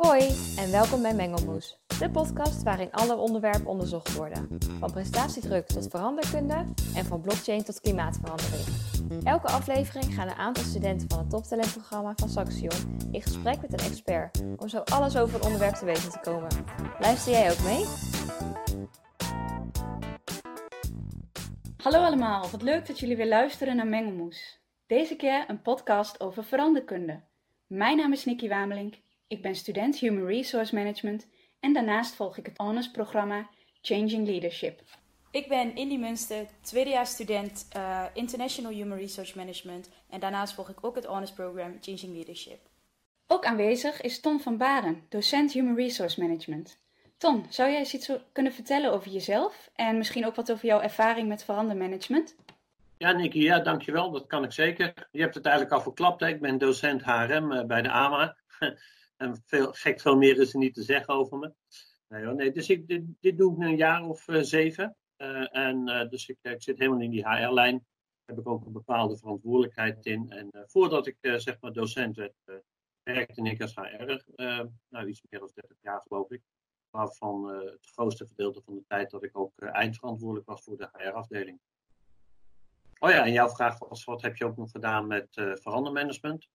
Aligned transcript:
Hoi 0.00 0.20
en 0.56 0.70
welkom 0.70 1.02
bij 1.02 1.14
Mengelmoes, 1.14 1.78
de 1.98 2.10
podcast 2.10 2.62
waarin 2.62 2.92
alle 2.92 3.16
onderwerpen 3.16 3.66
onderzocht 3.66 4.14
worden. 4.14 4.58
Van 4.78 4.92
prestatiedruk 4.92 5.66
tot 5.66 5.88
veranderkunde 5.90 6.64
en 6.94 7.04
van 7.04 7.20
blockchain 7.20 7.64
tot 7.64 7.80
klimaatverandering. 7.80 8.66
Elke 9.24 9.46
aflevering 9.46 10.14
gaan 10.14 10.28
een 10.28 10.34
aantal 10.34 10.64
studenten 10.64 11.08
van 11.08 11.18
het 11.18 11.30
toptalentprogramma 11.30 12.12
van 12.16 12.28
Saxion 12.28 12.98
in 13.12 13.22
gesprek 13.22 13.60
met 13.60 13.72
een 13.72 13.86
expert 13.90 14.42
om 14.56 14.68
zo 14.68 14.78
alles 14.78 15.16
over 15.16 15.34
het 15.34 15.44
onderwerp 15.44 15.74
te 15.74 15.84
weten 15.84 16.10
te 16.10 16.20
komen. 16.20 16.48
Luister 17.00 17.32
jij 17.32 17.50
ook 17.50 17.62
mee? 17.64 17.84
Hallo 21.76 21.98
allemaal, 21.98 22.50
wat 22.50 22.62
leuk 22.62 22.86
dat 22.86 22.98
jullie 22.98 23.16
weer 23.16 23.28
luisteren 23.28 23.76
naar 23.76 23.86
Mengelmoes. 23.86 24.60
Deze 24.86 25.16
keer 25.16 25.44
een 25.48 25.62
podcast 25.62 26.20
over 26.20 26.44
veranderkunde. 26.44 27.20
Mijn 27.66 27.96
naam 27.96 28.12
is 28.12 28.24
Nikki 28.24 28.48
Wamelink, 28.48 28.94
ik 29.30 29.42
ben 29.42 29.54
student 29.54 29.98
Human 29.98 30.26
Resource 30.26 30.74
Management 30.74 31.26
en 31.60 31.72
daarnaast 31.72 32.14
volg 32.14 32.36
ik 32.36 32.46
het 32.46 32.56
honors-programma 32.56 33.48
Changing 33.82 34.26
Leadership. 34.26 34.80
Ik 35.30 35.48
ben 35.48 35.74
Indy 35.74 35.96
Munster, 35.96 36.46
tweedejaars 36.60 37.10
student 37.10 37.68
uh, 37.76 38.04
International 38.14 38.72
Human 38.72 38.98
Resource 38.98 39.36
Management 39.36 39.90
en 40.08 40.20
daarnaast 40.20 40.54
volg 40.54 40.68
ik 40.68 40.84
ook 40.84 40.94
het 40.94 41.04
honors 41.04 41.32
program 41.32 41.76
Changing 41.80 42.14
Leadership. 42.14 42.58
Ook 43.26 43.44
aanwezig 43.44 44.00
is 44.00 44.20
Ton 44.20 44.40
van 44.40 44.56
Baren, 44.56 45.02
docent 45.08 45.52
Human 45.52 45.76
Resource 45.76 46.20
Management. 46.20 46.78
Ton, 47.16 47.46
zou 47.48 47.70
jij 47.70 47.78
eens 47.78 47.94
iets 47.94 48.12
kunnen 48.32 48.52
vertellen 48.52 48.92
over 48.92 49.10
jezelf 49.10 49.70
en 49.74 49.98
misschien 49.98 50.26
ook 50.26 50.34
wat 50.34 50.52
over 50.52 50.66
jouw 50.66 50.80
ervaring 50.80 51.28
met 51.28 51.44
verandermanagement? 51.44 52.36
Ja, 52.98 53.12
Nicky, 53.12 53.38
ja, 53.38 53.58
dankjewel. 53.58 54.10
Dat 54.10 54.26
kan 54.26 54.44
ik 54.44 54.52
zeker. 54.52 55.08
Je 55.10 55.20
hebt 55.20 55.34
het 55.34 55.44
eigenlijk 55.44 55.74
al 55.74 55.82
verklapt. 55.82 56.20
Hè? 56.20 56.28
Ik 56.28 56.40
ben 56.40 56.58
docent 56.58 57.02
HRM 57.02 57.52
uh, 57.52 57.64
bij 57.64 57.82
de 57.82 57.90
AMA. 57.90 58.36
En 59.20 59.42
veel, 59.46 59.72
gek 59.72 60.00
veel 60.00 60.16
meer 60.16 60.38
is 60.40 60.52
er 60.52 60.58
niet 60.58 60.74
te 60.74 60.82
zeggen 60.82 61.14
over 61.14 61.38
me. 61.38 61.52
Nee, 62.08 62.24
hoor, 62.24 62.34
nee 62.34 62.52
dus 62.52 62.68
ik, 62.68 62.86
dit, 62.86 63.02
dit, 63.20 63.38
doe 63.38 63.52
ik 63.52 63.58
nu 63.58 63.66
een 63.66 63.76
jaar 63.76 64.04
of 64.04 64.28
uh, 64.28 64.42
zeven. 64.42 64.96
Uh, 65.16 65.56
en 65.56 66.08
dus 66.10 66.28
ik, 66.28 66.38
ik, 66.42 66.62
zit 66.62 66.78
helemaal 66.78 67.00
in 67.00 67.10
die 67.10 67.28
HR-lijn. 67.28 67.86
Heb 68.24 68.38
ik 68.38 68.48
ook 68.48 68.66
een 68.66 68.72
bepaalde 68.72 69.16
verantwoordelijkheid 69.16 70.06
in. 70.06 70.30
En 70.30 70.50
voordat 70.66 71.06
ik 71.06 71.16
zeg 71.20 71.60
maar 71.60 71.72
docent 71.72 72.16
werd, 72.16 72.34
werkte 73.02 73.42
ik 73.42 73.60
als 73.60 73.74
HR. 73.74 74.22
nou, 74.88 75.06
iets 75.06 75.22
meer 75.28 75.40
dan 75.40 75.50
30 75.54 75.76
jaar 75.80 76.00
geloof 76.00 76.30
ik. 76.30 76.42
Waarvan 76.90 77.48
het 77.48 77.86
grootste 77.86 78.26
gedeelte 78.26 78.62
van 78.62 78.74
de 78.74 78.84
tijd 78.86 79.10
dat 79.10 79.22
ik 79.22 79.38
ook 79.38 79.60
eindverantwoordelijk 79.60 80.48
was 80.48 80.62
voor 80.62 80.76
de 80.76 80.88
HR-afdeling. 80.92 81.60
Oh 82.98 83.10
ja, 83.10 83.24
en 83.24 83.32
jouw 83.32 83.48
vraag 83.48 83.78
was: 83.78 84.04
wat 84.04 84.22
heb 84.22 84.36
je 84.36 84.44
ook 84.44 84.56
nog 84.56 84.70
gedaan 84.70 85.06
met 85.06 85.28
verandermanagement? 85.60 86.48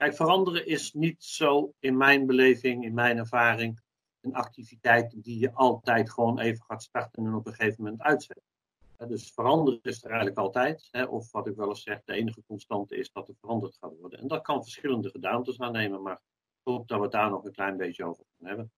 Kijk, 0.00 0.14
veranderen 0.14 0.66
is 0.66 0.92
niet 0.92 1.24
zo 1.24 1.72
in 1.78 1.96
mijn 1.96 2.26
beleving, 2.26 2.84
in 2.84 2.94
mijn 2.94 3.18
ervaring, 3.18 3.80
een 4.20 4.34
activiteit 4.34 5.22
die 5.22 5.38
je 5.38 5.52
altijd 5.52 6.10
gewoon 6.10 6.38
even 6.38 6.64
gaat 6.64 6.82
starten 6.82 7.26
en 7.26 7.34
op 7.34 7.46
een 7.46 7.54
gegeven 7.54 7.82
moment 7.84 8.02
uitzet. 8.02 8.40
Dus 9.08 9.32
veranderen 9.32 9.80
is 9.82 10.02
er 10.02 10.08
eigenlijk 10.08 10.38
altijd. 10.38 10.90
Of 11.08 11.32
wat 11.32 11.46
ik 11.46 11.56
wel 11.56 11.68
eens 11.68 11.82
zeg, 11.82 12.02
de 12.04 12.12
enige 12.12 12.42
constante 12.46 12.96
is 12.96 13.12
dat 13.12 13.28
er 13.28 13.34
veranderd 13.40 13.76
gaat 13.80 13.92
worden. 14.00 14.18
En 14.18 14.28
dat 14.28 14.42
kan 14.42 14.62
verschillende 14.62 15.10
gedaantes 15.10 15.58
aannemen, 15.58 16.02
maar 16.02 16.14
ik 16.14 16.20
hoop 16.62 16.88
dat 16.88 16.96
we 16.96 17.02
het 17.02 17.12
daar 17.12 17.30
nog 17.30 17.44
een 17.44 17.52
klein 17.52 17.76
beetje 17.76 18.04
over 18.04 18.24
gaan 18.38 18.48
hebben. 18.48 18.70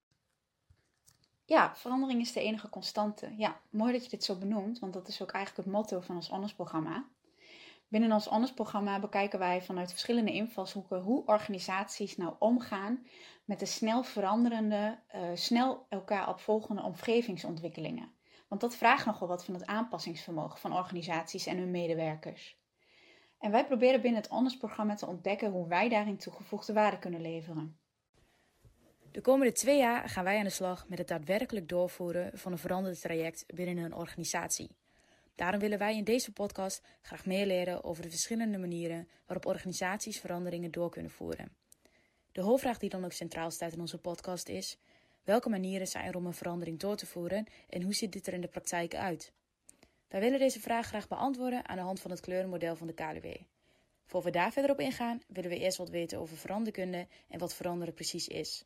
Ja, 1.44 1.76
verandering 1.76 2.20
is 2.20 2.32
de 2.32 2.40
enige 2.40 2.68
constante. 2.68 3.34
Ja, 3.36 3.60
mooi 3.70 3.92
dat 3.92 4.04
je 4.04 4.10
dit 4.10 4.24
zo 4.24 4.36
benoemt, 4.36 4.78
want 4.78 4.92
dat 4.92 5.08
is 5.08 5.22
ook 5.22 5.30
eigenlijk 5.30 5.66
het 5.66 5.76
motto 5.76 6.00
van 6.00 6.16
ons 6.16 6.28
honors-programma. 6.28 7.04
Binnen 7.92 8.12
ons 8.12 8.26
honors-programma 8.26 9.00
bekijken 9.00 9.38
wij 9.38 9.62
vanuit 9.62 9.90
verschillende 9.90 10.32
invalshoeken 10.32 11.00
hoe 11.00 11.24
organisaties 11.26 12.16
nou 12.16 12.34
omgaan 12.38 13.06
met 13.44 13.58
de 13.58 13.66
snel 13.66 14.02
veranderende, 14.02 14.98
uh, 15.14 15.22
snel 15.34 15.86
elkaar 15.88 16.28
opvolgende 16.28 16.82
omgevingsontwikkelingen. 16.82 18.12
Want 18.48 18.60
dat 18.60 18.76
vraagt 18.76 19.06
nogal 19.06 19.28
wat 19.28 19.44
van 19.44 19.54
het 19.54 19.66
aanpassingsvermogen 19.66 20.58
van 20.58 20.76
organisaties 20.76 21.46
en 21.46 21.58
hun 21.58 21.70
medewerkers. 21.70 22.60
En 23.38 23.50
wij 23.50 23.66
proberen 23.66 24.00
binnen 24.00 24.20
het 24.20 24.30
honors-programma 24.30 24.94
te 24.94 25.06
ontdekken 25.06 25.50
hoe 25.50 25.68
wij 25.68 25.88
daarin 25.88 26.16
toegevoegde 26.16 26.72
waarde 26.72 26.98
kunnen 26.98 27.20
leveren. 27.20 27.80
De 29.10 29.20
komende 29.20 29.52
twee 29.52 29.78
jaar 29.78 30.08
gaan 30.08 30.24
wij 30.24 30.38
aan 30.38 30.44
de 30.44 30.50
slag 30.50 30.88
met 30.88 30.98
het 30.98 31.08
daadwerkelijk 31.08 31.68
doorvoeren 31.68 32.38
van 32.38 32.52
een 32.52 32.58
veranderd 32.58 33.00
traject 33.00 33.44
binnen 33.46 33.84
een 33.84 33.94
organisatie. 33.94 34.80
Daarom 35.34 35.60
willen 35.60 35.78
wij 35.78 35.96
in 35.96 36.04
deze 36.04 36.32
podcast 36.32 36.82
graag 37.02 37.26
meer 37.26 37.46
leren 37.46 37.84
over 37.84 38.02
de 38.02 38.10
verschillende 38.10 38.58
manieren 38.58 39.08
waarop 39.26 39.46
organisaties 39.46 40.20
veranderingen 40.20 40.70
door 40.70 40.90
kunnen 40.90 41.10
voeren. 41.10 41.56
De 42.32 42.40
hoofdvraag 42.40 42.78
die 42.78 42.90
dan 42.90 43.04
ook 43.04 43.12
centraal 43.12 43.50
staat 43.50 43.72
in 43.72 43.80
onze 43.80 43.98
podcast 43.98 44.48
is: 44.48 44.78
welke 45.24 45.48
manieren 45.48 45.86
zijn 45.86 46.06
er 46.06 46.16
om 46.16 46.26
een 46.26 46.34
verandering 46.34 46.78
door 46.78 46.96
te 46.96 47.06
voeren 47.06 47.46
en 47.68 47.82
hoe 47.82 47.94
ziet 47.94 48.12
dit 48.12 48.26
er 48.26 48.32
in 48.32 48.40
de 48.40 48.48
praktijk 48.48 48.94
uit? 48.94 49.32
Wij 50.08 50.20
willen 50.20 50.38
deze 50.38 50.60
vraag 50.60 50.86
graag 50.86 51.08
beantwoorden 51.08 51.68
aan 51.68 51.76
de 51.76 51.82
hand 51.82 52.00
van 52.00 52.10
het 52.10 52.20
kleurenmodel 52.20 52.76
van 52.76 52.86
de 52.86 52.92
KLW. 52.92 53.26
Voor 54.04 54.22
we 54.22 54.30
daar 54.30 54.52
verder 54.52 54.70
op 54.70 54.80
ingaan, 54.80 55.20
willen 55.28 55.50
we 55.50 55.58
eerst 55.58 55.76
wat 55.78 55.88
weten 55.88 56.18
over 56.18 56.36
veranderkunde 56.36 57.06
en 57.28 57.38
wat 57.38 57.54
veranderen 57.54 57.94
precies 57.94 58.28
is. 58.28 58.64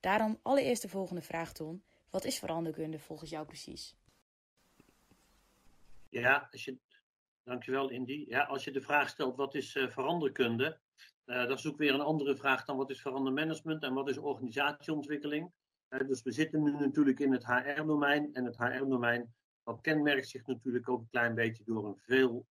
Daarom 0.00 0.38
allereerst 0.42 0.82
de 0.82 0.88
volgende 0.88 1.22
vraag, 1.22 1.52
Ton. 1.52 1.82
Wat 2.10 2.24
is 2.24 2.38
veranderkunde 2.38 2.98
volgens 2.98 3.30
jou 3.30 3.46
precies? 3.46 3.94
Ja, 6.12 6.48
als 6.50 6.64
je, 6.64 6.78
dankjewel 7.42 7.88
Indy. 7.88 8.24
Ja, 8.28 8.42
als 8.42 8.64
je 8.64 8.70
de 8.70 8.80
vraag 8.80 9.08
stelt 9.08 9.36
wat 9.36 9.54
is 9.54 9.74
uh, 9.74 9.88
veranderkunde, 9.88 10.80
uh, 11.26 11.46
dat 11.46 11.58
is 11.58 11.66
ook 11.66 11.76
weer 11.76 11.94
een 11.94 12.00
andere 12.00 12.36
vraag 12.36 12.64
dan 12.64 12.76
wat 12.76 12.90
is 12.90 13.00
verandermanagement 13.00 13.82
en 13.82 13.94
wat 13.94 14.08
is 14.08 14.18
organisatieontwikkeling. 14.18 15.52
Uh, 15.88 16.08
dus 16.08 16.22
we 16.22 16.32
zitten 16.32 16.62
nu 16.62 16.72
natuurlijk 16.72 17.20
in 17.20 17.32
het 17.32 17.46
HR-domein 17.46 18.34
en 18.34 18.44
het 18.44 18.56
HR-domein 18.56 19.34
kenmerkt 19.80 20.28
zich 20.28 20.46
natuurlijk 20.46 20.88
ook 20.88 21.00
een 21.00 21.10
klein 21.10 21.34
beetje 21.34 21.64
door 21.64 21.86
een 21.86 21.98
veel 21.98 22.46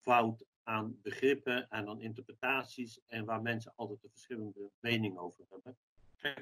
fout 0.00 0.44
aan 0.62 0.98
begrippen 1.02 1.68
en 1.68 1.88
aan 1.88 2.00
interpretaties 2.00 3.00
en 3.06 3.24
waar 3.24 3.42
mensen 3.42 3.72
altijd 3.76 4.04
een 4.04 4.10
verschillende 4.10 4.70
mening 4.80 5.18
over 5.18 5.44
hebben. 5.48 5.76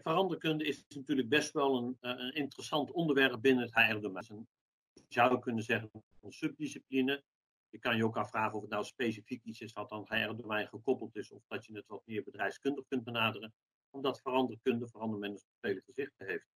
Veranderkunde 0.02 0.64
is 0.64 0.84
natuurlijk 0.88 1.28
best 1.28 1.52
wel 1.52 1.76
een, 1.76 1.96
eh, 2.00 2.10
een 2.10 2.34
interessant 2.34 2.90
onderwerp 2.90 3.40
binnen 3.40 3.64
het 3.64 3.74
HR-domein. 3.74 4.48
Je 5.06 5.14
zou 5.14 5.38
kunnen 5.38 5.64
zeggen 5.64 5.90
een 6.20 6.32
subdiscipline. 6.32 7.24
Je 7.68 7.78
kan 7.78 7.96
je 7.96 8.04
ook 8.04 8.16
afvragen 8.16 8.54
of 8.54 8.60
het 8.60 8.70
nou 8.70 8.84
specifiek 8.84 9.44
iets 9.44 9.60
is 9.60 9.72
wat 9.72 9.90
aan 9.90 10.00
het 10.00 10.08
HR-domein 10.08 10.68
gekoppeld 10.68 11.16
is, 11.16 11.30
of 11.30 11.42
dat 11.46 11.66
je 11.66 11.72
het 11.72 11.86
wat 11.86 12.06
meer 12.06 12.22
bedrijfskundig 12.22 12.86
kunt 12.86 13.04
benaderen, 13.04 13.54
omdat 13.90 14.20
veranderkunde, 14.20 14.88
verandermanagement 14.88 15.58
vele 15.60 15.82
gezichten 15.84 16.26
heeft. 16.26 16.46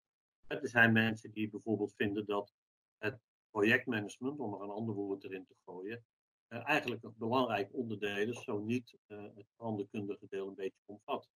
Er 0.47 0.69
zijn 0.69 0.93
mensen 0.93 1.31
die 1.31 1.51
bijvoorbeeld 1.51 1.95
vinden 1.95 2.27
dat 2.27 2.53
het 2.99 3.21
projectmanagement, 3.51 4.39
om 4.39 4.55
er 4.55 4.61
een 4.61 4.71
ander 4.71 4.95
woord 4.95 5.25
erin 5.25 5.47
te 5.47 5.55
gooien, 5.65 6.05
eh, 6.49 6.69
eigenlijk 6.69 7.03
een 7.03 7.15
belangrijk 7.17 7.75
onderdeel 7.75 8.17
is, 8.17 8.43
zo 8.43 8.59
niet 8.59 8.99
uh, 9.07 9.23
het 9.35 9.47
veranderkundige 9.57 10.27
deel 10.29 10.49
een 10.49 10.55
beetje 10.55 10.83
omvat 10.85 11.29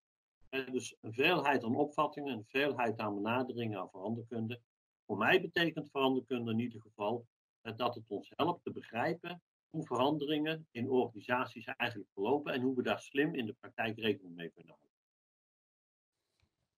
dus 0.62 0.96
een 1.00 1.12
veelheid 1.12 1.64
aan 1.64 1.76
opvattingen, 1.76 2.36
een 2.36 2.44
veelheid 2.44 2.98
aan 2.98 3.14
benaderingen 3.14 3.78
aan 3.78 3.91
veranderkunde. 3.91 4.60
Voor 5.06 5.16
mij 5.16 5.41
betekent 5.41 5.91
veranderkunde 5.91 6.50
in 6.50 6.59
ieder 6.59 6.81
geval 6.81 7.26
dat 7.62 7.94
het 7.94 8.04
ons 8.09 8.32
helpt 8.37 8.65
te 8.65 8.70
begrijpen 8.70 9.42
hoe 9.70 9.84
veranderingen 9.84 10.69
in 10.70 10.91
organisaties 10.91 11.65
eigenlijk 11.65 12.10
verlopen 12.12 12.53
en 12.53 12.60
hoe 12.60 12.76
we 12.76 12.82
daar 12.82 13.00
slim 13.00 13.34
in 13.34 13.47
de 13.47 13.53
praktijk 13.53 13.98
rekening 13.98 14.34
mee 14.34 14.50
kunnen 14.50 14.72
houden. 14.72 14.93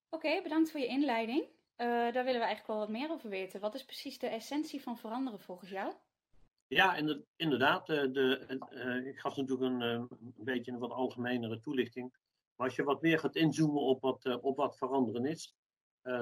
Oké, 0.09 0.43
bedankt 0.43 0.71
voor 0.71 0.81
je 0.81 0.87
inleiding. 0.87 1.43
Uh, 1.43 1.87
daar 1.87 2.25
willen 2.25 2.41
we 2.41 2.47
eigenlijk 2.47 2.67
wel 2.67 2.79
wat 2.79 2.89
meer 2.89 3.11
over 3.11 3.31
weten. 3.31 3.61
Wat 3.61 3.75
is 3.75 3.85
precies 3.85 4.19
de 4.19 4.27
essentie 4.27 4.83
van 4.83 4.99
veranderen 4.99 5.41
volgens 5.41 5.71
jou? 5.71 5.95
Ja, 6.67 6.97
inderdaad. 7.37 7.87
De, 7.87 8.11
de, 8.11 8.59
uh, 8.71 9.07
ik 9.07 9.19
gaf 9.19 9.37
natuurlijk 9.37 9.73
een, 9.73 9.81
een 9.81 10.09
beetje 10.37 10.73
een 10.73 10.79
wat 10.79 10.91
algemenere 10.91 11.61
toelichting. 11.61 12.13
Maar 12.57 12.67
als 12.67 12.77
je 12.77 12.83
wat 12.83 13.03
meer 13.03 13.19
gaat 13.19 13.37
inzoomen 13.37 13.83
op 13.83 14.01
wat, 14.01 14.25
uh, 14.25 14.45
op 14.45 14.57
wat 14.57 14.77
veranderen 14.77 15.27
is, 15.27 15.57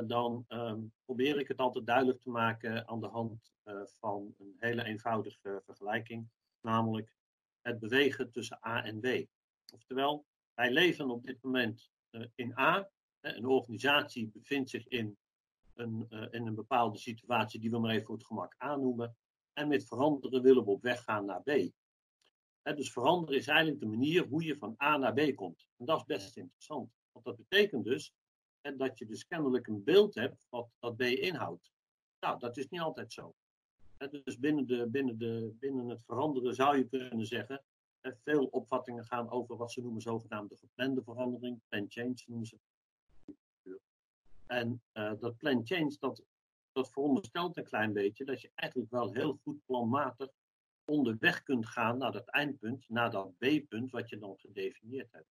dan 0.06 0.44
um, 0.48 0.92
probeer 1.04 1.38
ik 1.38 1.48
het 1.48 1.58
altijd 1.58 1.86
duidelijk 1.86 2.20
te 2.20 2.30
maken 2.30 2.88
aan 2.88 3.00
de 3.00 3.06
hand 3.06 3.52
uh, 3.64 3.80
van 3.84 4.34
een 4.38 4.56
hele 4.58 4.84
eenvoudige 4.84 5.62
vergelijking, 5.64 6.28
namelijk 6.60 7.16
het 7.60 7.78
bewegen 7.78 8.30
tussen 8.30 8.58
A 8.66 8.84
en 8.84 9.00
B. 9.00 9.06
Oftewel, 9.72 10.26
wij 10.54 10.70
leven 10.72 11.10
op 11.10 11.22
dit 11.22 11.42
moment 11.42 11.90
in 12.34 12.58
A. 12.58 12.90
Een 13.20 13.46
organisatie 13.46 14.28
bevindt 14.28 14.70
zich 14.70 14.86
in 14.86 15.16
een, 15.74 16.06
in 16.30 16.46
een 16.46 16.54
bepaalde 16.54 16.98
situatie 16.98 17.60
die 17.60 17.70
we 17.70 17.78
maar 17.78 17.90
even 17.90 18.06
voor 18.06 18.16
het 18.16 18.26
gemak 18.26 18.54
aannoemen. 18.58 19.16
En 19.52 19.68
met 19.68 19.86
veranderen 19.86 20.42
willen 20.42 20.64
we 20.64 20.70
op 20.70 20.82
weg 20.82 21.02
gaan 21.02 21.24
naar 21.24 21.42
B 21.42 21.72
dus 22.72 22.92
veranderen 22.92 23.38
is 23.38 23.46
eigenlijk 23.46 23.80
de 23.80 23.86
manier 23.86 24.26
hoe 24.26 24.44
je 24.44 24.56
van 24.56 24.74
A 24.82 24.96
naar 24.96 25.12
B 25.12 25.34
komt. 25.34 25.68
En 25.76 25.86
dat 25.86 25.96
is 25.96 26.04
best 26.04 26.36
interessant. 26.36 26.92
Want 27.12 27.24
dat 27.24 27.36
betekent 27.36 27.84
dus 27.84 28.14
dat 28.72 28.98
je 28.98 29.06
dus 29.06 29.26
kennelijk 29.26 29.66
een 29.66 29.84
beeld 29.84 30.14
hebt 30.14 30.46
wat 30.48 30.68
dat 30.78 30.96
B 30.96 31.00
inhoudt. 31.00 31.72
Nou, 32.20 32.38
dat 32.38 32.56
is 32.56 32.68
niet 32.68 32.80
altijd 32.80 33.12
zo. 33.12 33.34
dus 34.22 34.38
binnen, 34.38 34.66
de, 34.66 34.88
binnen, 34.88 35.18
de, 35.18 35.56
binnen 35.60 35.88
het 35.88 36.04
veranderen 36.04 36.54
zou 36.54 36.76
je 36.76 36.84
kunnen 36.88 37.26
zeggen 37.26 37.64
veel 38.12 38.44
opvattingen 38.44 39.04
gaan 39.04 39.30
over 39.30 39.56
wat 39.56 39.72
ze 39.72 39.80
noemen 39.80 40.02
zogenaamde 40.02 40.56
geplande 40.56 41.02
verandering. 41.02 41.60
Plan 41.68 41.86
change 41.88 42.22
noemen 42.26 42.46
ze. 42.46 42.58
En 44.46 44.82
uh, 44.92 45.12
dat 45.18 45.36
plan 45.36 45.66
change, 45.66 45.96
dat, 45.98 46.22
dat 46.72 46.90
veronderstelt 46.90 47.56
een 47.56 47.64
klein 47.64 47.92
beetje 47.92 48.24
dat 48.24 48.40
je 48.40 48.50
eigenlijk 48.54 48.90
wel 48.90 49.12
heel 49.12 49.38
goed 49.42 49.64
planmatig 49.64 50.28
onderweg 50.84 51.42
kunt 51.42 51.66
gaan 51.66 51.98
naar 51.98 52.12
dat 52.12 52.28
eindpunt, 52.28 52.88
naar 52.88 53.10
dat 53.10 53.38
B-punt 53.38 53.90
wat 53.90 54.08
je 54.08 54.18
dan 54.18 54.38
gedefinieerd 54.38 55.12
hebt. 55.12 55.28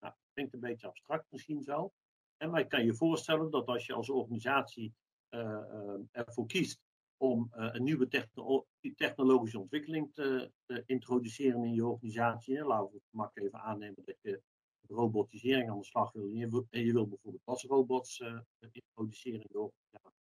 Nou, 0.00 0.14
klinkt 0.32 0.54
een 0.54 0.60
beetje 0.60 0.86
abstract 0.86 1.26
misschien 1.30 1.62
zo. 1.62 1.92
En 2.38 2.50
maar 2.50 2.60
ik 2.60 2.68
kan 2.68 2.84
je 2.84 2.94
voorstellen 2.94 3.50
dat 3.50 3.66
als 3.66 3.86
je 3.86 3.92
als 3.92 4.10
organisatie 4.10 4.94
uh, 5.30 5.40
uh, 5.40 5.94
ervoor 6.10 6.46
kiest 6.46 6.80
om 7.16 7.50
uh, 7.56 7.68
een 7.72 7.82
nieuwe 7.82 8.08
techno 8.08 8.66
technologische 8.96 9.58
ontwikkeling 9.58 10.14
te, 10.14 10.52
introduceren 10.86 11.64
in 11.64 11.74
je 11.74 11.86
organisatie. 11.86 12.64
Laten 12.64 13.00
we 13.12 13.22
het 13.22 13.36
even 13.36 13.60
aannemen 13.60 14.02
dat 14.04 14.16
je 14.20 14.42
robotisering 14.88 15.70
aan 15.70 15.78
de 15.78 15.84
slag 15.84 16.12
wil. 16.12 16.24
En 16.70 16.84
je, 16.84 16.92
wil, 16.92 17.08
bijvoorbeeld 17.08 17.44
wasrobots 17.44 18.22
introduceren 18.70 19.40
in 19.40 19.48
je 19.50 19.58
organisatie. 19.58 20.18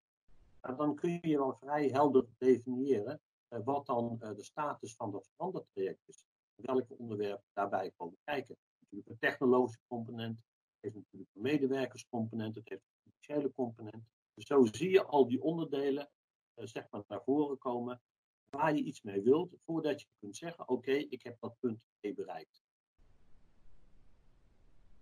Nou, 0.61 0.77
dan 0.77 0.95
kun 0.95 1.19
je 1.21 1.37
wel 1.37 1.57
vrij 1.59 1.87
helder 1.87 2.25
definiëren 2.37 3.21
wat 3.47 3.85
dan 3.85 4.17
de 4.17 4.43
status 4.43 4.95
van 4.95 5.11
dat 5.11 5.29
verandertraject 5.35 6.07
is. 6.07 6.23
Welke 6.55 6.97
onderwerpen 6.97 7.49
daarbij 7.53 7.91
komen 7.95 8.17
kijken. 8.23 8.57
Natuurlijk 8.79 9.09
een 9.09 9.29
technologische 9.29 9.81
component, 9.87 10.39
heeft 10.79 10.95
natuurlijk 10.95 11.31
een 11.35 11.41
medewerkerscomponent, 11.41 12.55
het 12.55 12.69
heeft 12.69 12.81
een 12.81 13.11
financiële 13.11 13.53
component. 13.53 14.03
Dus 14.33 14.45
zo 14.45 14.65
zie 14.65 14.89
je 14.89 15.05
al 15.05 15.27
die 15.27 15.41
onderdelen 15.41 16.09
uh, 16.55 16.65
zeg 16.65 16.87
maar 16.89 17.03
naar 17.07 17.23
voren 17.23 17.57
komen 17.57 18.01
waar 18.49 18.75
je 18.75 18.83
iets 18.83 19.01
mee 19.01 19.21
wilt, 19.21 19.55
voordat 19.65 20.01
je 20.01 20.07
kunt 20.19 20.37
zeggen, 20.37 20.69
oké, 20.69 20.91
ik 20.91 21.23
heb 21.23 21.39
dat 21.39 21.59
punt 21.59 21.79
B 21.99 22.15
bereikt. 22.15 22.61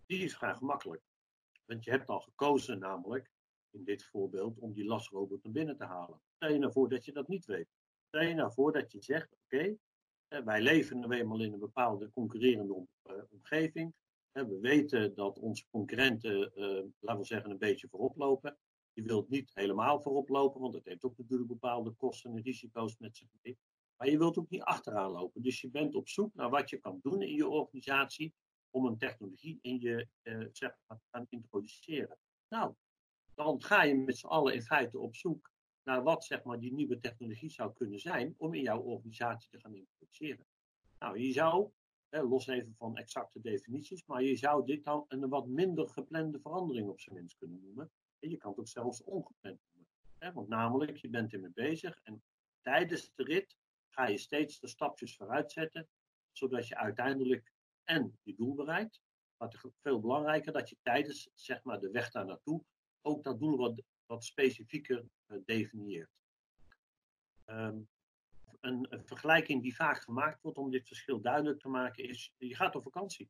Die 0.05 0.23
is 0.23 0.35
vrij 0.35 0.55
gemakkelijk. 0.55 1.03
Want 1.65 1.83
je 1.83 1.91
hebt 1.91 2.09
al 2.09 2.19
gekozen 2.19 2.79
namelijk, 2.79 3.31
in 3.69 3.83
dit 3.83 4.03
voorbeeld, 4.03 4.59
om 4.59 4.73
die 4.73 4.85
lasrobot 4.85 5.43
naar 5.43 5.51
binnen 5.51 5.77
te 5.77 5.83
halen. 5.83 6.21
Stel 6.35 6.51
je 6.51 6.57
nou 6.57 6.71
voor 6.71 6.89
dat 6.89 7.05
je 7.05 7.11
dat 7.11 7.27
niet 7.27 7.45
weet. 7.45 7.67
Stel 8.07 8.21
je 8.21 8.33
nou 8.33 8.53
voor 8.53 8.71
dat 8.71 8.91
je 8.91 9.01
zegt, 9.01 9.31
oké, 9.31 9.77
okay, 10.27 10.43
wij 10.43 10.61
leven 10.61 10.99
nu 10.99 11.17
eenmaal 11.17 11.41
in 11.41 11.53
een 11.53 11.59
bepaalde 11.59 12.11
concurrerende 12.11 12.87
uh, 13.03 13.13
omgeving. 13.29 13.93
We 14.43 14.59
weten 14.59 15.15
dat 15.15 15.39
onze 15.39 15.65
concurrenten, 15.69 16.51
uh, 16.55 16.83
laten 16.99 17.21
we 17.21 17.27
zeggen, 17.27 17.51
een 17.51 17.57
beetje 17.57 17.87
voorop 17.87 18.17
lopen. 18.17 18.57
Je 18.93 19.03
wilt 19.03 19.29
niet 19.29 19.51
helemaal 19.53 20.01
voorop 20.01 20.29
lopen, 20.29 20.61
want 20.61 20.73
het 20.73 20.85
heeft 20.85 21.03
ook 21.03 21.17
natuurlijk 21.17 21.49
bepaalde 21.49 21.91
kosten 21.91 22.31
en 22.31 22.41
risico's 22.41 22.97
met 22.97 23.17
zich 23.17 23.27
mee. 23.41 23.57
Maar 23.97 24.09
je 24.09 24.17
wilt 24.17 24.37
ook 24.37 24.49
niet 24.49 24.61
achteraan 24.61 25.11
lopen. 25.11 25.41
Dus 25.41 25.61
je 25.61 25.69
bent 25.69 25.95
op 25.95 26.09
zoek 26.09 26.33
naar 26.33 26.49
wat 26.49 26.69
je 26.69 26.77
kan 26.77 26.99
doen 27.01 27.21
in 27.21 27.35
je 27.35 27.47
organisatie 27.47 28.33
om 28.69 28.85
een 28.85 28.97
technologie 28.97 29.59
in 29.61 29.79
je 29.79 30.07
eh, 30.21 30.45
zeg 30.51 30.77
maar, 30.87 30.97
te 30.97 31.07
gaan 31.11 31.25
introduceren. 31.29 32.17
Nou, 32.47 32.73
dan 33.35 33.63
ga 33.63 33.83
je 33.83 33.95
met 33.95 34.17
z'n 34.17 34.27
allen 34.27 34.53
in 34.53 34.61
feite 34.61 34.99
op 34.99 35.15
zoek 35.15 35.51
naar 35.83 36.03
wat 36.03 36.25
zeg 36.25 36.43
maar, 36.43 36.59
die 36.59 36.73
nieuwe 36.73 36.99
technologie 36.99 37.49
zou 37.49 37.73
kunnen 37.73 37.99
zijn 37.99 38.35
om 38.37 38.53
in 38.53 38.61
jouw 38.61 38.81
organisatie 38.81 39.49
te 39.49 39.59
gaan 39.59 39.75
introduceren. 39.75 40.45
Nou, 40.99 41.19
je 41.19 41.31
zou, 41.31 41.71
eh, 42.15 42.29
los 42.29 42.47
even 42.47 42.75
van 42.77 42.97
exacte 42.97 43.41
definities, 43.41 44.05
maar 44.05 44.23
je 44.23 44.35
zou 44.35 44.65
dit 44.65 44.83
dan 44.83 45.05
een 45.07 45.29
wat 45.29 45.47
minder 45.47 45.89
geplande 45.89 46.39
verandering 46.39 46.89
op 46.89 46.99
zijn 46.99 47.15
minst 47.15 47.37
kunnen 47.37 47.61
noemen. 47.61 47.91
En 48.19 48.29
je 48.29 48.37
kan 48.37 48.49
het 48.49 48.59
ook 48.59 48.67
zelfs 48.67 49.03
ongepland. 49.03 49.59
Hè? 50.17 50.33
Want 50.33 50.47
namelijk, 50.47 50.97
je 50.97 51.09
bent 51.09 51.33
ermee 51.33 51.51
bezig 51.53 51.99
en 52.03 52.23
tijdens 52.61 53.11
de 53.15 53.23
rit 53.23 53.57
ga 53.89 54.07
je 54.07 54.17
steeds 54.17 54.59
de 54.59 54.67
stapjes 54.67 55.15
vooruit 55.15 55.51
zetten, 55.51 55.87
zodat 56.31 56.67
je 56.67 56.75
uiteindelijk 56.75 57.53
en 57.83 58.19
je 58.23 58.35
doel 58.35 58.55
bereikt. 58.55 59.01
Maar 59.37 59.73
veel 59.81 59.99
belangrijker 59.99 60.51
dat 60.51 60.69
je 60.69 60.77
tijdens 60.81 61.29
zeg 61.33 61.63
maar, 61.63 61.79
de 61.79 61.91
weg 61.91 62.11
daar 62.11 62.25
naartoe 62.25 62.63
ook 63.01 63.23
dat 63.23 63.39
doel 63.39 63.57
wat, 63.57 63.81
wat 64.05 64.23
specifieker 64.23 65.05
uh, 65.27 65.37
definieert. 65.45 66.09
Um, 67.45 67.87
een, 68.65 68.87
een, 68.89 69.05
vergelijking 69.05 69.61
die 69.61 69.75
vaak 69.75 70.01
gemaakt 70.01 70.41
wordt 70.41 70.57
om 70.57 70.71
dit 70.71 70.87
verschil 70.87 71.21
duidelijk 71.21 71.59
te 71.59 71.67
maken 71.67 72.03
is, 72.03 72.33
je 72.37 72.55
gaat 72.55 72.75
op 72.75 72.83
vakantie. 72.83 73.29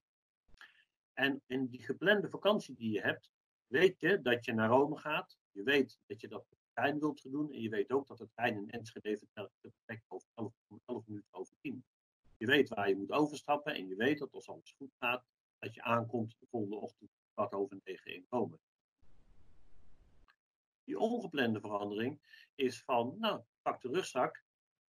En 1.13 1.43
in 1.47 1.67
die 1.67 1.83
geplande 1.83 2.29
vakantie 2.29 2.75
die 2.75 2.91
je 2.91 3.01
hebt, 3.01 3.31
weet 3.67 3.99
je 3.99 4.21
dat 4.21 4.45
je 4.45 4.53
naar 4.53 4.69
Rome 4.69 4.97
gaat. 4.97 5.37
Je 5.51 5.63
weet 5.63 5.99
dat 6.05 6.21
je 6.21 6.27
dat 6.27 6.45
met 6.49 6.59
de 6.59 6.67
trein 6.73 6.99
wilt 6.99 7.31
doen. 7.31 7.51
En 7.51 7.61
je 7.61 7.69
weet 7.69 7.91
ook 7.91 8.07
dat 8.07 8.17
de 8.17 8.29
trein 8.29 8.55
in 8.55 8.69
Enschede 8.69 9.19
vertrekt 9.61 10.05
over 10.07 10.29
11, 10.33 10.53
11 10.85 11.07
minuten 11.07 11.33
over 11.33 11.55
10. 11.61 11.85
Je 12.37 12.45
weet 12.45 12.69
waar 12.69 12.89
je 12.89 12.95
moet 12.95 13.11
overstappen. 13.11 13.75
En 13.75 13.87
je 13.87 13.95
weet 13.95 14.19
dat 14.19 14.33
als 14.33 14.49
alles 14.49 14.73
goed 14.77 14.95
gaat, 14.99 15.25
dat 15.59 15.73
je 15.73 15.81
aankomt 15.81 16.35
de 16.39 16.45
volgende 16.49 16.75
ochtend 16.75 17.09
kwart 17.33 17.53
over 17.53 17.77
negen 17.83 18.13
in 18.13 18.25
Rome. 18.29 18.59
Die 20.83 20.99
ongeplande 20.99 21.59
verandering 21.59 22.19
is 22.55 22.83
van, 22.83 23.15
nou, 23.19 23.41
pak 23.61 23.81
de 23.81 23.89
rugzak. 23.89 24.44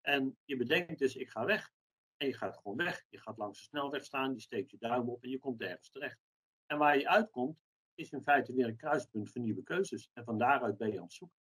En 0.05 0.37
je 0.45 0.57
bedenkt 0.57 0.99
dus, 0.99 1.17
ik 1.17 1.29
ga 1.29 1.45
weg. 1.45 1.73
En 2.17 2.27
je 2.27 2.35
gaat 2.35 2.57
gewoon 2.57 2.77
weg. 2.77 3.07
Je 3.09 3.19
gaat 3.19 3.37
langs 3.37 3.59
de 3.59 3.65
snelweg 3.65 4.05
staan, 4.05 4.35
je 4.35 4.41
steekt 4.41 4.71
je 4.71 4.79
duim 4.79 5.09
op 5.09 5.23
en 5.23 5.31
je 5.31 5.39
komt 5.39 5.61
ergens 5.61 5.91
terecht. 5.91 6.19
En 6.67 6.79
waar 6.79 6.99
je 6.99 7.09
uitkomt, 7.09 7.59
is 7.95 8.11
in 8.11 8.23
feite 8.23 8.53
weer 8.53 8.67
een 8.67 8.77
kruispunt 8.77 9.31
voor 9.31 9.41
nieuwe 9.41 9.63
keuzes. 9.63 10.11
En 10.13 10.25
van 10.25 10.39
daaruit 10.39 10.77
ben 10.77 10.91
je 10.91 10.99
aan 10.99 11.05
het 11.05 11.13
zoeken. 11.13 11.39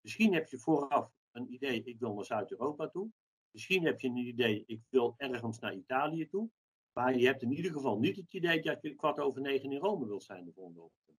Misschien 0.00 0.34
heb 0.34 0.48
je 0.48 0.58
vooraf 0.58 1.12
een 1.30 1.52
idee, 1.52 1.82
ik 1.84 1.98
wil 1.98 2.14
naar 2.14 2.24
Zuid-Europa 2.24 2.88
toe. 2.88 3.10
Misschien 3.50 3.84
heb 3.84 4.00
je 4.00 4.08
een 4.08 4.16
idee, 4.16 4.64
ik 4.66 4.82
wil 4.88 5.14
ergens 5.16 5.58
naar 5.58 5.74
Italië 5.74 6.28
toe. 6.28 6.50
Maar 6.92 7.16
je 7.16 7.26
hebt 7.26 7.42
in 7.42 7.52
ieder 7.52 7.72
geval 7.72 7.98
niet 7.98 8.16
het 8.16 8.34
idee 8.34 8.62
dat 8.62 8.82
je 8.82 8.94
kwart 8.94 9.18
over 9.18 9.40
negen 9.40 9.72
in 9.72 9.78
Rome 9.78 10.06
wilt 10.06 10.22
zijn 10.22 10.44
de 10.44 10.52
volgende 10.52 10.80
ochtend. 10.80 11.18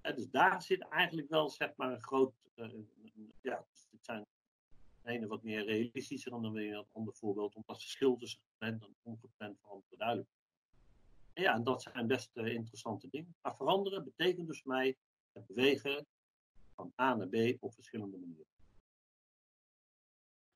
En 0.00 0.14
dus 0.14 0.30
daar 0.30 0.62
zit 0.62 0.88
eigenlijk 0.88 1.28
wel 1.28 1.50
zeg 1.50 1.76
maar 1.76 1.92
een 1.92 2.02
groot, 2.02 2.34
uh, 2.54 2.72
ja, 3.40 3.66
het 3.90 4.04
zijn 4.04 4.26
ene 5.08 5.26
wat 5.26 5.42
meer 5.42 5.64
realistischer 5.64 6.30
dan 6.30 6.52
weer 6.52 6.76
een 6.76 6.86
ander 6.92 7.14
voorbeeld, 7.14 7.54
omdat 7.54 7.76
het 7.76 7.84
verschil 7.84 8.16
tussen 8.16 8.40
gepland 8.40 8.82
en 8.82 8.96
ongepland 9.02 9.58
veranderen 9.58 9.98
duidelijk 9.98 10.28
ja, 11.40 11.54
en 11.54 11.64
dat 11.64 11.82
zijn 11.82 12.06
best 12.06 12.30
uh, 12.36 12.46
interessante 12.46 13.08
dingen. 13.10 13.34
Maar 13.42 13.56
veranderen 13.56 14.04
betekent 14.04 14.46
dus 14.46 14.62
mij 14.62 14.96
het 15.32 15.46
bewegen 15.46 16.06
van 16.74 16.92
A 17.00 17.14
naar 17.14 17.28
B 17.28 17.56
op 17.60 17.74
verschillende 17.74 18.16
manieren. 18.16 18.46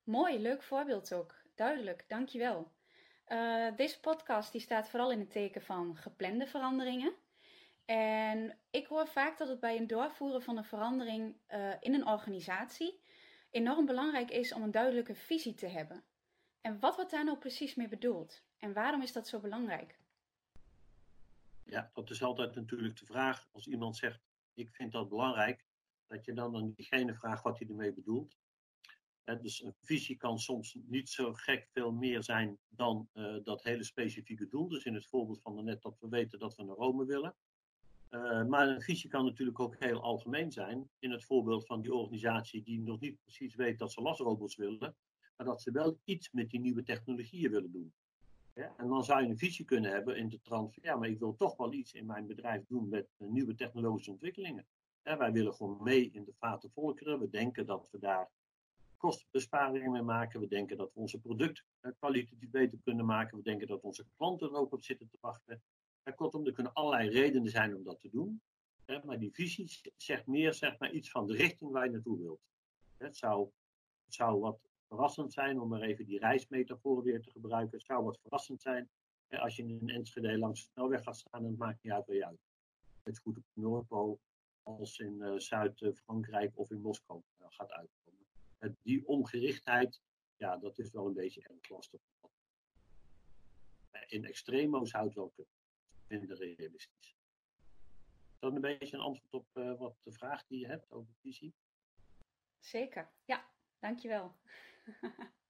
Mooi, 0.02 0.38
leuk 0.38 0.62
voorbeeld 0.62 1.14
ook. 1.14 1.34
Duidelijk, 1.54 2.04
dankjewel. 2.08 2.72
Uh, 3.28 3.76
deze 3.76 4.00
podcast 4.00 4.52
die 4.52 4.60
staat 4.60 4.88
vooral 4.88 5.12
in 5.12 5.18
het 5.18 5.30
teken 5.30 5.62
van 5.62 5.96
geplande 5.96 6.46
veranderingen. 6.46 7.14
En 7.84 8.58
ik 8.70 8.86
hoor 8.86 9.06
vaak 9.06 9.38
dat 9.38 9.48
het 9.48 9.60
bij 9.60 9.76
een 9.76 9.86
doorvoeren 9.86 10.42
van 10.42 10.56
een 10.56 10.64
verandering 10.64 11.36
uh, 11.48 11.74
in 11.80 11.94
een 11.94 12.06
organisatie 12.06 13.01
enorm 13.52 13.86
belangrijk 13.86 14.30
is 14.30 14.52
om 14.52 14.62
een 14.62 14.70
duidelijke 14.70 15.14
visie 15.14 15.54
te 15.54 15.66
hebben. 15.66 16.04
En 16.60 16.78
wat 16.80 16.96
wordt 16.96 17.10
daar 17.10 17.24
nou 17.24 17.38
precies 17.38 17.74
mee 17.74 17.88
bedoeld? 17.88 18.42
En 18.58 18.72
waarom 18.72 19.02
is 19.02 19.12
dat 19.12 19.28
zo 19.28 19.40
belangrijk? 19.40 19.98
Ja, 21.64 21.90
dat 21.94 22.10
is 22.10 22.22
altijd 22.22 22.54
natuurlijk 22.54 22.98
de 22.98 23.06
vraag. 23.06 23.48
Als 23.52 23.66
iemand 23.66 23.96
zegt, 23.96 24.20
ik 24.54 24.74
vind 24.74 24.92
dat 24.92 25.08
belangrijk, 25.08 25.66
dat 26.06 26.24
je 26.24 26.32
dan 26.32 26.56
aan 26.56 26.72
diegene 26.72 27.14
vraagt 27.14 27.42
wat 27.42 27.58
hij 27.58 27.68
ermee 27.68 27.92
bedoelt. 27.92 28.36
dus 29.24 29.62
een 29.62 29.74
visie 29.80 30.16
kan 30.16 30.38
soms 30.38 30.74
niet 30.74 31.08
zo 31.08 31.34
gek 31.34 31.68
veel 31.72 31.92
meer 31.92 32.22
zijn 32.22 32.58
dan 32.68 33.08
uh, 33.14 33.36
dat 33.42 33.62
hele 33.62 33.84
specifieke 33.84 34.48
doel. 34.48 34.68
Dus 34.68 34.84
in 34.84 34.94
het 34.94 35.06
voorbeeld 35.06 35.42
van 35.42 35.64
net 35.64 35.82
dat 35.82 35.98
we 36.00 36.08
weten 36.08 36.38
dat 36.38 36.56
we 36.56 36.62
naar 36.62 36.76
Rome 36.76 37.04
willen. 37.04 37.34
Uh, 38.14 38.44
maar 38.44 38.68
een 38.68 38.82
visie 38.82 39.10
kan 39.10 39.24
natuurlijk 39.24 39.60
ook 39.60 39.76
heel 39.78 40.00
algemeen 40.00 40.52
zijn. 40.52 40.90
In 40.98 41.10
het 41.10 41.24
voorbeeld 41.24 41.66
van 41.66 41.80
die 41.80 41.94
organisatie 41.94 42.62
die 42.62 42.80
nog 42.80 43.00
niet 43.00 43.20
precies 43.22 43.54
weet 43.54 43.78
dat 43.78 43.92
ze 43.92 44.00
lasrobots 44.00 44.56
willen. 44.56 44.96
Maar 45.36 45.46
dat 45.46 45.62
ze 45.62 45.70
wel 45.70 45.98
iets 46.04 46.30
met 46.30 46.50
die 46.50 46.60
nieuwe 46.60 46.82
technologieën 46.82 47.50
willen 47.50 47.72
doen. 47.72 47.92
En 48.54 48.88
dan 48.88 49.04
zou 49.04 49.22
je 49.22 49.28
een 49.28 49.38
visie 49.38 49.64
kunnen 49.64 49.90
hebben 49.90 50.16
in 50.16 50.28
de 50.28 50.40
trant 50.40 50.74
van 50.74 50.82
ja, 50.82 50.96
maar 50.96 51.08
ik 51.08 51.18
wil 51.18 51.34
toch 51.36 51.56
wel 51.56 51.72
iets 51.72 51.92
in 51.92 52.06
mijn 52.06 52.26
bedrijf 52.26 52.66
doen 52.66 52.88
met 52.88 53.08
nieuwe 53.16 53.54
technologische 53.54 54.10
ontwikkelingen. 54.10 54.66
Wij 55.02 55.32
willen 55.32 55.54
gewoon 55.54 55.82
mee 55.82 56.10
in 56.10 56.24
de 56.24 56.34
vaten 56.38 56.70
volkeren. 56.70 57.18
We 57.18 57.28
denken 57.28 57.66
dat 57.66 57.88
we 57.90 57.98
daar 57.98 58.30
kostenbesparingen 58.96 59.92
mee 59.92 60.02
maken. 60.02 60.40
We 60.40 60.46
denken 60.46 60.76
dat 60.76 60.92
we 60.94 61.00
onze 61.00 61.20
product 61.20 61.64
kwalitatief 61.98 62.50
beter 62.50 62.78
kunnen 62.84 63.06
maken. 63.06 63.36
We 63.36 63.42
denken 63.42 63.66
dat 63.66 63.82
onze 63.82 64.06
klanten 64.16 64.48
er 64.48 64.56
ook 64.56 64.72
op 64.72 64.84
zitten 64.84 65.08
te 65.08 65.18
wachten. 65.20 65.62
Kortom, 66.10 66.46
er 66.46 66.52
kunnen 66.52 66.72
allerlei 66.72 67.08
redenen 67.08 67.50
zijn 67.50 67.76
om 67.76 67.82
dat 67.82 68.00
te 68.00 68.10
doen. 68.10 68.42
Ja, 68.86 69.02
maar 69.04 69.18
die 69.18 69.32
visie 69.32 69.80
zegt 69.96 70.26
meer 70.26 70.54
zeg 70.54 70.78
maar, 70.78 70.92
iets 70.92 71.10
van 71.10 71.26
de 71.26 71.34
richting 71.34 71.70
waar 71.70 71.84
je 71.84 71.90
naartoe 71.90 72.18
wilt. 72.18 72.40
Het 72.96 73.16
zou, 73.16 73.50
het 74.04 74.14
zou 74.14 74.40
wat 74.40 74.60
verrassend 74.88 75.32
zijn, 75.32 75.60
om 75.60 75.68
maar 75.68 75.80
even 75.80 76.04
die 76.04 76.18
reismetafoor 76.18 77.02
weer 77.02 77.22
te 77.22 77.30
gebruiken. 77.30 77.76
Het 77.76 77.86
zou 77.86 78.04
wat 78.04 78.18
verrassend 78.20 78.62
zijn 78.62 78.90
als 79.28 79.56
je 79.56 79.62
in 79.62 79.78
een 79.80 79.88
Enschede 79.88 80.38
langs 80.38 80.64
de 80.64 80.70
snelweg 80.72 81.02
gaat 81.02 81.16
staan 81.16 81.44
en 81.44 81.50
het 81.50 81.58
maakt 81.58 81.82
niet 81.82 81.92
uit 81.92 82.06
waar 82.06 82.16
je 82.16 82.26
uit. 82.26 82.40
Het 83.02 83.18
goed 83.18 83.36
op 83.36 83.44
Noordpool 83.52 84.20
als 84.62 84.98
in 84.98 85.16
uh, 85.18 85.38
Zuid-Frankrijk 85.38 86.58
of 86.58 86.70
in 86.70 86.80
Moskou 86.80 87.22
uh, 87.40 87.46
gaat 87.50 87.70
uitkomen. 87.70 88.26
Die 88.82 89.06
ongerichtheid, 89.06 90.00
ja, 90.36 90.56
dat 90.56 90.78
is 90.78 90.90
wel 90.90 91.06
een 91.06 91.14
beetje 91.14 91.42
erg 91.42 91.68
lastig. 91.68 92.00
in 94.06 94.24
extremo's 94.24 94.90
zou 94.90 95.04
het 95.04 95.14
wel 95.14 95.32
kunnen. 95.34 95.61
Minder 96.18 96.36
realistisch. 96.36 97.16
Is 98.32 98.38
dat 98.38 98.54
een 98.54 98.60
beetje 98.60 98.96
een 98.96 99.02
antwoord 99.02 99.34
op 99.34 99.78
wat 99.78 99.96
de 100.02 100.12
vraag 100.12 100.46
die 100.46 100.58
je 100.58 100.66
hebt 100.66 100.92
over 100.92 101.12
visie? 101.20 101.54
Zeker, 102.58 103.10
ja, 103.24 103.44
dankjewel. 103.78 104.34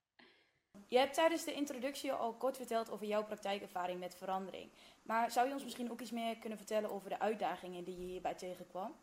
Je 0.89 0.99
hebt 0.99 1.15
tijdens 1.15 1.45
de 1.45 1.53
introductie 1.53 2.13
al 2.13 2.35
kort 2.35 2.57
verteld 2.57 2.91
over 2.91 3.07
jouw 3.07 3.25
praktijkervaring 3.25 4.01
met 4.01 4.15
verandering. 4.15 4.71
Maar 5.03 5.31
zou 5.31 5.47
je 5.47 5.53
ons 5.53 5.65
misschien 5.65 5.91
ook 5.91 6.01
iets 6.01 6.11
meer 6.11 6.39
kunnen 6.39 6.59
vertellen 6.59 6.91
over 6.91 7.09
de 7.09 7.19
uitdagingen 7.19 7.85
die 7.85 7.99
je 7.99 8.07
hierbij 8.07 8.35
tegenkwam? 8.35 8.95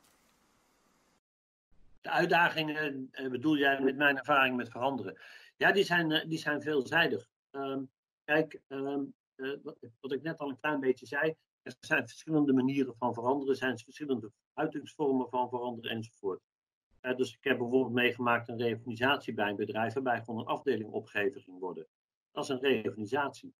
De 2.02 2.10
uitdagingen 2.10 3.10
eh, 3.12 3.30
bedoel 3.30 3.58
jij 3.58 3.82
met 3.82 3.96
mijn 3.96 4.18
ervaring 4.18 4.56
met 4.56 4.70
veranderen? 4.70 5.20
Ja, 5.58 5.72
die 5.72 5.84
zijn, 5.84 6.12
eh, 6.12 6.30
die 6.30 6.38
zijn 6.38 6.62
veelzijdig. 6.62 7.30
Ehm, 7.52 7.84
kijk, 8.24 8.62
ehm, 8.68 9.04
eh, 9.36 9.54
wat, 10.00 10.12
ik 10.12 10.22
net 10.22 10.40
al 10.40 10.50
een 10.50 10.60
klein 10.60 10.80
beetje 10.80 11.06
zei, 11.06 11.36
er 11.62 11.76
zijn 11.80 12.08
verschillende 12.08 12.54
manieren 12.54 12.96
van 12.98 13.14
veranderen, 13.14 13.50
er 13.50 13.60
zijn 13.60 13.78
verschillende 13.80 14.32
uitingsvormen 14.54 15.30
van 15.30 15.50
veranderen 15.50 15.92
enzovoort. 15.92 16.42
dus 17.02 17.34
ik 17.34 17.44
heb 17.44 17.58
bijvoorbeeld 17.58 17.94
meegemaakt 17.94 18.48
een 18.48 18.58
reorganisatie 18.58 19.34
bij 19.34 19.50
een 19.50 19.56
bedrijf 19.56 19.94
waarbij 19.94 20.20
gewoon 20.20 20.40
een 20.40 20.46
afdeling 20.46 20.92
opgegeven 20.92 21.42
ging 21.42 21.60
worden. 21.60 21.88
Dat 22.32 22.44
is 22.44 22.50
een 22.50 22.60
reorganisatie. 22.60 23.54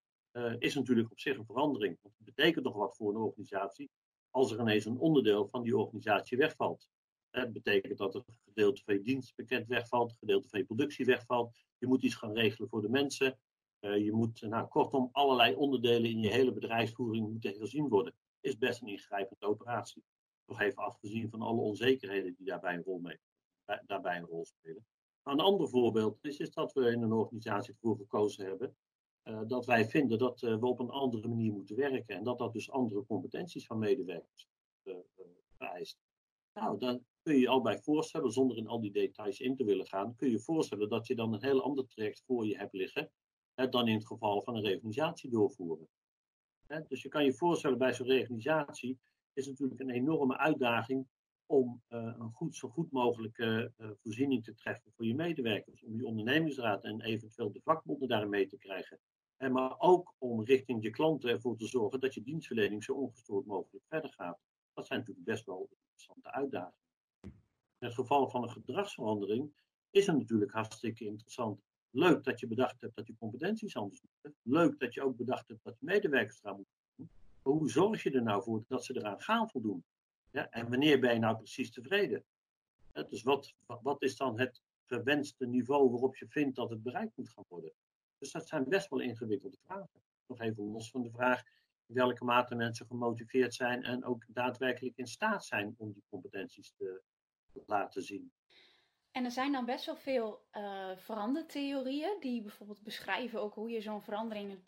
is 0.60 0.76
natuurlijk 0.76 1.12
op 1.12 1.20
zich 1.20 1.38
een 1.38 1.46
verandering. 1.46 1.98
Want 2.02 2.16
het 2.18 2.26
betekent 2.26 2.66
nog 2.66 2.76
wat 2.76 2.96
voor 2.96 3.10
een 3.10 3.22
organisatie 3.22 3.90
als 4.30 4.52
er 4.52 4.60
ineens 4.60 4.86
een 4.86 4.98
onderdeel 4.98 5.48
van 5.48 5.64
die 5.64 5.78
organisatie 5.78 6.38
wegvalt. 6.38 6.90
Dat 7.32 7.54
betekent 7.54 7.98
dat 7.98 8.16
een 8.16 8.24
gedeelte 8.46 8.82
van 8.84 8.94
je 8.94 9.02
dienstpakket 9.02 9.68
wegvalt, 9.68 10.12
een 10.12 10.18
gedeelte 10.18 10.50
van 10.50 10.60
je 10.60 10.66
productie 10.66 11.06
wegvalt. 11.06 11.58
Je 11.78 11.88
moet 11.88 12.04
iets 12.04 12.16
gaan 12.16 12.34
regelen 12.34 12.70
voor 12.70 12.82
de 12.82 12.90
mensen. 12.90 13.40
Uh, 13.80 13.98
je 13.98 14.12
moet, 14.12 14.42
nou, 14.42 14.68
kortom, 14.68 15.10
allerlei 15.12 15.56
onderdelen 15.56 16.10
in 16.10 16.20
je 16.20 16.30
hele 16.30 16.54
bedrijfsvoering 16.54 17.30
moeten 17.30 17.58
herzien 17.58 17.88
worden. 17.88 18.16
Is 18.40 18.58
best 18.58 18.82
een 18.82 18.88
ingrijpende 18.88 19.46
operatie. 19.46 20.04
Nog 20.46 20.62
even 20.62 20.84
afgezien 20.84 21.30
van 21.30 21.42
alle 21.42 21.62
onzekerheden 21.62 22.36
die 22.38 22.46
daarbij 22.46 22.74
een 22.74 22.84
rol, 22.84 23.00
mee, 23.00 23.20
daarbij 23.86 24.18
een 24.18 24.26
rol 24.26 24.46
spelen. 24.46 24.86
Een 25.24 25.40
ander 25.40 25.70
voorbeeld 25.70 26.18
is, 26.22 26.38
is 26.38 26.52
dat 26.52 26.74
we 26.74 26.92
in 26.92 27.02
een 27.02 27.12
organisatie 27.12 27.74
ervoor 27.74 27.98
gekozen 27.98 28.46
hebben 28.46 28.76
uh, 29.24 29.42
dat 29.48 29.66
wij 29.66 29.86
vinden 29.86 30.18
dat 30.18 30.42
uh, 30.42 30.60
we 30.60 30.66
op 30.66 30.80
een 30.80 30.90
andere 30.90 31.28
manier 31.28 31.54
moeten 31.54 31.76
werken. 31.76 32.16
En 32.16 32.24
dat 32.24 32.38
dat 32.38 32.54
dus 32.54 32.72
andere 32.72 33.06
competenties 33.06 33.66
van 33.66 33.80
medewerkers 33.80 34.48
vereist. 35.58 36.00
Nou, 36.54 36.78
dan 36.78 37.06
kun 37.22 37.34
je 37.34 37.40
je 37.40 37.48
al 37.48 37.62
bij 37.62 37.80
voorstellen, 37.80 38.32
zonder 38.32 38.58
in 38.58 38.68
al 38.68 38.82
die 38.82 38.92
details 38.92 39.40
in 39.40 39.56
te 39.56 39.64
willen 39.64 39.88
gaan, 39.88 40.16
kun 40.16 40.30
je 40.30 40.40
voorstellen 40.40 40.90
dat 40.90 41.08
je 41.08 41.16
dan 41.16 41.34
een 41.34 41.44
heel 41.44 41.64
ander 41.64 41.88
traject 41.88 42.24
voor 42.26 42.46
je 42.46 42.58
hebt 42.58 42.74
liggen 42.74 43.12
dan 43.68 43.88
in 43.88 43.94
het 43.94 44.08
geval 44.08 44.42
van 44.42 44.56
een 44.56 44.64
reorganisatie 44.64 45.30
doorvoeren. 45.30 45.88
Dus 46.88 47.02
je 47.02 47.10
kan 47.10 47.26
je 47.26 47.34
voorstellen 47.34 47.78
bij 47.78 47.94
zo'n 47.94 48.08
reorganisatie 48.08 49.00
is 49.34 49.48
natuurlijk 49.48 49.80
een 49.80 49.90
enorme 49.90 50.38
uitdaging 50.38 51.08
om 51.46 51.82
uh, 51.90 52.14
een 52.20 52.32
goed, 52.32 52.56
zo 52.56 52.70
goed 52.70 52.92
mogelijke 52.92 53.74
uh, 53.78 53.90
voorziening 54.02 54.44
te 54.44 54.54
treffen 54.54 54.92
voor 54.92 55.06
je 55.06 55.16
medewerkers, 55.16 55.84
om 55.84 55.96
je 55.96 56.06
ondernemingsraad 56.06 56.84
en 56.84 57.02
eventueel 57.02 57.52
de 57.52 57.62
vakbonden 57.64 58.08
daarin 58.08 58.30
mee 58.30 58.48
te 58.48 58.58
krijgen. 58.58 59.00
En 59.38 59.52
maar 59.52 59.80
ook 59.80 60.16
om 60.18 60.44
richting 60.44 60.84
je 60.84 60.90
klanten 60.90 61.30
ervoor 61.30 61.58
te 61.58 61.68
zorgen 61.68 62.00
dat 62.00 62.14
je 62.14 62.22
dienstverlening 62.22 62.84
zo 62.84 62.94
ongestoord 62.94 63.46
mogelijk 63.46 63.86
verder 63.88 64.14
gaat. 64.14 64.40
Dat 64.74 64.88
zijn 64.88 65.00
natuurlijk 65.00 65.26
best 65.26 65.46
wel 65.46 65.70
interessante 65.70 66.32
uitdagingen. 66.32 66.78
In 67.80 67.88
het 67.88 67.94
geval 67.94 68.30
van 68.30 68.44
een 68.44 68.52
gedragsverandering 68.52 69.54
is 69.90 70.08
het 70.08 70.18
natuurlijk 70.18 70.52
hartstikke 70.52 71.06
interessant. 71.06 71.62
Leuk 71.92 72.24
dat 72.24 72.40
je 72.40 72.48
bedacht 72.48 72.82
hebt 72.82 72.96
dat 72.96 73.08
je 73.08 73.16
competenties 73.18 73.76
anders 73.76 74.02
moeten. 74.02 74.40
Leuk 74.42 74.80
dat 74.80 74.94
je 74.94 75.02
ook 75.02 75.18
bedacht 75.18 75.48
hebt 75.48 75.64
dat 75.64 75.80
je 75.80 75.86
medewerkers 75.86 76.40
eraan 76.44 76.56
moeten 76.56 76.76
doen. 76.96 77.10
Maar 77.44 77.54
hoe 77.54 77.70
zorg 77.70 78.04
je 78.04 78.12
er 78.12 78.24
nou 78.24 78.44
voor 78.44 78.64
dat 78.68 78.86
ze 78.86 78.96
eraan 78.96 79.22
gaan 79.22 79.50
voldoen? 79.50 79.84
Ja, 80.32 80.50
en 80.50 80.70
wanneer 80.70 81.00
ben 81.00 81.14
je 81.14 81.20
nou 81.20 81.38
precies 81.38 81.72
tevreden? 81.72 82.26
Dus 82.92 83.24
wat, 83.24 83.56
wat 83.66 84.02
is 84.02 84.16
dan 84.18 84.40
het 84.40 84.62
gewenste 84.86 85.46
niveau 85.46 85.90
waarop 85.90 86.16
je 86.16 86.28
vindt 86.28 86.56
dat 86.56 86.70
het 86.70 86.84
bereikt 86.84 87.18
moet 87.18 87.30
gaan 87.30 87.46
worden? 87.48 87.74
Dus 88.18 88.32
dat 88.32 88.48
zijn 88.48 88.70
best 88.70 88.90
wel 88.90 89.00
ingewikkelde 89.00 89.58
vragen. 89.66 90.02
Nog 90.26 90.40
even 90.40 90.64
los 90.64 90.92
van 90.92 91.02
de 91.02 91.12
vraag 91.12 91.44
in 91.86 91.96
welke 91.96 92.24
mate 92.24 92.56
mensen 92.56 92.86
gemotiveerd 92.86 93.54
zijn 93.54 93.84
en 93.84 94.04
ook 94.04 94.26
daadwerkelijk 94.28 94.98
in 94.98 95.08
staat 95.08 95.46
zijn 95.46 95.74
om 95.78 95.92
die 95.92 96.04
competenties 96.10 96.74
te 96.78 97.02
laten 97.66 98.04
zien. 98.04 98.32
En 99.12 99.26
er 99.26 99.32
zijn 99.32 99.52
dan 99.52 99.66
best 99.66 99.86
wel 99.86 99.96
veel 99.96 100.42
uh, 100.54 100.98
verandertheorieën 100.98 102.18
die 102.20 102.42
bijvoorbeeld 102.42 102.84
beschrijven 102.84 103.42
ook 103.42 103.54
hoe 103.54 103.70
je 103.70 103.82
zo'n 103.82 104.02
verandering 104.02 104.60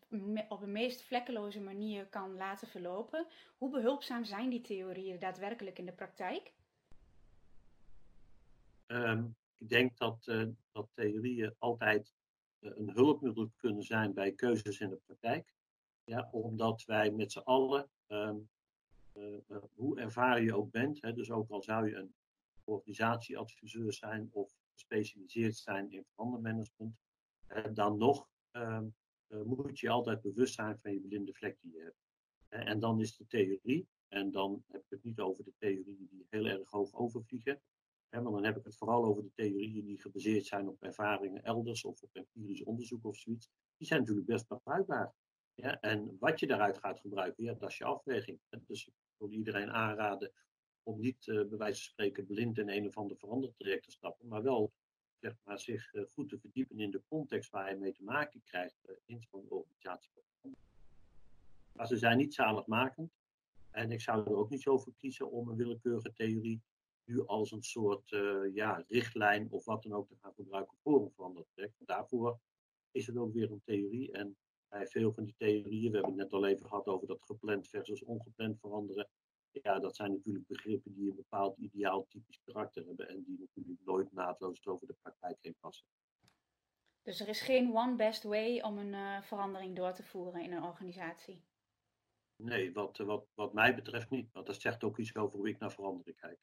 op 0.49 0.61
een 0.61 0.71
meest 0.71 1.01
vlekkeloze 1.01 1.61
manier 1.61 2.07
kan 2.07 2.35
laten 2.35 2.67
verlopen. 2.67 3.27
Hoe 3.57 3.69
behulpzaam 3.69 4.23
zijn 4.23 4.49
die 4.49 4.61
theorieën 4.61 5.19
daadwerkelijk 5.19 5.79
in 5.79 5.85
de 5.85 5.91
praktijk? 5.91 6.53
Um, 8.87 9.35
ik 9.57 9.69
denk 9.69 9.97
dat, 9.97 10.27
uh, 10.27 10.47
dat 10.71 10.87
theorieën 10.93 11.55
altijd 11.57 12.13
uh, 12.59 12.71
een 12.75 12.89
hulpmiddel 12.89 13.51
kunnen 13.55 13.83
zijn 13.83 14.13
bij 14.13 14.31
keuzes 14.31 14.79
in 14.79 14.89
de 14.89 14.99
praktijk. 15.05 15.53
Ja, 16.03 16.29
omdat 16.31 16.83
wij 16.85 17.11
met 17.11 17.31
z'n 17.31 17.39
allen, 17.39 17.89
um, 18.07 18.49
hoe 19.75 19.99
ervaren 19.99 20.43
je 20.43 20.55
ook 20.55 20.71
bent, 20.71 21.01
hè, 21.01 21.13
dus 21.13 21.31
ook 21.31 21.49
al 21.49 21.61
zou 21.61 21.89
je 21.89 21.95
een 21.95 22.13
organisatieadviseur 22.71 23.93
zijn 23.93 24.29
of 24.31 24.53
gespecialiseerd 24.73 25.55
zijn 25.55 25.91
in 25.91 26.05
verandermanagement, 26.05 26.95
dan 27.73 27.97
nog 27.97 28.29
ehm, 28.51 28.87
eh, 29.27 29.41
moet 29.41 29.79
je 29.79 29.89
altijd 29.89 30.21
bewust 30.21 30.53
zijn 30.53 30.79
van 30.79 30.93
je 30.93 30.99
blinde 30.99 31.33
vlek 31.33 31.57
die 31.61 31.71
je 31.73 31.81
hebt. 31.81 31.99
En 32.47 32.79
dan 32.79 32.99
is 32.99 33.15
de 33.15 33.27
theorie, 33.27 33.87
en 34.07 34.31
dan 34.31 34.63
heb 34.67 34.81
ik 34.81 34.89
het 34.89 35.03
niet 35.03 35.19
over 35.19 35.43
de 35.43 35.53
theorieën 35.57 36.07
die 36.09 36.25
heel 36.29 36.45
erg 36.45 36.69
hoog 36.69 36.93
overvliegen, 36.93 37.61
hè, 38.09 38.21
maar 38.21 38.31
dan 38.31 38.43
heb 38.43 38.57
ik 38.57 38.63
het 38.63 38.77
vooral 38.77 39.05
over 39.05 39.23
de 39.23 39.31
theorieën 39.33 39.85
die 39.85 40.01
gebaseerd 40.01 40.45
zijn 40.45 40.67
op 40.67 40.83
ervaringen 40.83 41.43
elders 41.43 41.83
of 41.83 42.01
op 42.01 42.15
empirisch 42.15 42.63
onderzoek 42.63 43.05
of 43.05 43.17
zoiets. 43.17 43.49
Die 43.77 43.87
zijn 43.87 43.99
natuurlijk 43.99 44.27
best 44.27 44.47
bruikbaar. 44.63 45.13
Ja, 45.53 45.79
en 45.79 46.17
wat 46.19 46.39
je 46.39 46.47
daaruit 46.47 46.77
gaat 46.77 46.99
gebruiken, 46.99 47.45
dat 47.45 47.69
is 47.69 47.77
je 47.77 47.83
afweging. 47.83 48.39
Dus 48.49 48.87
ik 48.87 48.93
wil 49.17 49.31
iedereen 49.31 49.71
aanraden 49.71 50.31
om 50.83 50.99
niet 50.99 51.27
uh, 51.27 51.47
bij 51.47 51.57
wijze 51.57 51.83
van 51.83 51.91
spreken 51.91 52.25
blind 52.25 52.57
in 52.57 52.69
een 52.69 52.87
of 52.87 52.97
ander 52.97 53.17
verandertraject 53.17 53.83
te 53.83 53.91
stappen, 53.91 54.27
maar 54.27 54.43
wel 54.43 54.73
zeg 55.19 55.35
maar, 55.43 55.59
zich 55.59 55.93
uh, 55.93 56.03
goed 56.09 56.29
te 56.29 56.39
verdiepen 56.39 56.79
in 56.79 56.91
de 56.91 57.01
context 57.07 57.49
waar 57.49 57.65
hij 57.65 57.77
mee 57.77 57.93
te 57.93 58.03
maken 58.03 58.41
krijgt 58.43 58.77
uh, 58.85 58.95
in 59.05 59.21
zo'n 59.31 59.49
organisatie. 59.49 60.11
Maar 61.71 61.87
ze 61.87 61.97
zijn 61.97 62.17
niet 62.17 62.33
zaligmakend. 62.33 63.11
En 63.69 63.91
ik 63.91 64.01
zou 64.01 64.25
er 64.25 64.35
ook 64.35 64.49
niet 64.49 64.61
zo 64.61 64.77
voor 64.77 64.93
kiezen 64.97 65.31
om 65.31 65.49
een 65.49 65.55
willekeurige 65.55 66.13
theorie 66.13 66.61
nu 67.05 67.25
als 67.25 67.51
een 67.51 67.63
soort 67.63 68.09
ja, 68.53 68.85
richtlijn 68.87 69.51
of 69.51 69.65
wat 69.65 69.83
dan 69.83 69.93
ook 69.93 70.07
te 70.07 70.15
gaan 70.15 70.33
gebruiken 70.33 70.77
voor 70.77 71.01
een 71.01 71.11
verandertraject. 71.11 71.75
Daarvoor 71.79 72.39
is 72.91 73.07
het 73.07 73.17
ook 73.17 73.33
weer 73.33 73.51
een 73.51 73.61
theorie. 73.63 74.11
En 74.11 74.37
bij 74.69 74.87
veel 74.87 75.13
van 75.13 75.23
die 75.23 75.35
theorieën, 75.37 75.91
we 75.91 75.97
hebben 75.97 76.17
het 76.17 76.31
net 76.31 76.33
al 76.33 76.45
even 76.45 76.65
gehad 76.65 76.87
over 76.87 77.07
dat 77.07 77.23
gepland 77.23 77.67
versus 77.67 78.03
ongepland 78.03 78.59
veranderen 78.59 79.09
ja, 79.51 79.79
dat 79.79 79.95
zijn 79.95 80.11
natuurlijk 80.11 80.47
begrippen 80.47 80.93
die 80.93 81.09
een 81.09 81.15
bepaald 81.15 81.57
ideaal 81.57 82.07
typisch 82.07 82.41
karakter 82.45 82.85
hebben 82.85 83.09
en 83.09 83.23
die 83.23 83.39
natuurlijk 83.39 83.85
nooit 83.85 84.11
naadloos 84.11 84.65
over 84.65 84.87
de 84.87 84.95
praktijk 85.01 85.37
heen 85.41 85.55
passen. 85.59 85.85
Dus 87.03 87.19
er 87.19 87.27
is 87.27 87.41
geen 87.41 87.75
one 87.75 87.95
best 87.95 88.23
way 88.23 88.61
om 88.61 88.77
een 88.77 88.93
uh, 88.93 89.21
verandering 89.21 89.75
door 89.75 89.93
te 89.93 90.03
voeren 90.03 90.41
in 90.41 90.51
een 90.51 90.63
organisatie? 90.63 91.43
Nee, 92.35 92.73
wat, 92.73 92.99
eh, 92.99 93.05
wat, 93.05 93.25
wat 93.33 93.53
mij 93.53 93.75
betreft 93.75 94.09
niet. 94.09 94.31
Want 94.31 94.45
dat 94.45 94.61
zegt 94.61 94.83
ook 94.83 94.97
iets 94.97 95.15
over 95.15 95.37
hoe 95.37 95.49
ik 95.49 95.59
naar 95.59 95.71
verandering 95.71 96.17
kijk. 96.17 96.39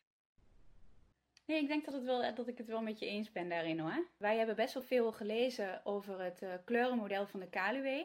Nee, 1.46 1.62
ik 1.62 1.68
denk 1.68 1.84
dat, 1.84 1.94
het 1.94 2.04
wel, 2.04 2.34
dat 2.34 2.48
ik 2.48 2.58
het 2.58 2.66
wel 2.66 2.82
met 2.82 2.98
je 2.98 3.06
eens 3.06 3.32
ben 3.32 3.48
daarin 3.48 3.78
hoor. 3.78 4.08
Wij 4.16 4.36
hebben 4.36 4.56
best 4.56 4.74
wel 4.74 4.82
veel 4.82 5.12
gelezen 5.12 5.80
over 5.84 6.20
het 6.20 6.42
uh, 6.42 6.54
kleurenmodel 6.64 7.26
van 7.26 7.40
de 7.40 7.48
KLUW. 7.48 8.04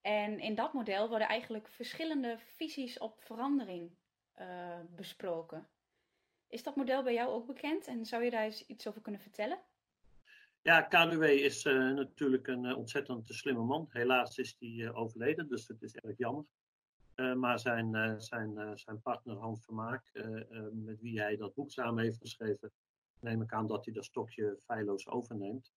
En 0.00 0.40
in 0.40 0.54
dat 0.54 0.72
model 0.72 1.08
worden 1.08 1.28
eigenlijk 1.28 1.68
verschillende 1.68 2.38
visies 2.38 2.98
op 2.98 3.20
verandering 3.20 3.90
uh, 4.40 4.80
besproken. 4.96 5.68
Is 6.48 6.62
dat 6.62 6.76
model 6.76 7.02
bij 7.02 7.14
jou 7.14 7.28
ook 7.28 7.46
bekend 7.46 7.86
en 7.86 8.06
zou 8.06 8.24
je 8.24 8.30
daar 8.30 8.44
eens 8.44 8.66
iets 8.66 8.86
over 8.86 9.00
kunnen 9.00 9.20
vertellen? 9.20 9.58
Ja, 10.62 10.82
KDW 10.82 11.22
is 11.22 11.64
uh, 11.64 11.94
natuurlijk 11.94 12.46
een 12.46 12.64
uh, 12.64 12.76
ontzettend 12.76 13.28
slimme 13.28 13.64
man. 13.64 13.86
Helaas 13.88 14.38
is 14.38 14.56
hij 14.58 14.92
overleden, 14.92 15.48
dus 15.48 15.68
het 15.68 15.82
is 15.82 15.94
erg 15.94 16.16
jammer. 16.16 16.44
maar 17.36 17.58
zijn, 17.58 18.20
zijn, 18.20 18.78
zijn 18.78 19.00
partner 19.02 19.36
Hans 19.36 19.64
Vermaak, 19.64 20.10
met 20.72 21.00
wie 21.00 21.20
hij 21.20 21.36
dat 21.36 21.54
boek 21.54 21.70
samen 21.70 22.04
heeft 22.04 22.18
geschreven, 22.18 22.72
neem 23.20 23.42
ik 23.42 23.52
aan 23.52 23.66
dat 23.66 23.84
hij 23.84 23.94
dat 23.94 24.04
stokje 24.04 24.58
feilloos 24.64 25.08
overneemt. 25.08 25.72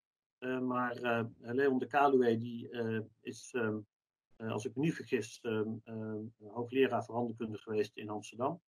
maar 0.61 0.95
Leon 1.39 1.79
de 1.79 1.87
Kaluwe 1.87 2.37
die 2.37 2.69
is 3.21 3.53
um, 3.55 3.77
eh, 3.77 3.90
als 4.49 4.65
ik 4.65 4.75
me 4.75 4.81
niet 4.81 4.93
vergis, 4.93 5.39
ehm, 5.41 5.73
ehm, 5.83 6.23
hoogleraar 6.37 7.05
veranderkunde 7.05 7.57
geweest 7.57 7.97
in 7.97 8.09
Amsterdam. 8.09 8.61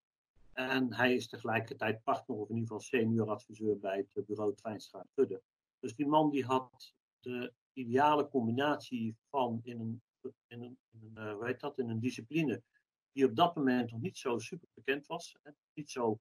En 0.53 0.95
hij 0.95 1.15
is 1.15 1.29
tegelijkertijd 1.29 2.03
partner, 2.03 2.37
of 2.37 2.49
in 2.49 2.55
ieder 2.55 2.69
geval 2.69 2.81
senior 2.81 3.31
adviseur 3.31 3.79
bij 3.79 4.07
het 4.13 4.27
bureau 4.27 4.55
Twijnstraat 4.55 5.11
Gudde. 5.15 5.43
Dus 5.81 5.95
die 5.95 6.07
man 6.07 6.31
die 6.31 6.45
had 6.45 6.95
de 7.21 7.53
ideale 7.73 8.29
combinatie 8.29 9.17
van 9.29 9.61
in 9.63 9.81
een 9.81 10.03
in 10.47 10.63
een, 10.63 10.79
in 10.91 11.11
een 11.15 11.45
heet 11.45 11.61
dat, 11.61 11.79
in 11.79 11.89
een 11.89 12.01
discipline 12.01 12.63
die 13.13 13.25
op 13.25 13.37
dat 13.37 13.57
moment 13.57 13.91
nog 13.91 14.01
niet 14.01 14.19
zo 14.19 14.39
super 14.39 14.69
bekend 14.75 15.07
was, 15.07 15.37
hè, 15.43 15.51
niet 15.75 15.91
zo 15.91 16.19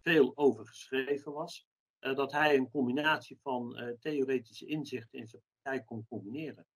veel 0.00 0.32
over 0.36 0.66
geschreven 0.66 1.32
was, 1.32 1.66
uh, 2.00 2.14
dat 2.14 2.32
hij 2.32 2.56
een 2.56 2.70
combinatie 2.70 3.38
van 3.42 3.96
theoretische 4.00 4.66
inzichten 4.66 5.18
in 5.18 5.28
zijn 5.28 5.42
praktijk 5.42 5.86
kon 5.86 6.06
combineren. 6.08 6.66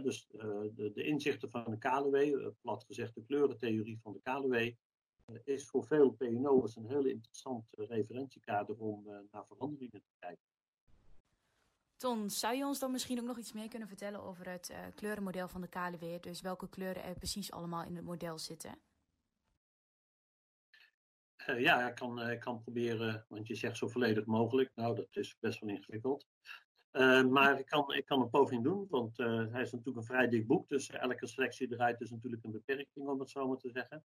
Dus 0.00 0.26
de, 0.28 0.90
de, 0.94 1.04
inzichten 1.04 1.50
van 1.50 1.64
de 1.70 1.78
KLW, 1.78 2.50
plat 2.60 2.84
gezegd 2.84 3.14
de 3.14 3.24
kleurentheorie 3.24 4.00
van 4.00 4.12
de 4.12 4.20
KLW, 4.22 4.70
is 5.44 5.66
voor 5.66 5.84
veel 5.84 6.10
PNO'ers 6.10 6.76
een 6.76 6.88
hele 6.88 7.10
interessant 7.10 7.66
referentiekader 7.70 8.78
om 8.78 9.04
naar 9.30 9.46
veranderingen 9.46 10.02
te 10.02 10.12
kijken. 10.18 10.44
Ton, 12.02 12.30
zou 12.30 12.54
je 12.54 12.64
ons 12.64 12.78
dan 12.78 12.90
misschien 12.90 13.20
ook 13.20 13.26
nog 13.26 13.38
iets 13.38 13.52
meer 13.52 13.68
kunnen 13.68 13.88
vertellen 13.88 14.22
over 14.22 14.48
het 14.48 14.70
uh, 14.70 14.78
kleurenmodel 14.94 15.48
van 15.48 15.60
de 15.60 15.68
KLW? 15.68 16.22
Dus 16.22 16.40
welke 16.40 16.68
kleuren 16.68 17.02
er 17.02 17.14
precies 17.14 17.52
allemaal 17.52 17.84
in 17.84 17.96
het 17.96 18.04
model 18.04 18.38
zitten? 18.38 18.78
Uh, 21.46 21.60
ja, 21.60 21.88
ik 21.88 21.94
kan, 21.94 22.30
ik 22.30 22.40
kan 22.40 22.62
proberen, 22.62 23.26
want 23.28 23.46
je 23.46 23.54
zegt 23.54 23.76
zo 23.76 23.88
volledig 23.88 24.26
mogelijk. 24.26 24.70
Nou, 24.74 24.94
dat 24.94 25.16
is 25.16 25.36
best 25.40 25.60
wel 25.60 25.70
ingewikkeld. 25.70 26.26
Uh, 26.92 27.24
maar 27.24 27.58
ik 27.58 27.66
kan, 27.66 27.94
ik 27.94 28.06
kan 28.06 28.20
een 28.20 28.30
poging 28.30 28.62
doen, 28.62 28.86
want 28.90 29.16
hij 29.16 29.62
is 29.62 29.72
natuurlijk 29.72 29.96
een 29.96 30.04
vrij 30.04 30.28
dik 30.28 30.46
boek. 30.46 30.68
Dus 30.68 30.90
elke 30.90 31.26
selectie 31.26 31.72
eruit 31.72 32.00
is 32.00 32.10
natuurlijk 32.10 32.44
een 32.44 32.50
beperking, 32.50 33.08
om 33.08 33.20
het 33.20 33.30
zo 33.30 33.48
maar 33.48 33.56
te 33.56 33.70
zeggen. 33.70 34.04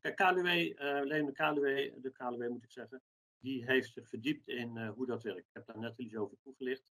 kijk, 0.00 0.16
KLW, 0.16 0.46
alleen 0.78 1.26
de 1.26 1.32
KLW, 1.32 2.02
de 2.02 2.10
KLW 2.12 2.48
moet 2.48 2.62
ik 2.62 2.70
zeggen, 2.70 3.02
die 3.38 3.64
heeft 3.64 3.92
zich 3.92 4.08
verdiept 4.08 4.48
in 4.48 4.86
hoe 4.86 5.06
dat 5.06 5.22
werkt. 5.22 5.46
Ik 5.46 5.52
heb 5.52 5.66
daar 5.66 5.78
net 5.78 5.98
iets 5.98 6.16
over 6.16 6.36
toegelicht. 6.42 6.84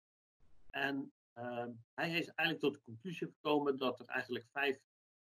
En 0.70 1.12
uh, 1.38 1.66
hij 1.94 2.18
is 2.18 2.28
eigenlijk 2.28 2.60
tot 2.60 2.74
de 2.74 2.80
conclusie 2.84 3.26
gekomen 3.26 3.78
dat 3.78 4.00
er 4.00 4.06
eigenlijk 4.06 4.46
vijf 4.52 4.80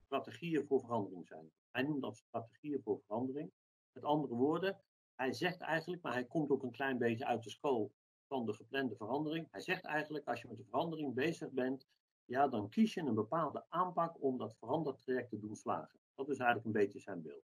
strategieën 0.04 0.66
voor 0.66 0.80
verandering 0.80 1.26
zijn. 1.26 1.50
Hij 1.70 1.82
noemt 1.82 2.02
dat 2.02 2.16
strategieën 2.16 2.82
voor 2.82 3.00
verandering. 3.06 3.52
Met 3.92 4.04
andere 4.04 4.34
woorden, 4.34 4.80
hij 5.14 5.32
zegt 5.32 5.61
eigenlijk, 5.61 6.02
maar 6.02 6.12
hij 6.12 6.25
komt 6.25 6.50
ook 6.50 6.62
een 6.62 6.70
klein 6.70 6.99
beetje 6.99 7.26
uit 7.26 7.42
de 7.42 7.50
school 7.50 7.92
van 8.34 8.46
de 8.46 8.52
geplande 8.52 8.96
verandering. 8.96 9.48
Hij 9.50 9.60
zegt 9.60 9.84
eigenlijk, 9.84 10.26
als 10.28 10.40
je 10.40 10.48
met 10.48 10.56
de 10.56 10.64
verandering 10.64 11.14
bezig 11.14 11.50
bent, 11.50 11.88
ja, 12.24 12.48
dan 12.48 12.68
kies 12.68 12.94
je 12.94 13.00
een 13.00 13.14
bepaalde 13.14 13.64
aanpak 13.68 14.22
om 14.22 14.38
dat 14.38 14.56
verandertraject 14.56 15.28
te 15.28 15.38
doen 15.38 15.56
slagen. 15.56 16.00
Dat 16.14 16.28
is 16.28 16.38
eigenlijk 16.38 16.66
een 16.66 16.82
beetje 16.82 17.00
zijn 17.00 17.22
beeld. 17.22 17.44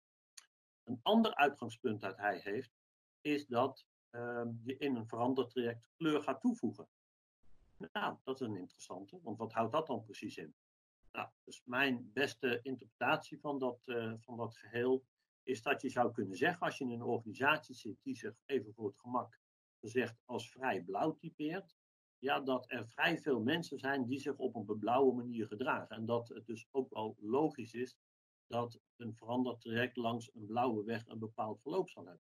Een 0.83 0.99
ander 1.01 1.35
uitgangspunt 1.35 2.01
dat 2.01 2.17
hij 2.17 2.39
heeft, 2.43 2.71
is 3.21 3.47
dat 3.47 3.85
uh, 4.11 4.45
je 4.63 4.77
in 4.77 4.95
een 4.95 5.07
verandertraject 5.07 5.87
kleur 5.95 6.21
gaat 6.21 6.41
toevoegen. 6.41 6.87
Nou, 7.91 8.17
dat 8.23 8.41
is 8.41 8.47
een 8.47 8.55
interessante, 8.55 9.19
want 9.21 9.37
wat 9.37 9.53
houdt 9.53 9.71
dat 9.71 9.87
dan 9.87 10.03
precies 10.03 10.37
in? 10.37 10.55
Nou, 11.11 11.29
dus 11.43 11.61
mijn 11.65 12.09
beste 12.13 12.59
interpretatie 12.61 13.39
van 13.39 13.59
dat, 13.59 13.81
uh, 13.85 14.13
van 14.19 14.37
dat 14.37 14.57
geheel 14.57 15.05
is 15.43 15.61
dat 15.61 15.81
je 15.81 15.89
zou 15.89 16.11
kunnen 16.11 16.37
zeggen, 16.37 16.65
als 16.65 16.77
je 16.77 16.83
in 16.83 16.91
een 16.91 17.01
organisatie 17.01 17.75
zit 17.75 17.97
die 18.03 18.15
zich 18.15 18.35
even 18.45 18.73
voor 18.73 18.87
het 18.87 18.99
gemak 18.99 19.40
gezegd 19.81 20.21
als 20.25 20.51
vrij 20.51 20.81
blauw 20.81 21.17
typeert, 21.17 21.75
ja, 22.17 22.39
dat 22.39 22.71
er 22.71 22.87
vrij 22.87 23.19
veel 23.19 23.41
mensen 23.41 23.79
zijn 23.79 24.05
die 24.05 24.19
zich 24.19 24.37
op 24.37 24.55
een 24.55 24.79
blauwe 24.79 25.13
manier 25.13 25.47
gedragen. 25.47 25.95
En 25.95 26.05
dat 26.05 26.27
het 26.27 26.45
dus 26.45 26.67
ook 26.71 26.89
wel 26.89 27.15
logisch 27.19 27.73
is 27.73 27.97
dat 28.47 28.79
een 28.95 29.15
veranderd 29.15 29.61
traject 29.61 29.97
langs 29.97 30.33
een 30.33 30.45
blauwe 30.45 30.83
weg 30.83 31.07
een 31.07 31.19
bepaald 31.19 31.61
verloop 31.61 31.89
zal 31.89 32.05
hebben. 32.05 32.25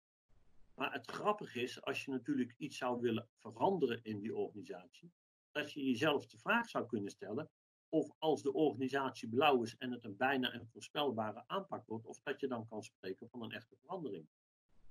Maar 0.74 0.94
het 0.94 1.12
grappige 1.12 1.62
is, 1.62 1.82
als 1.82 2.06
je 2.06 2.12
natuurlijk 2.12 2.54
iets 2.58 2.78
zou 2.78 3.02
willen 3.02 3.30
veranderen 3.40 4.04
in 4.04 4.20
die 4.20 4.36
organisatie, 4.36 5.12
dat 5.52 5.72
je 5.72 5.84
jezelf 5.84 6.28
de 6.28 6.38
vraag 6.38 6.70
zou 6.70 6.86
kunnen 6.86 7.12
stellen 7.12 7.50
of 7.90 8.12
als 8.18 8.42
de 8.42 8.54
organisatie 8.54 9.30
blauw 9.30 9.64
is 9.64 9.76
en 9.78 9.92
het 9.92 10.04
een 10.04 10.18
bijna 10.18 10.54
een 10.54 10.68
voorspelbare 10.68 11.44
aanpak 11.48 11.86
wordt, 11.86 12.06
of 12.06 12.20
dat 12.22 12.40
je 12.40 12.48
dan 12.48 12.68
kan 12.68 12.84
spreken 12.84 13.30
van 13.30 13.42
een 13.42 13.52
echte 13.52 13.76
verandering. 13.76 14.28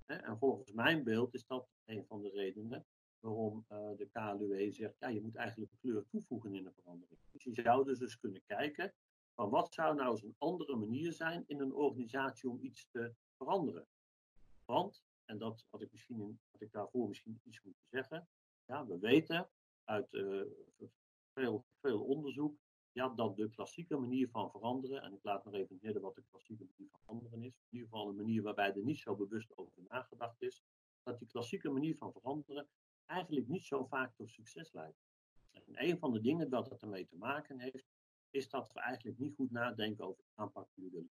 En 0.07 0.39
volgens 0.39 0.73
mijn 0.73 1.05
beeld 1.05 1.35
is 1.35 1.47
dat 1.47 1.69
een 1.85 2.05
van 2.07 2.23
de 2.23 2.31
redenen 2.31 2.87
waarom 3.19 3.67
uh, 3.69 3.97
de 3.97 4.09
KLUE 4.13 4.71
zegt, 4.73 4.99
ja, 4.99 5.09
je 5.09 5.23
moet 5.23 5.37
eigenlijk 5.37 5.73
kleur 5.81 6.07
toevoegen 6.09 6.55
in 6.55 6.67
een 6.67 6.75
verandering. 6.75 7.21
Dus 7.31 7.45
je 7.45 7.63
zou 7.63 7.85
dus, 7.85 7.99
dus 7.99 8.19
kunnen 8.19 8.43
kijken 8.47 8.95
van 9.35 9.51
wat 9.51 9.75
zou 9.75 9.95
nou 9.95 10.11
eens 10.11 10.23
een 10.23 10.35
andere 10.39 10.77
manier 10.77 11.13
zijn 11.13 11.45
in 11.47 11.61
een 11.61 11.75
organisatie 11.75 12.51
om 12.51 12.59
iets 12.61 12.89
te 12.91 13.15
veranderen. 13.37 13.87
Want 14.65 15.05
en 15.25 15.39
dat 15.39 15.67
had 15.71 15.83
ik, 15.83 15.93
misschien 15.93 16.41
had 16.51 16.61
ik 16.61 16.73
daarvoor 16.73 17.09
misschien 17.09 17.41
iets 17.45 17.63
moeten 17.63 17.87
zeggen. 17.91 18.29
Ja, 18.65 18.87
we 18.87 18.99
weten 18.99 19.51
uit 19.85 20.13
uh, 20.13 20.45
veel, 21.33 21.65
veel 21.81 22.05
onderzoek 22.05 22.59
ja, 22.97 23.09
dat 23.09 23.37
de 23.37 23.51
klassieke 23.51 23.97
manier 23.97 24.29
van 24.29 24.51
veranderen, 24.51 25.03
en 25.03 25.13
ik 25.13 25.23
laat 25.23 25.45
nog 25.45 25.55
even 25.55 25.79
midden 25.83 26.03
wat 26.03 26.15
de 26.15 26.23
klassieke 26.31 26.65
manier 26.65 26.91
van 26.91 27.01
veranderen 27.01 27.43
is, 27.43 27.55
in 27.59 27.67
ieder 27.71 27.89
geval 27.89 28.09
een 28.09 28.17
manier 28.17 28.43
waarbij 28.43 28.75
er 28.75 28.85
niet 28.85 28.99
zo 28.99 29.17
bewust 29.17 29.57
over 29.57 29.83
nagedacht 29.89 30.43
is, 30.43 30.63
dat 31.03 31.19
die 31.19 31.29
klassieke 31.29 31.71
manier 31.71 31.97
van 31.97 32.13
veranderen 32.13 32.69
eigenlijk 33.05 33.49
niet 33.49 33.65
zo 33.65 33.85
vaak 33.85 34.15
tot 34.15 34.31
succes 34.31 34.73
leidt. 34.73 34.99
En 35.53 35.63
een 35.67 35.99
van 35.99 36.13
de 36.13 36.21
dingen 36.21 36.51
dat 36.51 36.71
het 36.71 36.83
ermee 36.83 37.07
te 37.07 37.17
maken 37.17 37.61
heeft, 37.61 37.87
is 38.31 38.49
dat 38.49 38.73
we 38.73 38.81
eigenlijk 38.81 39.19
niet 39.19 39.35
goed 39.35 39.51
nadenken 39.51 40.05
over 40.05 40.23
de 40.25 40.31
aanpak 40.35 40.69
die 40.75 40.85
we 40.85 40.91
willen. 40.91 41.11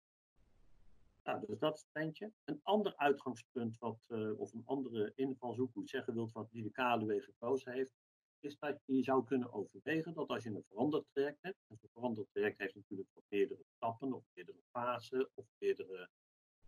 Nou, 1.22 1.46
dus 1.46 1.58
dat 1.58 1.76
is 1.76 1.86
het 1.92 2.02
eentje. 2.02 2.32
Een 2.44 2.60
ander 2.62 2.96
uitgangspunt, 2.96 3.78
wat, 3.78 4.04
uh, 4.08 4.40
of 4.40 4.52
een 4.52 4.66
andere 4.66 5.12
invalshoek, 5.14 5.74
hoe 5.74 5.88
zeggen 5.88 6.14
wilt, 6.14 6.32
wat 6.32 6.50
die 6.50 6.62
de 6.62 6.70
KLW 6.70 7.22
gekozen 7.22 7.72
heeft, 7.72 7.92
is 8.40 8.58
dat 8.58 8.80
je 8.84 9.02
zou 9.02 9.24
kunnen 9.24 9.52
overwegen 9.52 10.14
dat 10.14 10.28
als 10.28 10.42
je 10.42 10.50
een 10.50 10.64
veranderd 10.68 11.04
traject 11.12 11.42
hebt, 11.42 11.58
en 11.66 11.78
een 11.82 11.88
veranderd 11.92 12.28
traject 12.32 12.58
heeft 12.58 12.74
natuurlijk 12.74 13.08
meerdere 13.28 13.64
stappen, 13.76 14.12
of 14.12 14.24
meerdere 14.34 14.62
fasen, 14.70 15.30
of 15.34 15.46
meerdere, 15.58 16.08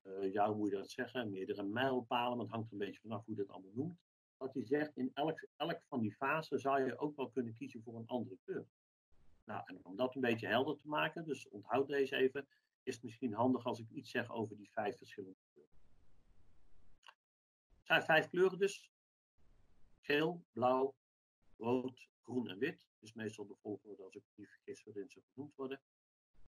uh, 0.06 0.32
ja, 0.32 0.48
hoe 0.48 0.56
moet 0.56 0.70
je 0.70 0.76
dat 0.76 0.90
zeggen, 0.90 1.30
meerdere 1.30 1.62
mijlpalen, 1.62 2.36
maar 2.36 2.46
het 2.46 2.54
hangt 2.54 2.66
er 2.66 2.72
een 2.72 2.86
beetje 2.86 3.00
vanaf 3.00 3.24
hoe 3.24 3.34
je 3.34 3.40
dat 3.40 3.54
allemaal 3.54 3.72
noemt, 3.74 3.98
dat 4.36 4.54
hij 4.54 4.64
zegt, 4.64 4.96
in 4.96 5.10
elk, 5.14 5.46
elk 5.56 5.80
van 5.88 6.00
die 6.00 6.14
fasen 6.14 6.58
zou 6.58 6.84
je 6.84 6.98
ook 6.98 7.16
wel 7.16 7.30
kunnen 7.30 7.54
kiezen 7.54 7.82
voor 7.82 7.96
een 7.96 8.06
andere 8.06 8.38
kleur. 8.44 8.66
Nou, 9.44 9.62
en 9.66 9.84
om 9.84 9.96
dat 9.96 10.14
een 10.14 10.20
beetje 10.20 10.46
helder 10.46 10.76
te 10.76 10.88
maken, 10.88 11.24
dus 11.24 11.48
onthoud 11.48 11.88
deze 11.88 12.16
even, 12.16 12.48
is 12.82 12.94
het 12.94 13.02
misschien 13.02 13.32
handig 13.32 13.66
als 13.66 13.78
ik 13.78 13.90
iets 13.90 14.10
zeg 14.10 14.30
over 14.30 14.56
die 14.56 14.70
vijf 14.70 14.96
verschillende 14.96 15.38
kleuren. 15.52 15.74
Het 17.76 17.86
zijn 17.86 18.02
vijf 18.02 18.28
kleuren 18.28 18.58
dus. 18.58 18.90
Geel, 20.00 20.44
blauw, 20.52 20.94
rood, 21.60 22.08
groen 22.22 22.48
en 22.48 22.58
wit. 22.58 22.86
Dus 22.98 23.12
meestal 23.12 23.46
de 23.46 23.56
volgorde, 23.56 24.02
als 24.02 24.14
ik 24.14 24.22
niet 24.34 24.48
vergis, 24.48 24.84
waarin 24.84 25.10
ze 25.10 25.22
genoemd 25.32 25.54
worden. 25.56 25.80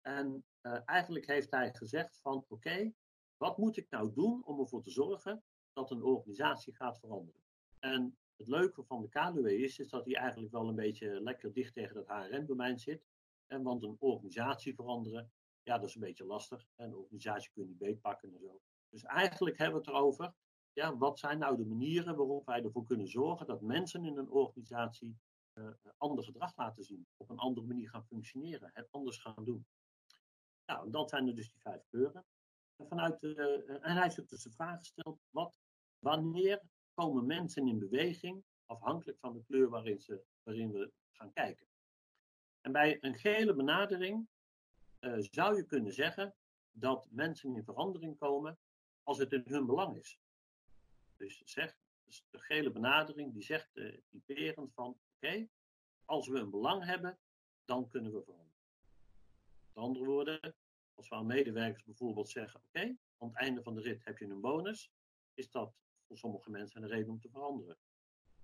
En 0.00 0.44
uh, 0.62 0.78
eigenlijk 0.84 1.26
heeft 1.26 1.50
hij 1.50 1.74
gezegd 1.74 2.20
van 2.20 2.44
oké, 2.48 2.92
wat 3.36 3.58
moet 3.58 3.76
ik 3.76 3.90
nou 3.90 4.12
doen 4.12 4.44
om 4.44 4.60
ervoor 4.60 4.82
te 4.82 4.90
zorgen 4.90 5.44
dat 5.72 5.90
een 5.90 6.02
organisatie 6.02 6.74
gaat 6.74 6.98
veranderen? 6.98 7.40
En 7.78 8.16
het 8.36 8.48
leuke 8.48 8.84
van 8.84 9.02
de 9.02 9.08
KLW 9.08 9.46
is, 9.46 9.78
is 9.78 9.88
dat 9.88 10.04
hij 10.04 10.14
eigenlijk 10.14 10.52
wel 10.52 10.68
een 10.68 10.74
beetje 10.74 11.20
lekker 11.20 11.52
dicht 11.52 11.74
tegen 11.74 11.96
het 11.96 12.08
HRM-domein 12.08 12.78
zit. 12.78 13.06
En 13.46 13.62
want 13.62 13.82
een 13.82 13.96
organisatie 13.98 14.74
veranderen, 14.74 15.32
ja, 15.62 15.78
dat 15.78 15.88
is 15.88 15.94
een 15.94 16.00
beetje 16.00 16.24
lastig. 16.24 16.66
Een 16.76 16.94
organisatie 16.94 17.50
kun 17.52 17.62
je 17.62 17.68
niet 17.68 17.78
beetpakken 17.78 18.32
en 18.32 18.40
zo. 18.40 18.60
Dus 18.88 19.02
eigenlijk 19.02 19.58
hebben 19.58 19.80
we 19.80 19.86
het 19.86 19.96
erover, 19.96 20.34
ja, 20.72 20.96
wat 20.96 21.18
zijn 21.18 21.38
nou 21.38 21.56
de 21.56 21.64
manieren 21.64 22.16
waarop 22.16 22.46
wij 22.46 22.62
ervoor 22.62 22.84
kunnen 22.84 23.08
zorgen 23.08 23.46
dat 23.46 23.60
mensen 23.60 24.04
in 24.04 24.16
een 24.16 24.30
organisatie 24.30 25.18
uh, 25.54 25.70
ander 25.96 26.24
gedrag 26.24 26.56
laten 26.56 26.84
zien, 26.84 27.06
op 27.16 27.30
een 27.30 27.38
andere 27.38 27.66
manier 27.66 27.88
gaan 27.88 28.06
functioneren, 28.06 28.70
het 28.72 28.88
anders 28.90 29.18
gaan 29.18 29.44
doen. 29.44 29.66
Nou, 30.66 30.90
dat 30.90 31.10
zijn 31.10 31.26
er 31.28 31.34
dus 31.34 31.50
die 31.50 31.60
vijf 31.60 31.82
kleuren. 31.90 32.24
En, 32.76 32.88
vanuit 32.88 33.20
de, 33.20 33.64
uh, 33.66 33.74
en 33.74 33.92
hij 33.92 34.02
heeft 34.02 34.28
dus 34.28 34.42
de 34.42 34.50
vraag 34.50 34.78
gesteld, 34.78 35.20
wat, 35.30 35.58
wanneer 35.98 36.62
komen 36.94 37.26
mensen 37.26 37.68
in 37.68 37.78
beweging, 37.78 38.44
afhankelijk 38.66 39.18
van 39.18 39.32
de 39.32 39.42
kleur 39.42 39.68
waarin, 39.68 40.00
ze, 40.00 40.24
waarin 40.42 40.72
we 40.72 40.92
gaan 41.12 41.32
kijken. 41.32 41.66
En 42.60 42.72
bij 42.72 42.98
een 43.00 43.14
gele 43.14 43.54
benadering 43.54 44.28
zou 45.18 45.56
je 45.56 45.64
kunnen 45.66 45.92
zeggen 45.92 46.34
dat 46.70 47.08
mensen 47.10 47.56
in 47.56 47.64
verandering 47.64 48.18
komen 48.18 48.58
als 49.02 49.18
het 49.18 49.32
in 49.32 49.42
hun 49.44 49.66
belang 49.66 49.96
is. 49.96 50.18
Dus, 51.26 51.42
zeg, 51.44 51.76
dus 52.04 52.24
de 52.30 52.38
gele 52.38 52.70
benadering 52.70 53.32
die 53.32 53.42
zegt 53.42 53.76
uh, 53.76 53.98
typerend 54.08 54.72
van 54.74 54.98
oké, 55.14 55.48
als 56.04 56.28
we 56.28 56.38
een 56.38 56.50
belang 56.50 56.84
hebben, 56.84 57.18
dan 57.64 57.88
kunnen 57.88 58.12
we 58.12 58.22
veranderen. 58.22 58.60
Met 59.66 59.84
andere 59.84 60.04
woorden, 60.04 60.54
als 60.94 61.08
we 61.08 61.14
aan 61.14 61.26
medewerkers 61.26 61.84
bijvoorbeeld 61.84 62.28
zeggen 62.28 62.60
oké, 62.60 62.96
aan 63.18 63.28
het 63.28 63.36
einde 63.36 63.62
van 63.62 63.74
de 63.74 63.80
rit 63.80 64.04
heb 64.04 64.18
je 64.18 64.24
een 64.24 64.40
bonus, 64.40 64.90
is 65.34 65.50
dat 65.50 65.74
voor 66.06 66.18
sommige 66.18 66.50
mensen 66.50 66.82
een 66.82 66.88
reden 66.88 67.10
om 67.10 67.20
te 67.20 67.30
veranderen 67.30 67.78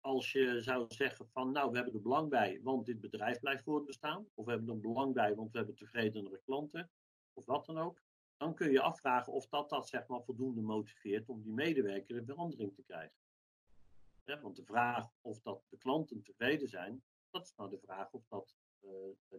als 0.01 0.33
je 0.33 0.63
zou 0.63 0.85
zeggen 0.89 1.29
van 1.29 1.53
nou, 1.53 1.71
we 1.71 1.77
hebben 1.77 1.95
er 1.95 2.03
belang 2.03 2.29
bij, 2.29 2.61
want 2.63 2.87
dit 2.87 3.01
bedrijf 3.01 3.41
blijft 3.41 3.63
voortbestaan, 3.63 4.27
of 4.35 4.45
we 4.45 4.51
hebben 4.51 4.69
er 4.69 4.81
belang 4.81 5.15
bij, 5.15 5.35
want 5.35 5.51
we 5.51 5.59
hebben 5.59 5.77
tevredenere 5.77 6.41
klanten, 6.45 6.91
of 7.33 7.45
wat 7.45 7.67
dan 7.67 7.79
ook, 7.79 8.03
dan 8.39 8.55
kun 8.55 8.71
je 8.71 8.81
afvragen 8.81 9.33
of 9.33 9.49
dat, 9.49 9.69
dat 9.69 9.89
zeg 9.89 10.07
maar, 10.07 10.23
voldoende 10.23 10.61
motiveert 10.61 11.29
om 11.29 11.43
die 11.43 11.53
medewerker 11.53 12.17
in 12.17 12.25
verandering 12.25 12.75
te 12.75 12.83
krijgen. 12.83 13.17
Want 14.25 14.57
de 14.57 14.65
vraag 14.65 15.11
of 15.21 15.41
dat 15.41 15.67
de 15.69 15.79
klanten 15.79 16.23
tevreden 16.23 16.69
zijn, 16.69 17.03
dat 17.31 17.45
is 17.45 17.55
nou 17.57 17.71
de 17.71 17.79
vraag 17.79 18.13
of 18.13 18.27
dat 18.29 18.57
uh, 18.81 18.91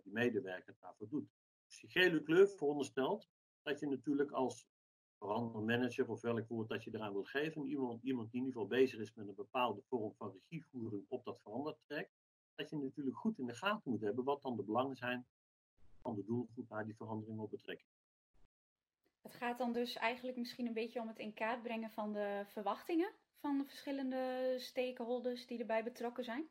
die 0.04 0.14
medewerker 0.14 0.76
daarvoor 0.80 1.10
doet. 1.10 1.30
Dus 1.66 1.80
die 1.80 1.90
gele 1.90 2.24
kleur 2.24 2.48
veronderstelt 2.48 3.30
dat 3.62 3.80
je 3.80 3.88
natuurlijk 3.88 4.32
als 4.32 4.68
verandermanager 5.18 6.10
of 6.10 6.22
welk 6.22 6.48
woord 6.48 6.70
dat 6.70 6.84
je 6.84 6.92
eraan 6.94 7.14
wil 7.14 7.24
geven, 7.24 7.68
iemand, 7.68 8.04
iemand 8.04 8.32
die 8.32 8.40
in 8.40 8.46
ieder 8.48 8.62
geval 8.62 8.78
bezig 8.78 9.00
is 9.00 9.14
met 9.14 9.28
een 9.28 9.36
bepaalde 9.36 9.82
vorm 9.82 10.14
van 10.18 10.32
regievoering 10.32 11.06
op 11.08 11.24
dat 11.24 11.42
verandertraject, 11.42 12.12
dat 12.56 12.70
je 12.70 12.78
natuurlijk 12.78 13.18
goed 13.18 13.38
in 13.38 13.46
de 13.46 13.56
gaten 13.56 13.92
moet 13.92 14.02
hebben 14.02 14.24
wat 14.24 14.42
dan 14.42 14.56
de 14.56 14.64
belangen 14.64 14.96
zijn 14.96 15.28
van 16.02 16.16
de 16.16 16.24
doelgroep 16.24 16.70
waar 16.70 16.86
die 16.86 16.96
verandering 16.96 17.40
op 17.40 17.50
betrekking. 17.50 17.90
Het 19.22 19.36
gaat 19.36 19.58
dan 19.58 19.74
dus 19.74 19.96
eigenlijk 19.96 20.38
misschien 20.38 20.68
een 20.68 20.74
beetje 20.74 21.02
om 21.02 21.08
het 21.08 21.20
in 21.20 21.34
kaart 21.34 21.62
brengen 21.62 21.92
van 21.92 22.14
de 22.14 22.44
verwachtingen 22.48 23.14
van 23.40 23.58
de 23.58 23.66
verschillende 23.66 24.56
stakeholders 24.58 25.48
die 25.48 25.60
erbij 25.60 25.84
betrokken 25.84 26.24
zijn? 26.24 26.50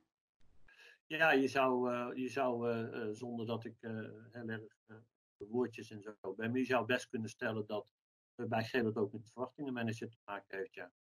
Ja, 1.07 1.31
je 1.31 1.49
zou, 1.49 1.93
uh, 1.93 2.11
je 2.15 2.29
zou 2.29 2.73
uh, 2.73 3.09
zonder 3.13 3.47
dat 3.47 3.65
ik 3.65 3.77
heel 4.33 4.49
erg 4.49 4.65
woordjes 5.37 5.91
en 5.91 6.03
zo 6.03 6.35
ben, 6.35 6.51
maar 6.51 6.59
je 6.59 6.65
zou 6.65 6.87
best 6.87 7.09
kunnen 7.09 7.29
stellen 7.29 7.67
dat 7.67 7.87
bij 8.35 8.65
geel 8.65 8.85
het 8.85 8.97
ook 8.97 9.13
met 9.13 9.31
verwachtingenmanager 9.33 10.09
te 10.09 10.19
maken 10.25 10.59
heeft, 10.59 10.75
ja. 10.75 10.93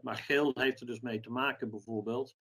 Maar 0.00 0.16
geel 0.16 0.50
heeft 0.54 0.80
er 0.80 0.86
dus 0.86 1.00
mee 1.00 1.20
te 1.20 1.30
maken 1.30 1.70
bijvoorbeeld 1.70 2.36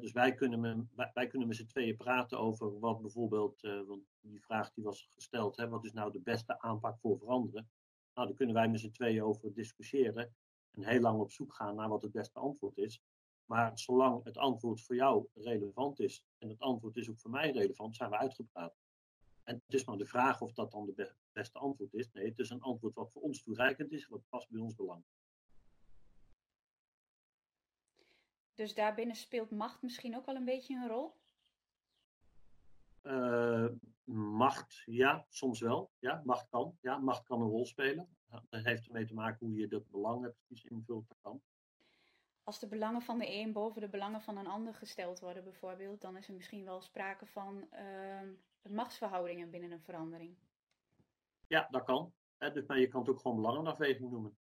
dus 0.00 0.12
wij 0.12 0.34
kunnen, 0.34 0.90
wij 1.14 1.26
kunnen 1.26 1.48
met 1.48 1.56
z'n 1.56 1.66
tweeën 1.66 1.96
praten 1.96 2.38
over 2.38 2.78
wat 2.78 3.00
bijvoorbeeld, 3.00 3.64
uh, 3.64 3.86
want 3.86 4.02
die 4.20 4.42
vraag 4.42 4.72
die 4.72 4.84
was 4.84 5.08
gesteld, 5.10 5.56
hè, 5.56 5.68
wat 5.68 5.84
is 5.84 5.92
nou 5.92 6.12
de 6.12 6.20
beste 6.20 6.60
aanpak 6.60 6.98
voor 6.98 7.18
veranderen? 7.18 7.70
Nou, 8.14 8.26
daar 8.26 8.36
kunnen 8.36 8.54
wij 8.54 8.68
met 8.68 8.80
z'n 8.80 8.90
tweeën 8.90 9.22
over 9.22 9.54
discussiëren 9.54 10.34
en 10.70 10.84
heel 10.84 11.00
lang 11.00 11.20
op 11.20 11.30
zoek 11.30 11.54
gaan 11.54 11.74
naar 11.74 11.88
wat 11.88 12.02
het 12.02 12.12
beste 12.12 12.38
antwoord 12.38 12.78
is. 12.78 13.02
Maar 13.44 13.78
zolang 13.78 14.24
het 14.24 14.38
antwoord 14.38 14.80
voor 14.80 14.94
jou 14.94 15.26
relevant 15.34 16.00
is 16.00 16.26
en 16.38 16.48
het 16.48 16.60
antwoord 16.60 16.96
is 16.96 17.10
ook 17.10 17.18
voor 17.18 17.30
mij 17.30 17.50
relevant, 17.50 17.96
zijn 17.96 18.10
we 18.10 18.16
uitgepraat. 18.16 18.76
En 19.44 19.62
het 19.64 19.74
is 19.74 19.84
maar 19.84 19.96
de 19.96 20.06
vraag 20.06 20.40
of 20.40 20.52
dat 20.52 20.70
dan 20.70 20.86
de 20.86 21.14
beste 21.32 21.58
antwoord 21.58 21.94
is. 21.94 22.10
Nee, 22.12 22.28
het 22.28 22.38
is 22.38 22.50
een 22.50 22.60
antwoord 22.60 22.94
wat 22.94 23.12
voor 23.12 23.22
ons 23.22 23.42
toereikend 23.42 23.92
is, 23.92 24.06
wat 24.06 24.28
past 24.28 24.50
bij 24.50 24.60
ons 24.60 24.74
belang. 24.74 25.04
Dus 28.62 28.74
daarbinnen 28.74 29.16
speelt 29.16 29.50
macht 29.50 29.82
misschien 29.82 30.16
ook 30.16 30.26
wel 30.26 30.34
een 30.34 30.44
beetje 30.44 30.74
een 30.74 30.88
rol? 30.88 31.14
Uh, 33.02 33.68
macht, 34.14 34.82
ja, 34.86 35.26
soms 35.28 35.60
wel. 35.60 35.90
Ja, 35.98 36.22
macht 36.24 36.48
kan. 36.48 36.78
Ja, 36.80 36.98
macht 36.98 37.22
kan 37.22 37.40
een 37.40 37.48
rol 37.48 37.66
spelen. 37.66 38.16
dat 38.48 38.64
heeft 38.64 38.86
ermee 38.86 39.06
te 39.06 39.14
maken 39.14 39.46
hoe 39.46 39.56
je 39.56 39.68
dat 39.68 39.90
belang 39.90 40.32
precies 40.46 40.70
invult. 40.70 41.08
Dat 41.08 41.18
kan. 41.20 41.42
Als 42.42 42.58
de 42.58 42.68
belangen 42.68 43.02
van 43.02 43.18
de 43.18 43.32
een 43.32 43.52
boven 43.52 43.80
de 43.80 43.88
belangen 43.88 44.22
van 44.22 44.36
een 44.36 44.46
ander 44.46 44.74
gesteld 44.74 45.20
worden, 45.20 45.44
bijvoorbeeld, 45.44 46.00
dan 46.00 46.16
is 46.16 46.28
er 46.28 46.34
misschien 46.34 46.64
wel 46.64 46.80
sprake 46.80 47.26
van 47.26 47.68
uh, 47.72 48.70
machtsverhoudingen 48.70 49.50
binnen 49.50 49.70
een 49.70 49.82
verandering. 49.82 50.36
Ja, 51.46 51.68
dat 51.70 51.84
kan. 51.84 52.12
dus, 52.38 52.66
maar 52.66 52.78
je 52.78 52.88
kan 52.88 53.00
het 53.00 53.10
ook 53.10 53.20
gewoon 53.20 53.36
belangenafweging 53.36 54.10
noemen 54.10 54.36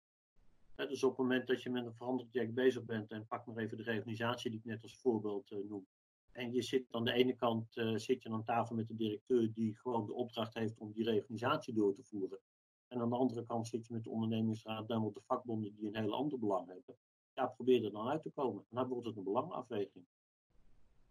dus 0.86 1.04
op 1.04 1.10
het 1.10 1.20
moment 1.20 1.48
dat 1.48 1.64
je 1.64 1.70
met 1.70 1.86
een 1.86 1.94
veranderproject 1.94 2.54
bezig 2.54 2.86
bent, 2.86 3.12
en 3.12 3.28
pak 3.28 3.46
maar 3.46 3.58
even 3.58 3.78
de 3.78 3.84
reorganisatie 3.84 4.50
die 4.50 4.60
ik 4.60 4.66
net 4.66 4.84
als 4.84 4.98
voorbeeld 4.98 5.52
uh, 5.52 5.70
noem. 5.70 5.88
En 6.32 6.54
je 6.54 6.62
zit 6.62 6.86
aan 6.92 7.04
de 7.04 7.14
ene 7.14 7.36
kant 7.36 7.78
uh, 7.78 7.96
zit 7.96 8.24
je 8.24 8.30
aan 8.30 8.44
tafel 8.44 8.76
met 8.76 8.88
de 8.88 8.96
directeur 8.96 9.54
die 9.54 9.78
gewoon 9.78 10.06
de 10.06 10.14
opdracht 10.14 10.54
heeft 10.54 10.78
om 10.78 10.92
die 10.92 11.04
reorganisatie 11.04 11.74
door 11.74 11.94
te 11.94 12.04
voeren. 12.04 12.40
En 12.88 13.02
aan 13.02 13.10
de 13.10 13.16
andere 13.16 13.46
kant 13.46 13.68
zit 13.68 13.88
je 13.88 13.94
met 13.94 14.04
de 14.04 14.10
ondernemingsraad 14.10 14.88
met 14.88 15.14
de 15.14 15.22
vakbonden 15.22 15.76
die 15.76 15.88
een 15.88 15.96
heel 15.96 16.14
ander 16.14 16.40
belang 16.40 16.68
hebben. 16.68 16.98
Ja, 17.34 17.48
probeer 17.48 17.86
er 17.86 17.92
dan 17.92 18.08
uit 18.08 18.22
te 18.22 18.30
komen. 18.30 18.66
En 18.70 18.76
dan 18.76 18.88
wordt 18.88 19.06
het 19.06 19.18
een 19.18 19.24
belangenafweging. 19.24 20.06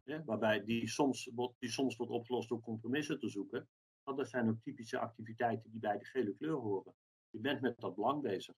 Ja, 0.02 0.24
waarbij 0.24 0.64
die 0.64 0.88
soms, 0.88 1.30
die 1.58 1.70
soms 1.70 1.96
wordt 1.96 2.12
opgelost 2.12 2.48
door 2.48 2.60
compromissen 2.60 3.18
te 3.18 3.28
zoeken. 3.28 3.68
Want 4.02 4.18
dat 4.18 4.28
zijn 4.28 4.48
ook 4.48 4.60
typische 4.60 4.98
activiteiten 4.98 5.70
die 5.70 5.80
bij 5.80 5.98
de 5.98 6.04
gele 6.04 6.34
kleur 6.34 6.56
horen. 6.56 6.94
Je 7.30 7.38
bent 7.38 7.60
met 7.60 7.80
dat 7.80 7.94
belang 7.94 8.22
bezig. 8.22 8.54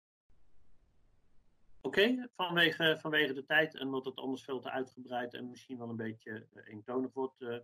Oké, 1.80 2.28
vanwege, 2.36 2.96
vanwege 3.00 3.32
de 3.32 3.44
tijd 3.44 3.74
en 3.74 3.86
omdat 3.86 4.04
het 4.04 4.16
anders 4.16 4.42
veel 4.42 4.60
te 4.60 4.70
uitgebreid 4.70 5.34
en 5.34 5.50
misschien 5.50 5.78
wel 5.78 5.88
een 5.88 5.96
beetje 5.96 6.46
uh, 6.54 6.62
eentonig 6.68 7.12
wordt, 7.12 7.40
uh, 7.40 7.58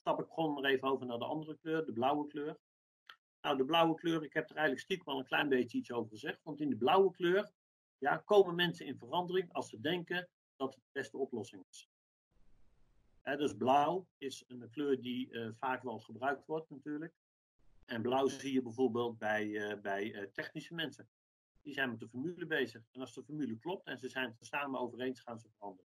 stap 0.00 0.20
ik 0.20 0.26
gewoon 0.28 0.52
maar 0.52 0.64
even 0.64 0.88
over 0.88 1.06
naar 1.06 1.18
de 1.18 1.24
andere 1.24 1.58
kleur, 1.58 1.84
de 1.84 1.92
blauwe 1.92 2.26
kleur. 2.26 2.58
Nou, 3.40 3.56
de 3.56 3.64
blauwe 3.64 3.94
kleur, 3.94 4.22
ik 4.22 4.32
heb 4.32 4.50
er 4.50 4.56
eigenlijk 4.56 4.84
stiekem 4.84 5.12
al 5.12 5.18
een 5.18 5.26
klein 5.26 5.48
beetje 5.48 5.78
iets 5.78 5.92
over 5.92 6.10
gezegd, 6.10 6.42
want 6.42 6.60
in 6.60 6.68
de 6.68 6.76
blauwe 6.76 7.10
kleur 7.10 7.50
ja, 7.98 8.16
komen 8.16 8.54
mensen 8.54 8.86
in 8.86 8.98
verandering 8.98 9.52
als 9.52 9.68
ze 9.68 9.80
denken 9.80 10.28
dat 10.56 10.74
het 10.74 10.84
de 10.84 10.90
beste 10.92 11.18
oplossing 11.18 11.64
is. 11.70 11.88
dus 13.22 13.56
blauw 13.56 14.06
is 14.18 14.44
een 14.46 14.70
kleur 14.70 15.00
die 15.00 15.30
uh, 15.30 15.48
vaak 15.52 15.82
wel 15.82 15.98
gebruikt 15.98 16.46
wordt 16.46 16.70
natuurlijk. 16.70 17.14
En 17.84 18.02
blauw 18.02 18.28
zie 18.28 18.52
je 18.52 18.62
bijvoorbeeld 18.62 19.18
bij, 19.18 19.78
bij 19.82 20.30
technische 20.32 20.74
mensen 20.74 21.08
die 21.68 21.76
zijn 21.76 21.90
met 21.90 22.00
de 22.00 22.08
formule 22.08 22.46
bezig. 22.46 22.82
En 22.92 23.00
als 23.00 23.14
de 23.14 23.24
formule 23.24 23.58
klopt 23.58 23.86
en 23.86 23.98
ze 23.98 24.08
zijn 24.08 24.28
het 24.28 24.40
er 24.40 24.46
samen 24.46 24.80
over 24.80 25.00
eens, 25.00 25.20
gaan 25.20 25.38
ze 25.38 25.48
veranderen. 25.56 25.90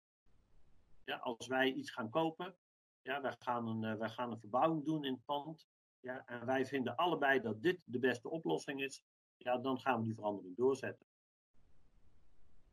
Ja, 1.04 1.18
als 1.18 1.48
wij 1.48 1.72
iets 1.72 1.92
gaan 1.92 2.10
kopen, 2.10 2.56
ja, 3.02 3.22
wij, 3.22 3.36
gaan 3.40 3.68
een, 3.68 3.84
uh, 3.84 4.00
wij 4.00 4.10
gaan 4.10 4.32
een 4.32 4.40
verbouwing 4.40 4.86
doen 4.86 5.06
in 5.06 5.14
het 5.14 5.26
pand. 5.26 5.68
Ja, 6.00 6.26
en 6.26 6.46
wij 6.46 6.66
vinden 6.66 6.96
allebei 6.96 7.42
dat 7.42 7.62
dit 7.62 7.82
de 7.86 8.00
beste 8.00 8.30
oplossing 8.30 8.82
is. 8.82 9.04
Ja, 9.38 9.58
dan 9.58 9.80
gaan 9.80 10.00
we 10.00 10.06
die 10.06 10.14
verandering 10.14 10.56
doorzetten. 10.56 11.06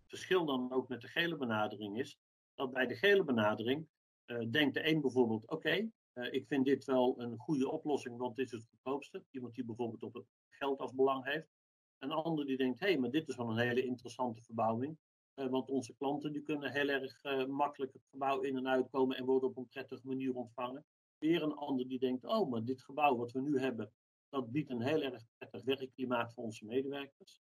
Het 0.01 0.09
verschil 0.09 0.45
dan 0.45 0.73
ook 0.73 0.89
met 0.89 1.01
de 1.01 1.09
gele 1.09 1.37
benadering 1.37 1.99
is 1.99 2.19
dat 2.55 2.71
bij 2.73 2.87
de 2.87 2.97
gele 2.97 3.25
benadering 3.25 3.89
uh, 4.27 4.51
denkt 4.51 4.75
de 4.75 4.89
een 4.89 5.01
bijvoorbeeld: 5.01 5.47
oké, 5.47 5.91
uh, 6.15 6.33
ik 6.33 6.47
vind 6.47 6.65
dit 6.65 6.85
wel 6.85 7.21
een 7.21 7.37
goede 7.37 7.71
oplossing, 7.71 8.17
want 8.17 8.37
dit 8.37 8.53
is 8.53 8.59
het 8.59 8.69
goedkoopste. 8.69 9.25
Iemand 9.31 9.55
die 9.55 9.65
bijvoorbeeld 9.65 10.03
op 10.03 10.15
het 10.15 10.27
geld 10.49 10.81
als 10.81 10.95
belang 10.95 11.25
heeft. 11.25 11.58
Een 11.99 12.13
ander 12.13 12.47
die 12.47 12.57
denkt, 12.57 12.81
hé, 12.81 12.87
hey, 12.87 12.99
maar 12.99 13.11
dit 13.11 13.29
is 13.29 13.37
wel 13.37 13.51
een 13.51 13.59
hele 13.59 13.85
interessante 13.85 14.43
verbouwing. 14.43 14.99
Uh, 15.35 15.47
want 15.47 15.71
onze 15.71 15.95
klanten 15.95 16.33
die 16.33 16.43
kunnen 16.43 16.73
heel 16.73 16.89
erg 16.89 17.25
uh, 17.25 17.47
makkelijk 17.47 17.93
het 17.93 18.07
gebouw 18.11 18.41
in 18.41 18.57
en 18.57 18.69
uitkomen 18.69 19.17
en 19.17 19.25
worden 19.25 19.49
op 19.49 19.57
een 19.57 19.69
prettige 19.69 20.07
manier 20.07 20.35
ontvangen. 20.35 20.85
Weer 21.19 21.43
een 21.43 21.55
ander 21.55 21.89
die 21.89 21.99
denkt, 21.99 22.25
oh, 22.25 22.51
maar 22.51 22.65
dit 22.65 22.83
gebouw 22.83 23.17
wat 23.17 23.33
we 23.33 23.41
nu 23.41 23.59
hebben, 23.59 23.93
dat 24.29 24.51
biedt 24.51 24.71
een 24.71 24.83
heel 24.83 25.03
erg 25.03 25.23
prettig 25.39 25.65
werkklimaat 25.65 26.33
voor 26.33 26.45
onze 26.45 26.65
medewerkers. 26.65 27.41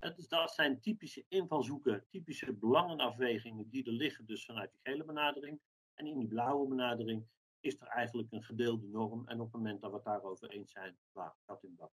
Uh, 0.00 0.14
dus 0.14 0.28
dat 0.28 0.52
zijn 0.52 0.80
typische 0.80 1.24
invalshoeken, 1.28 2.06
typische 2.10 2.52
belangenafwegingen 2.52 3.68
die 3.70 3.84
er 3.84 3.92
liggen 3.92 4.26
dus 4.26 4.44
vanuit 4.44 4.72
die 4.72 4.80
gele 4.82 5.04
benadering. 5.04 5.60
En 5.94 6.06
in 6.06 6.18
die 6.18 6.28
blauwe 6.28 6.68
benadering 6.68 7.26
is 7.60 7.80
er 7.80 7.86
eigenlijk 7.86 8.32
een 8.32 8.42
gedeelde 8.42 8.86
norm. 8.86 9.28
En 9.28 9.40
op 9.40 9.52
het 9.52 9.54
moment 9.54 9.80
dat 9.80 9.90
we 9.90 9.96
het 9.96 10.04
daarover 10.04 10.50
eens 10.50 10.72
zijn, 10.72 10.96
waar 11.12 11.36
dat 11.46 11.62
in 11.62 11.74
bak 11.76 11.92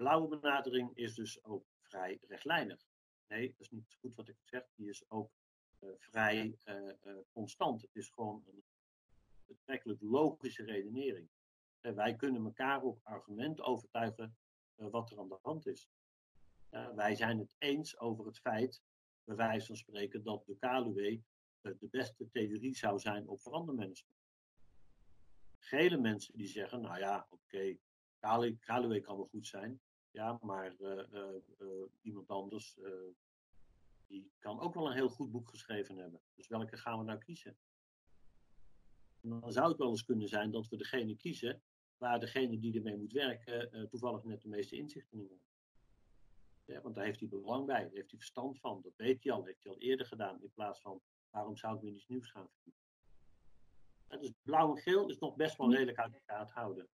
blauwe 0.00 0.28
benadering 0.28 0.96
is 0.96 1.14
dus 1.14 1.44
ook 1.44 1.64
vrij 1.80 2.18
rechtlijnig. 2.20 2.86
Nee, 3.28 3.48
dat 3.48 3.60
is 3.60 3.70
niet 3.70 3.96
goed 4.00 4.14
wat 4.14 4.28
ik 4.28 4.36
zeg. 4.42 4.62
Die 4.74 4.88
is 4.88 5.10
ook 5.10 5.30
uh, 5.80 5.90
vrij 5.98 6.58
uh, 6.64 7.16
constant. 7.32 7.82
Het 7.82 7.96
is 7.96 8.08
gewoon 8.08 8.44
een 8.46 8.64
betrekkelijk 9.46 10.00
logische 10.00 10.64
redenering. 10.64 11.28
wij 11.80 12.16
kunnen 12.16 12.44
elkaar 12.44 12.82
op 12.82 13.00
argument 13.02 13.60
overtuigen 13.60 14.36
wat 14.74 15.10
er 15.10 15.18
aan 15.18 15.28
de 15.28 15.38
hand 15.42 15.66
is. 15.66 15.88
wij 16.94 17.14
zijn 17.14 17.38
het 17.38 17.54
eens 17.58 17.98
over 17.98 18.26
het 18.26 18.38
feit, 18.38 18.82
bij 19.24 19.36
wijze 19.36 19.66
van 19.66 19.76
spreken, 19.76 20.22
dat 20.22 20.46
de 20.46 20.56
KLUW 20.58 21.20
de 21.60 21.88
beste 21.90 22.30
theorie 22.30 22.76
zou 22.76 22.98
zijn 22.98 23.28
op 23.28 23.40
verandermanagement. 23.40 24.20
Gele 25.58 25.98
mensen 25.98 26.36
die 26.36 26.48
zeggen, 26.48 26.80
nou 26.80 26.98
ja, 26.98 27.26
oké, 27.30 27.78
okay, 28.18 29.00
kan 29.00 29.16
wel 29.16 29.28
goed 29.30 29.46
zijn, 29.46 29.80
ja, 30.10 30.38
maar 30.42 30.74
uh, 30.78 31.04
uh, 31.58 31.84
iemand 32.00 32.28
anders 32.28 32.78
die 34.06 34.32
kan 34.38 34.60
ook 34.60 34.74
wel 34.74 34.86
een 34.86 34.96
heel 34.96 35.08
goed 35.08 35.30
boek 35.30 35.48
geschreven 35.48 35.96
hebben. 35.96 36.20
Dus 36.34 36.48
welke 36.48 36.76
gaan 36.76 36.98
we 36.98 37.04
nou 37.04 37.18
kiezen? 37.18 37.56
En 39.20 39.28
dan 39.28 39.52
zou 39.52 39.68
het 39.68 39.78
wel 39.78 39.88
eens 39.88 40.04
kunnen 40.04 40.28
zijn 40.28 40.50
dat 40.50 40.68
we 40.68 40.76
degene 40.76 41.16
kiezen 41.16 41.62
waar 41.96 42.20
degene 42.20 42.58
die 42.58 42.74
ermee 42.74 42.96
moet 42.96 43.12
werken 43.12 43.88
toevallig 43.88 44.24
net 44.24 44.42
de 44.42 44.48
meeste 44.48 44.76
inzichten 44.76 45.18
in 45.18 45.26
heeft. 45.28 45.50
Ja, 46.64 46.80
want 46.80 46.94
daar 46.94 47.04
heeft 47.04 47.20
hij 47.20 47.28
belang 47.28 47.66
bij, 47.66 47.82
daar 47.82 47.92
heeft 47.92 48.10
hij 48.10 48.18
verstand 48.18 48.60
van, 48.60 48.80
dat 48.82 48.96
weet 48.96 49.24
hij 49.24 49.32
al, 49.32 49.44
heeft 49.44 49.62
hij 49.62 49.72
al 49.72 49.78
eerder 49.78 50.06
gedaan, 50.06 50.42
in 50.42 50.52
plaats 50.52 50.80
van 50.80 51.02
waarom 51.30 51.56
zou 51.56 51.74
ik 51.74 51.80
weer 51.80 51.92
iets 51.92 52.06
nieuws 52.06 52.30
gaan 52.30 52.48
verdienen. 52.48 52.82
Ja, 54.08 54.16
dus 54.16 54.32
blauw 54.42 54.76
en 54.76 54.82
geel 54.82 55.08
is 55.08 55.18
nog 55.18 55.36
best 55.36 55.56
wel 55.56 55.72
redelijk 55.72 55.98
uit 55.98 56.14
elkaar 56.14 56.46
te 56.46 56.52
houden. 56.52 56.88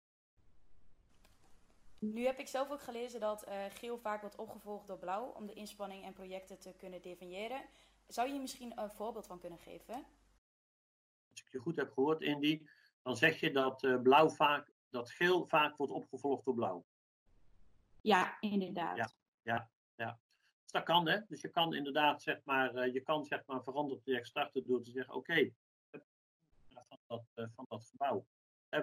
Nu 2.12 2.24
heb 2.24 2.38
ik 2.38 2.48
zelf 2.48 2.70
ook 2.70 2.82
gelezen 2.82 3.20
dat 3.20 3.48
uh, 3.48 3.64
geel 3.68 3.98
vaak 3.98 4.20
wordt 4.20 4.36
opgevolgd 4.36 4.86
door 4.86 4.98
blauw 4.98 5.24
om 5.24 5.46
de 5.46 5.52
inspanning 5.52 6.04
en 6.04 6.12
projecten 6.12 6.58
te 6.58 6.74
kunnen 6.76 7.02
definiëren. 7.02 7.64
Zou 8.06 8.32
je 8.32 8.40
misschien 8.40 8.78
een 8.80 8.90
voorbeeld 8.90 9.26
van 9.26 9.38
kunnen 9.38 9.58
geven? 9.58 9.94
Als 11.30 11.44
ik 11.44 11.52
je 11.52 11.58
goed 11.58 11.76
heb 11.76 11.92
gehoord, 11.92 12.20
Indy, 12.20 12.66
dan 13.02 13.16
zeg 13.16 13.40
je 13.40 13.52
dat, 13.52 13.82
uh, 13.82 14.00
blauw 14.00 14.28
vaak, 14.28 14.72
dat 14.90 15.10
geel 15.10 15.46
vaak 15.46 15.76
wordt 15.76 15.92
opgevolgd 15.92 16.44
door 16.44 16.54
blauw. 16.54 16.84
Ja, 18.00 18.40
inderdaad. 18.40 18.96
Ja, 18.96 19.10
ja, 19.42 19.70
ja. 19.94 20.20
Dus 20.62 20.72
dat 20.72 20.82
kan, 20.82 21.08
hè? 21.08 21.18
Dus 21.28 21.40
je 21.40 21.48
kan 21.48 21.74
inderdaad, 21.74 22.22
zeg 22.22 22.40
maar, 22.44 22.74
uh, 22.74 22.92
je 22.92 23.00
kan 23.00 23.24
zeg 23.24 23.46
maar 23.46 23.56
een 23.56 23.62
veranderd 23.62 24.02
project 24.02 24.26
starten 24.26 24.66
door 24.66 24.82
te 24.82 24.90
zeggen: 24.90 25.14
oké, 25.14 25.32
okay, 25.32 25.54
van, 26.88 26.98
dat, 27.06 27.50
van 27.54 27.64
dat 27.68 27.84
gebouw 27.84 28.13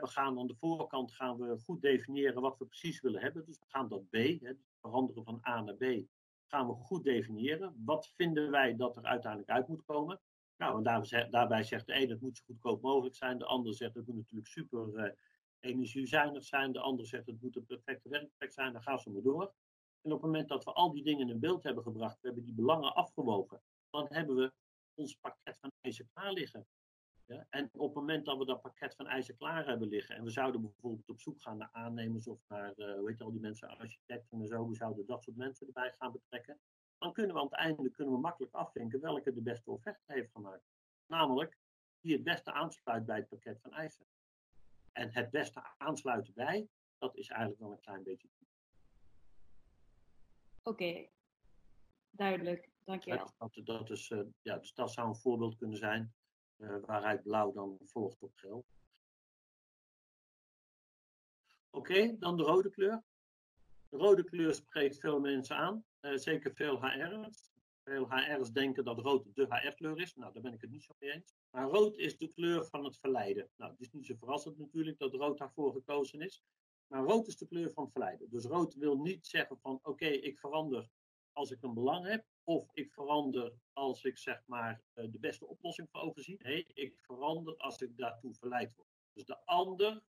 we 0.02 0.08
gaan 0.08 0.40
aan 0.40 0.48
de 0.48 0.56
voorkant 0.56 1.12
gaan 1.12 1.38
we 1.38 1.60
goed 1.60 1.82
definiëren 1.82 2.42
wat 2.42 2.58
we 2.58 2.66
precies 2.66 3.02
willen 3.02 3.22
hebben. 3.22 3.46
Dus 3.46 3.60
we 3.60 3.66
gaan 3.68 3.88
dat 3.88 4.10
B, 4.10 4.16
het 4.42 4.58
veranderen 4.80 5.24
van 5.24 5.42
A 5.48 5.62
naar 5.62 5.76
B, 5.76 6.06
gaan 6.48 6.68
we 6.68 6.74
goed 6.74 7.04
definiëren. 7.04 7.82
Wat 7.86 8.08
vinden 8.16 8.52
wij 8.52 8.76
dat 8.76 8.98
er 8.98 9.04
uiteindelijk 9.04 9.52
uit 9.52 9.68
moet 9.68 9.86
komen? 9.86 10.22
Nou, 10.58 10.78
en 10.78 10.84
daar, 10.84 11.30
daarbij 11.30 11.64
zegt 11.64 11.86
de 11.86 12.02
een 12.02 12.10
het 12.10 12.22
moet 12.22 12.38
zo 12.38 12.44
goedkoop 12.46 12.82
mogelijk 12.82 13.16
zijn. 13.16 13.38
De 13.38 13.46
ander 13.46 13.74
zegt 13.74 13.96
het 13.96 14.08
moet 14.08 14.16
natuurlijk 14.16 14.48
super 14.48 14.88
uh, 14.94 15.12
energiezuinig 15.60 16.44
zijn. 16.44 16.72
De 16.72 16.80
ander 16.80 17.06
zegt 17.06 17.26
het 17.26 17.42
moet 17.42 17.56
een 17.56 17.66
perfecte 17.66 18.10
werkplek 18.10 18.52
zijn. 18.52 18.74
Dan 18.74 18.82
gaan 18.82 19.00
ze 19.00 19.10
maar 19.10 19.22
door. 19.22 19.54
En 20.02 20.12
op 20.12 20.22
het 20.22 20.32
moment 20.32 20.50
dat 20.50 20.64
we 20.64 20.72
al 20.72 20.92
die 20.92 21.04
dingen 21.04 21.30
in 21.30 21.40
beeld 21.40 21.64
hebben 21.64 21.84
gebracht, 21.84 22.22
we 22.22 22.28
hebben 22.28 22.44
die 22.46 22.54
belangen 22.54 22.96
afgewogen, 22.96 23.62
dan 23.90 24.06
hebben 24.10 24.36
we 24.36 24.54
ons 24.94 25.16
pakket 25.16 25.58
van 25.60 25.72
eisen 25.82 26.10
klaar 26.14 26.32
liggen. 26.32 26.68
En 27.50 27.70
op 27.74 27.88
het 27.88 27.96
moment 27.96 28.26
dat 28.26 28.38
we 28.38 28.46
dat 28.46 28.62
pakket 28.62 28.96
van 28.96 29.08
eisen 29.08 29.38
klaar 29.38 29.66
hebben 29.68 29.88
liggen, 29.88 30.16
en 30.16 30.24
we 30.24 30.30
zouden 30.30 30.62
bijvoorbeeld 30.62 31.10
op 31.10 31.20
zoek 31.20 31.42
gaan 31.42 31.58
naar 31.58 31.70
aannemers 31.72 32.28
of 32.28 32.40
naar, 32.48 32.74
uh, 32.78 32.94
hoe 32.96 33.10
heet 33.10 33.22
al 33.22 33.32
die 33.32 33.40
mensen, 33.40 33.78
architecten 33.78 34.42
en 34.42 34.48
zo, 34.48 34.68
we 34.68 34.76
zouden 34.76 35.06
dat 35.06 35.24
soort 35.24 35.38
mensen 35.38 35.68
erbij 35.68 35.94
gaan 35.98 36.12
betrekken, 36.12 36.60
dan 36.98 37.14
kunnen 37.14 37.36
we 37.36 37.42
aan 37.42 37.48
het 37.48 37.56
einde 37.56 37.90
kunnen 37.90 38.14
we 38.14 38.20
makkelijk 38.20 38.54
afvinken 38.54 39.02
welke 39.02 39.34
de 39.34 39.42
beste 39.42 39.72
offerte 39.72 40.14
heeft 40.14 40.32
gemaakt. 40.32 40.64
Namelijk 41.08 41.58
die 42.02 42.14
het 42.14 42.24
beste 42.24 42.52
aansluit 42.52 43.06
bij 43.06 43.18
het 43.18 43.30
pakket 43.30 43.60
van 43.62 43.72
eisen. 43.72 44.06
En 44.92 45.14
het 45.14 45.30
beste 45.30 45.64
aansluiten 45.78 46.34
bij, 46.34 46.68
dat 46.98 47.16
is 47.16 47.28
eigenlijk 47.30 47.62
wel 47.62 47.72
een 47.72 47.80
klein 47.80 48.04
beetje. 48.04 48.30
Oké, 50.64 51.08
duidelijk. 52.10 52.70
Dankjewel. 52.84 53.32
Dat, 53.38 53.54
dat, 53.54 53.66
dat 53.66 53.90
is, 53.90 54.10
uh, 54.10 54.22
ja, 54.42 54.58
dus 54.58 54.74
dat 54.74 54.92
zou 54.92 55.08
een 55.08 55.16
voorbeeld 55.16 55.56
kunnen 55.56 55.78
zijn 55.78 56.14
waaruit 56.68 57.24
blauw 57.24 57.52
dan 57.52 57.78
volgt 57.84 58.22
op 58.22 58.36
geel. 58.36 58.66
Oké, 61.70 62.18
dan 62.18 62.38
de 62.38 62.44
rode 62.44 62.70
kleur. 62.70 63.04
De 63.90 63.98
rode 63.98 64.24
kleur 64.24 64.54
spreekt 64.54 65.00
veel 65.00 65.20
mensen 65.20 65.56
aan, 65.56 65.86
uh, 66.02 66.18
zeker 66.18 66.54
veel 66.54 66.82
HR's. 66.82 67.50
Veel 67.84 68.10
HR's 68.10 68.52
denken 68.52 68.84
dat 68.84 69.00
rood 69.00 69.36
de 69.36 69.46
HR-kleur 69.50 70.00
is. 70.02 70.16
Nou, 70.16 70.34
daar 70.34 70.42
ben 70.42 70.54
ik 70.54 70.62
het 70.62 70.70
niet 70.70 70.84
zo 70.84 70.94
mee 71.00 71.12
eens. 71.12 71.36
Maar 71.50 71.68
rood 71.68 71.98
is 71.98 72.18
de 72.18 72.28
kleur 72.28 72.66
van 72.66 72.84
het 72.84 72.98
verleiden. 72.98 73.50
Nou, 73.56 73.72
het 73.72 73.82
is 73.82 73.92
niet 73.92 74.06
zo 74.06 74.16
verrassend 74.16 74.58
natuurlijk 74.58 75.00
dat 75.00 75.14
rood 75.14 75.38
daarvoor 75.38 75.74
gekozen 75.74 76.22
is. 76.22 76.44
Maar 76.88 77.04
rood 77.04 77.28
is 77.28 77.38
de 77.38 77.48
kleur 77.48 77.72
van 77.72 77.84
het 77.84 77.92
verleiden. 77.92 78.30
Dus 78.30 78.46
rood 78.46 78.74
wil 78.74 78.98
niet 78.98 79.28
zeggen 79.28 79.60
van 79.60 79.80
oké, 79.84 80.06
ik 80.06 80.40
verander 80.40 80.90
als 81.34 81.52
ik 81.52 81.62
een 81.62 81.74
belang 81.74 82.08
heb. 82.08 82.26
Of 82.44 82.70
ik 82.74 82.94
verander 82.94 83.54
als 83.74 84.04
ik 84.04 84.18
zeg 84.18 84.44
maar 84.46 84.82
eh, 84.94 85.12
de 85.12 85.20
beste 85.20 85.48
oplossing 85.48 85.90
voor 85.90 86.02
overzie. 86.02 86.38
Nee, 86.44 86.68
ik 86.74 86.98
verander 87.02 87.58
als 87.58 87.82
ik 87.82 87.98
daartoe 87.98 88.34
verleid 88.34 88.76
word. 88.76 88.90
Dus 89.14 89.26
de 89.26 89.46
ander 89.46 90.04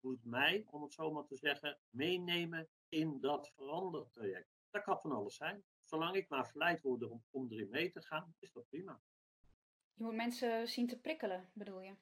moet 0.00 0.24
mij, 0.24 0.64
om 0.66 0.82
het 0.82 0.92
zo 0.92 1.12
maar 1.12 1.26
te 1.26 1.36
zeggen, 1.36 1.78
meenemen 1.90 2.68
in 2.88 3.20
dat 3.20 3.52
verandertraject. 3.56 4.48
Dat 4.70 4.82
kan 4.82 5.00
van 5.00 5.12
alles 5.12 5.36
zijn. 5.36 5.64
Zolang 5.84 6.16
ik 6.16 6.28
maar 6.28 6.48
verleid 6.48 6.82
word 6.82 7.02
om, 7.02 7.24
om 7.30 7.52
erin 7.52 7.70
mee 7.70 7.90
te 7.90 8.02
gaan, 8.02 8.34
is 8.38 8.52
dat 8.52 8.68
prima. 8.68 9.00
Je 9.94 10.04
moet 10.04 10.14
mensen 10.14 10.68
zien 10.68 10.86
te 10.86 11.00
prikkelen, 11.00 11.50
bedoel 11.54 11.80
je? 11.80 11.96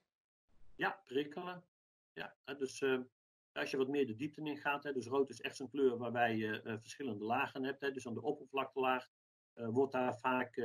Ja, 0.74 1.00
prikkelen. 1.04 1.64
Ja, 2.12 2.37
dus 2.44 2.81
uh, 2.81 3.00
als 3.59 3.71
je 3.71 3.77
wat 3.77 3.88
meer 3.88 4.07
de 4.07 4.16
diepte 4.16 4.42
in 4.42 4.57
gaat, 4.57 4.85
hè, 4.85 4.92
dus 4.92 5.07
rood 5.07 5.31
is 5.31 5.40
echt 5.40 5.57
zo'n 5.57 5.71
kleur 5.71 5.97
waarbij 5.97 6.37
je 6.37 6.62
uh, 6.64 6.79
verschillende 6.79 7.25
lagen 7.25 7.64
hebt. 7.64 7.81
Hè, 7.81 7.92
dus 7.92 8.07
aan 8.07 8.14
de 8.14 8.23
oppervlaktelaag 8.23 9.09
uh, 9.55 9.68
wordt 9.68 9.92
daar 9.92 10.18
vaak, 10.18 10.57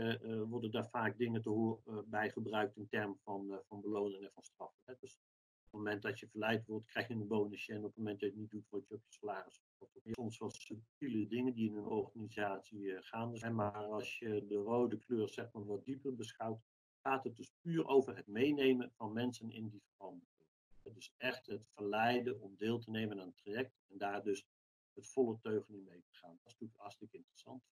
worden 0.48 0.72
daar 0.72 0.90
vaak 0.90 1.18
dingen 1.18 1.42
te 1.42 1.78
bij 2.06 2.30
gebruikt 2.30 2.76
in 2.76 2.88
termen 2.88 3.18
van, 3.24 3.62
van 3.68 3.82
beloning 3.82 4.24
en 4.24 4.32
van 4.34 4.44
straffen. 4.44 4.82
Hè. 4.86 4.94
Dus 5.00 5.14
op 5.14 5.20
het 5.64 5.72
moment 5.72 6.02
dat 6.02 6.20
je 6.20 6.28
verleid 6.28 6.66
wordt, 6.66 6.86
krijg 6.86 7.08
je 7.08 7.14
een 7.14 7.28
bonusje. 7.28 7.74
En 7.74 7.78
op 7.78 7.84
het 7.84 7.98
moment 7.98 8.20
dat 8.20 8.30
je 8.30 8.36
het 8.36 8.42
niet 8.42 8.52
doet, 8.52 8.70
word 8.70 8.88
je 8.88 8.94
op 8.94 9.04
je 9.06 9.14
salaris. 9.14 9.62
Soms 10.04 10.38
wel 10.38 10.50
subtiele 10.50 11.28
dingen 11.28 11.54
die 11.54 11.70
in 11.70 11.76
een 11.76 11.86
organisatie 11.86 13.02
gaande 13.02 13.38
zijn. 13.38 13.56
Maar 13.56 13.74
als 13.74 14.20
je 14.20 14.46
de 14.48 14.56
rode 14.56 14.98
kleur 14.98 15.30
zeg 15.30 15.52
maar, 15.52 15.66
wat 15.66 15.86
dieper 15.86 16.16
beschouwt, 16.16 16.62
gaat 17.02 17.24
het 17.24 17.36
dus 17.36 17.54
puur 17.62 17.88
over 17.88 18.16
het 18.16 18.28
meenemen 18.28 18.92
van 18.96 19.14
mensen 19.14 19.52
in 19.52 19.70
die 19.70 19.84
verandering. 19.96 20.33
Dus 20.84 21.14
echt 21.18 21.46
het 21.46 21.68
verleiden 21.68 22.42
om 22.42 22.56
deel 22.58 22.80
te 22.80 22.90
nemen 22.90 23.20
aan 23.20 23.28
het 23.28 23.38
traject 23.38 23.84
en 23.88 23.98
daar 23.98 24.24
dus 24.24 24.46
het 24.94 25.08
volle 25.08 25.40
teugen 25.42 25.74
in 25.74 25.84
mee 25.84 26.02
te 26.02 26.14
gaan. 26.14 26.30
Dat 26.30 26.46
is 26.46 26.52
natuurlijk 26.52 26.80
hartstikke 26.80 27.18
interessant. 27.18 27.64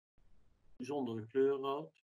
Bijzondere 0.76 1.28
kleur 1.28 1.54
rood. 1.54 2.04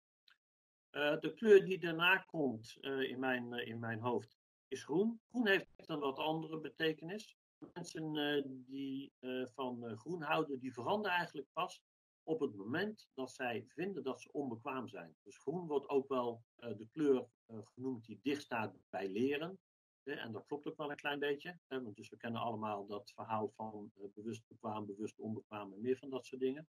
Uh, 0.91 1.19
de 1.19 1.33
kleur 1.33 1.65
die 1.65 1.79
daarna 1.79 2.17
komt 2.17 2.77
uh, 2.81 3.09
in, 3.09 3.19
mijn, 3.19 3.53
uh, 3.53 3.67
in 3.67 3.79
mijn 3.79 3.99
hoofd 3.99 4.37
is 4.67 4.83
groen. 4.83 5.21
Groen 5.29 5.47
heeft 5.47 5.67
een 5.75 5.99
wat 5.99 6.19
andere 6.19 6.59
betekenis. 6.59 7.37
Mensen 7.73 8.63
die 8.67 9.13
van 9.53 9.97
groen 9.97 10.21
houden, 10.21 10.59
die 10.59 10.73
veranderen 10.73 11.17
eigenlijk 11.17 11.47
pas 11.53 11.83
op 12.23 12.39
het 12.39 12.55
moment 12.55 13.09
dat 13.13 13.31
zij 13.31 13.65
vinden 13.67 14.03
dat 14.03 14.21
ze 14.21 14.31
onbekwaam 14.31 14.87
zijn. 14.87 15.15
Dus 15.23 15.37
groen 15.37 15.67
wordt 15.67 15.89
ook 15.89 16.07
wel 16.07 16.43
de 16.55 16.87
kleur 16.91 17.27
genoemd 17.47 18.05
die 18.05 18.19
dicht 18.21 18.41
staat 18.41 18.77
bij 18.89 19.09
leren. 19.09 19.59
En 20.05 20.31
dat 20.31 20.45
klopt 20.45 20.67
ook 20.67 20.77
wel 20.77 20.91
een 20.91 20.95
klein 20.95 21.19
beetje. 21.19 21.59
Want 21.67 21.95
dus 21.95 22.09
we 22.09 22.17
kennen 22.17 22.41
allemaal 22.41 22.85
dat 22.85 23.11
verhaal 23.11 23.51
van 23.55 23.91
bewust 24.13 24.47
bekwaam, 24.47 24.85
bewust 24.85 25.19
onbekwaam 25.19 25.73
en 25.73 25.81
meer 25.81 25.97
van 25.97 26.09
dat 26.09 26.25
soort 26.25 26.41
dingen. 26.41 26.67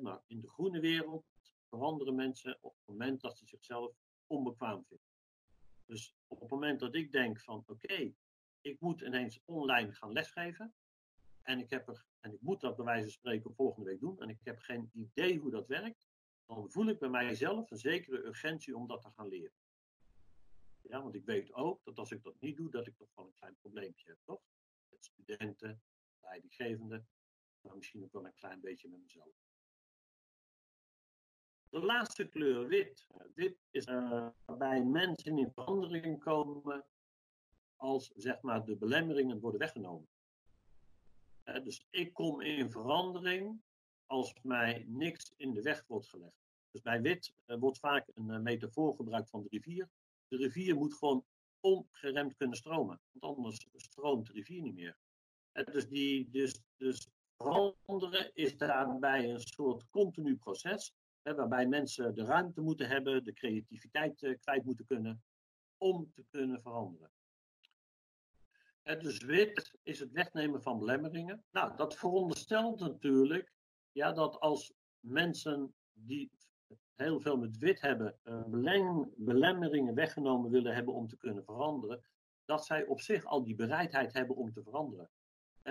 Maar 0.00 0.22
in 0.26 0.40
de 0.40 0.48
groene 0.48 0.80
wereld 0.80 1.24
veranderen 1.68 2.14
mensen 2.14 2.58
op 2.60 2.74
het 2.76 2.86
moment 2.86 3.20
dat 3.20 3.38
ze 3.38 3.46
zichzelf 3.46 3.96
onbekwaam 4.26 4.84
vinden. 4.84 5.06
Dus 5.86 6.14
op 6.26 6.40
het 6.40 6.50
moment 6.50 6.80
dat 6.80 6.94
ik 6.94 7.12
denk 7.12 7.40
van 7.40 7.64
oké, 7.66 8.12
ik 8.60 8.80
moet 8.80 9.00
ineens 9.00 9.40
online 9.44 9.92
gaan 9.92 10.12
lesgeven. 10.12 10.74
En 11.42 11.58
ik, 11.58 11.70
heb 11.70 11.88
er, 11.88 12.06
en 12.20 12.32
ik 12.32 12.40
moet 12.40 12.60
dat 12.60 12.76
bij 12.76 12.84
wijze 12.84 13.02
van 13.02 13.10
spreken 13.10 13.54
volgende 13.54 13.90
week 13.90 14.00
doen. 14.00 14.20
En 14.20 14.28
ik 14.28 14.38
heb 14.42 14.58
geen 14.58 14.90
idee 14.92 15.38
hoe 15.38 15.50
dat 15.50 15.66
werkt. 15.66 16.06
Dan 16.46 16.70
voel 16.70 16.88
ik 16.88 16.98
bij 16.98 17.08
mijzelf 17.08 17.70
een 17.70 17.76
zekere 17.76 18.24
urgentie 18.24 18.76
om 18.76 18.86
dat 18.86 19.02
te 19.02 19.10
gaan 19.10 19.28
leren. 19.28 19.52
Ja, 20.88 21.02
want 21.02 21.14
ik 21.14 21.24
weet 21.24 21.52
ook 21.52 21.84
dat 21.84 21.98
als 21.98 22.10
ik 22.10 22.22
dat 22.22 22.40
niet 22.40 22.56
doe, 22.56 22.70
dat 22.70 22.86
ik 22.86 22.96
toch 22.96 23.14
wel 23.14 23.26
een 23.26 23.34
klein 23.34 23.56
probleempje 23.60 24.08
heb, 24.08 24.18
toch? 24.24 24.40
Met 24.88 25.04
studenten, 25.04 25.82
leidinggevenden, 26.20 27.08
maar 27.60 27.76
misschien 27.76 28.04
ook 28.04 28.12
wel 28.12 28.26
een 28.26 28.34
klein 28.34 28.60
beetje 28.60 28.88
met 28.88 29.00
mezelf. 29.02 29.34
De 31.68 31.80
laatste 31.80 32.28
kleur, 32.28 32.66
wit. 32.66 33.06
Wit 33.34 33.58
is 33.70 33.86
uh, 33.86 34.28
waarbij 34.44 34.84
mensen 34.84 35.38
in 35.38 35.52
verandering 35.52 36.20
komen 36.20 36.86
als 37.76 38.12
zeg 38.14 38.42
maar, 38.42 38.64
de 38.64 38.76
belemmeringen 38.76 39.40
worden 39.40 39.60
weggenomen. 39.60 40.08
Dus 41.44 41.86
ik 41.90 42.12
kom 42.12 42.40
in 42.40 42.70
verandering 42.70 43.62
als 44.06 44.34
mij 44.42 44.84
niks 44.88 45.32
in 45.36 45.52
de 45.52 45.62
weg 45.62 45.84
wordt 45.86 46.08
gelegd. 46.08 46.44
Dus 46.70 46.82
bij 46.82 47.00
wit 47.02 47.34
uh, 47.46 47.58
wordt 47.58 47.78
vaak 47.78 48.08
een 48.14 48.42
metafoor 48.42 48.94
gebruikt 48.94 49.30
van 49.30 49.42
de 49.42 49.48
rivier. 49.48 49.90
De 50.38 50.44
rivier 50.44 50.76
moet 50.76 50.94
gewoon 50.94 51.24
ongeremd 51.60 52.36
kunnen 52.36 52.56
stromen, 52.56 53.00
want 53.12 53.36
anders 53.36 53.66
stroomt 53.76 54.26
de 54.26 54.32
rivier 54.32 54.62
niet 54.62 54.74
meer. 54.74 54.96
dus, 55.52 55.88
die, 55.88 56.30
dus, 56.30 56.62
dus 56.76 57.08
veranderen 57.36 58.30
is 58.34 58.56
daarbij 58.56 59.30
een 59.30 59.40
soort 59.40 59.88
continu 59.90 60.36
proces 60.36 60.94
Hè, 61.24 61.34
waarbij 61.34 61.66
mensen 61.66 62.14
de 62.14 62.24
ruimte 62.24 62.60
moeten 62.60 62.88
hebben, 62.88 63.24
de 63.24 63.32
creativiteit 63.32 64.22
uh, 64.22 64.38
kwijt 64.38 64.64
moeten 64.64 64.86
kunnen 64.86 65.22
om 65.76 66.12
te 66.12 66.24
kunnen 66.30 66.62
veranderen. 66.62 67.10
En 68.82 68.98
dus 68.98 69.18
wit 69.18 69.78
is 69.82 69.98
het 69.98 70.12
wegnemen 70.12 70.62
van 70.62 70.78
belemmeringen. 70.78 71.44
Nou, 71.50 71.76
dat 71.76 71.96
veronderstelt 71.96 72.80
natuurlijk 72.80 73.52
ja, 73.92 74.12
dat 74.12 74.40
als 74.40 74.72
mensen 75.00 75.74
die 75.92 76.30
heel 76.94 77.20
veel 77.20 77.36
met 77.36 77.58
wit 77.58 77.80
hebben, 77.80 78.18
uh, 78.24 78.42
belemmeringen 79.16 79.94
weggenomen 79.94 80.50
willen 80.50 80.74
hebben 80.74 80.94
om 80.94 81.08
te 81.08 81.16
kunnen 81.16 81.44
veranderen, 81.44 82.04
dat 82.44 82.66
zij 82.66 82.84
op 82.86 83.00
zich 83.00 83.24
al 83.24 83.44
die 83.44 83.54
bereidheid 83.54 84.12
hebben 84.12 84.36
om 84.36 84.52
te 84.52 84.62
veranderen. 84.62 85.10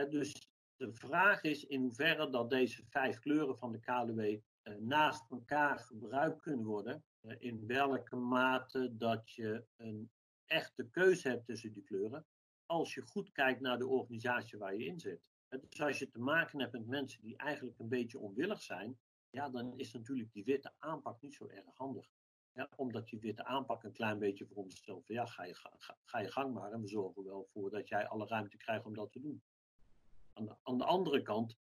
dus 0.09 0.51
de 0.75 0.93
vraag 0.93 1.43
is 1.43 1.65
in 1.65 1.81
hoeverre 1.81 2.29
dat 2.29 2.49
deze 2.49 2.83
vijf 2.85 3.19
kleuren 3.19 3.57
van 3.57 3.71
de 3.71 3.79
KLW 3.79 4.19
eh, 4.19 4.75
naast 4.79 5.31
elkaar 5.31 5.79
gebruikt 5.79 6.41
kunnen 6.41 6.65
worden. 6.65 7.03
Eh, 7.19 7.35
in 7.39 7.67
welke 7.67 8.15
mate 8.15 8.97
dat 8.97 9.31
je 9.31 9.65
een 9.75 10.11
echte 10.45 10.89
keuze 10.89 11.27
hebt 11.27 11.45
tussen 11.45 11.73
die 11.73 11.83
kleuren. 11.83 12.25
Als 12.65 12.93
je 12.93 13.01
goed 13.01 13.31
kijkt 13.31 13.61
naar 13.61 13.77
de 13.77 13.87
organisatie 13.87 14.57
waar 14.57 14.75
je 14.75 14.85
in 14.85 14.99
zit. 14.99 15.21
Dus 15.69 15.81
als 15.81 15.99
je 15.99 16.09
te 16.09 16.19
maken 16.19 16.59
hebt 16.59 16.71
met 16.71 16.87
mensen 16.87 17.21
die 17.21 17.37
eigenlijk 17.37 17.79
een 17.79 17.89
beetje 17.89 18.19
onwillig 18.19 18.61
zijn, 18.61 18.99
ja, 19.33 19.49
dan 19.49 19.77
is 19.77 19.93
natuurlijk 19.93 20.33
die 20.33 20.43
witte 20.43 20.73
aanpak 20.77 21.21
niet 21.21 21.33
zo 21.33 21.47
erg 21.47 21.75
handig. 21.75 22.09
Ja, 22.51 22.69
omdat 22.75 23.07
die 23.07 23.19
witte 23.19 23.43
aanpak 23.43 23.83
een 23.83 23.91
klein 23.91 24.19
beetje 24.19 24.45
veronderstelt 24.45 25.05
van 25.05 25.15
ja, 25.15 25.25
ga 25.25 25.43
je, 25.43 25.55
ga, 25.55 25.97
ga 26.03 26.19
je 26.19 26.31
gang 26.31 26.53
maar 26.53 26.71
en 26.71 26.81
we 26.81 26.87
zorgen 26.87 27.23
wel 27.23 27.47
voor 27.53 27.69
dat 27.69 27.87
jij 27.87 28.07
alle 28.07 28.27
ruimte 28.27 28.57
krijgt 28.57 28.85
om 28.85 28.93
dat 28.93 29.11
te 29.11 29.19
doen. 29.19 29.43
Aan 30.33 30.45
de, 30.45 30.55
aan 30.63 30.77
de 30.77 30.85
andere 30.85 31.21
kant, 31.21 31.57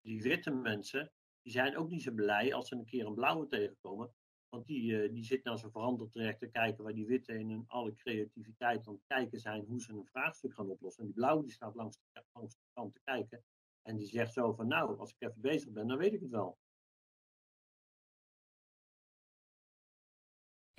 die 0.00 0.22
witte 0.22 0.50
mensen, 0.50 1.12
die 1.42 1.52
zijn 1.52 1.76
ook 1.76 1.88
niet 1.88 2.02
zo 2.02 2.12
blij 2.12 2.54
als 2.54 2.68
ze 2.68 2.74
een 2.74 2.84
keer 2.84 3.06
een 3.06 3.14
blauwe 3.14 3.46
tegenkomen. 3.46 4.14
Want 4.48 4.66
die, 4.66 4.92
uh, 4.92 5.12
die 5.12 5.24
zit 5.24 5.44
naar 5.44 5.58
zijn 5.58 5.70
verandertraject 5.70 6.38
te 6.38 6.50
kijken 6.50 6.84
waar 6.84 6.94
die 6.94 7.06
witte 7.06 7.38
in 7.38 7.50
hun 7.50 7.64
alle 7.66 7.94
creativiteit 7.94 8.86
aan 8.86 8.94
het 8.94 9.04
kijken 9.06 9.40
zijn 9.40 9.64
hoe 9.64 9.80
ze 9.80 9.92
een 9.92 10.06
vraagstuk 10.06 10.54
gaan 10.54 10.70
oplossen. 10.70 11.02
En 11.02 11.08
die 11.08 11.18
blauwe 11.18 11.42
die 11.42 11.52
staat 11.52 11.74
langs 11.74 11.96
de, 11.96 12.24
langs 12.32 12.54
de 12.54 12.60
kant 12.72 12.92
te 12.92 13.00
kijken. 13.04 13.44
En 13.82 13.96
die 13.96 14.06
zegt 14.06 14.32
zo 14.32 14.52
van 14.52 14.68
nou, 14.68 14.98
als 14.98 15.10
ik 15.10 15.28
even 15.28 15.40
bezig 15.40 15.70
ben, 15.70 15.86
dan 15.86 15.98
weet 15.98 16.12
ik 16.12 16.20
het 16.20 16.30
wel. 16.30 16.58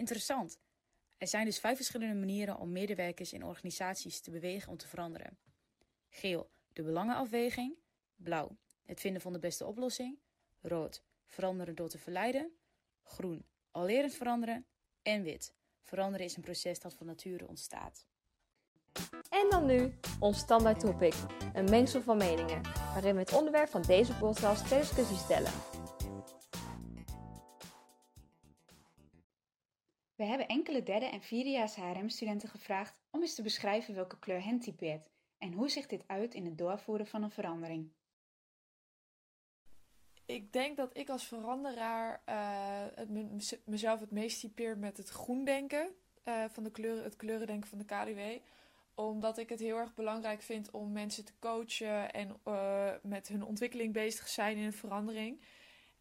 Interessant. 0.02 0.60
Er 1.18 1.28
zijn 1.28 1.46
dus 1.46 1.60
vijf 1.60 1.76
verschillende 1.76 2.20
manieren 2.20 2.58
om 2.58 2.72
medewerkers 2.72 3.34
in 3.34 3.44
organisaties 3.44 4.20
te 4.20 4.32
bewegen 4.32 4.72
om 4.72 4.78
te 4.78 4.88
veranderen. 4.88 5.38
Geel, 6.10 6.50
de 6.74 6.84
belangenafweging. 6.84 7.76
Blauw, 8.16 8.58
het 8.86 9.00
vinden 9.00 9.22
van 9.22 9.34
de 9.34 9.40
beste 9.40 9.66
oplossing. 9.66 10.20
Rood, 10.62 11.04
veranderen 11.26 11.76
door 11.76 11.90
te 11.90 11.98
verleiden. 11.98 12.52
Groen, 13.04 13.46
al 13.72 13.86
lerend 13.86 14.14
veranderen. 14.14 14.66
En 15.02 15.24
wit, 15.24 15.54
veranderen 15.82 16.26
is 16.26 16.36
een 16.36 16.44
proces 16.44 16.80
dat 16.80 16.94
van 16.94 17.06
nature 17.06 17.48
ontstaat. 17.48 18.06
En 19.30 19.50
dan 19.50 19.66
nu 19.66 19.94
ons 20.20 20.38
standaard 20.38 20.80
topic, 20.80 21.16
een 21.54 21.70
mengsel 21.70 22.02
van 22.02 22.18
meningen, 22.18 22.62
waarin 22.94 23.14
we 23.14 23.20
het 23.20 23.34
onderwerp 23.34 23.70
van 23.70 23.82
deze 23.82 24.14
podcast 24.14 24.68
ter 24.68 24.80
discussie 24.80 25.18
stellen. 25.18 25.71
We 30.22 30.28
hebben 30.28 30.48
enkele 30.48 30.84
derde 30.84 31.06
en 31.06 31.22
vierdejaars 31.22 31.76
HRM-studenten 31.76 32.50
gevraagd 32.50 33.00
om 33.10 33.22
eens 33.22 33.36
te 33.36 33.42
beschrijven 33.42 33.96
welke 33.96 34.20
kleur 34.20 34.44
hen 34.44 34.60
typeert 34.60 35.10
en 35.38 35.54
hoe 35.54 35.70
zich 35.70 35.88
dit 35.88 36.04
uit 36.08 36.34
in 36.34 36.46
het 36.46 36.58
doorvoeren 36.58 37.08
van 37.08 37.24
een 37.24 37.32
verandering. 37.32 37.92
Ik 40.26 40.54
denk 40.54 40.78
dat 40.78 40.98
ik 40.98 41.10
als 41.10 41.28
veranderaar 41.28 42.22
het 42.96 43.10
mezelf 43.66 44.00
het 44.00 44.12
meest 44.12 44.40
typeer 44.40 44.78
met 44.78 44.98
het 44.98 45.10
groen 45.10 45.44
denken 45.44 45.96
uh, 46.26 46.46
van 46.50 46.64
de 46.64 46.72
kleuren, 46.72 47.04
het 47.04 47.16
kleurendenken 47.16 47.70
van 47.70 47.78
de 47.78 47.86
KDW 47.86 48.20
omdat 48.96 49.38
ik 49.38 49.50
het 49.50 49.60
heel 49.60 49.78
erg 49.78 49.94
belangrijk 49.94 50.42
vind 50.42 50.72
om 50.72 50.92
mensen 50.92 51.26
te 51.26 51.34
coachen 51.40 52.14
en 52.14 52.40
uh, 52.48 52.92
met 53.04 53.28
hun 53.28 53.44
ontwikkeling 53.44 53.94
bezig 53.94 54.26
te 54.26 54.32
zijn 54.32 54.58
in 54.58 54.66
een 54.66 54.74
verandering. 54.74 55.42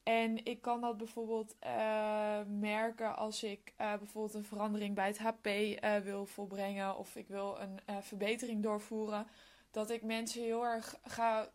En 0.03 0.45
ik 0.45 0.61
kan 0.63 0.81
dat 0.81 0.97
bijvoorbeeld 0.97 1.57
uh, 1.67 2.41
merken 2.47 3.17
als 3.17 3.43
ik 3.43 3.73
uh, 3.81 3.95
bijvoorbeeld 3.97 4.35
een 4.35 4.45
verandering 4.45 4.95
bij 4.95 5.07
het 5.07 5.19
HP 5.19 5.49
wil 6.05 6.27
volbrengen 6.27 6.97
of 6.97 7.17
ik 7.17 7.29
wil 7.29 7.59
een 7.61 8.03
verbetering 8.03 8.63
doorvoeren. 8.63 9.27
Dat 9.71 9.91
ik 9.91 10.03
mensen 10.03 10.43
heel 10.43 10.65
erg 10.65 10.99
ga 11.05 11.51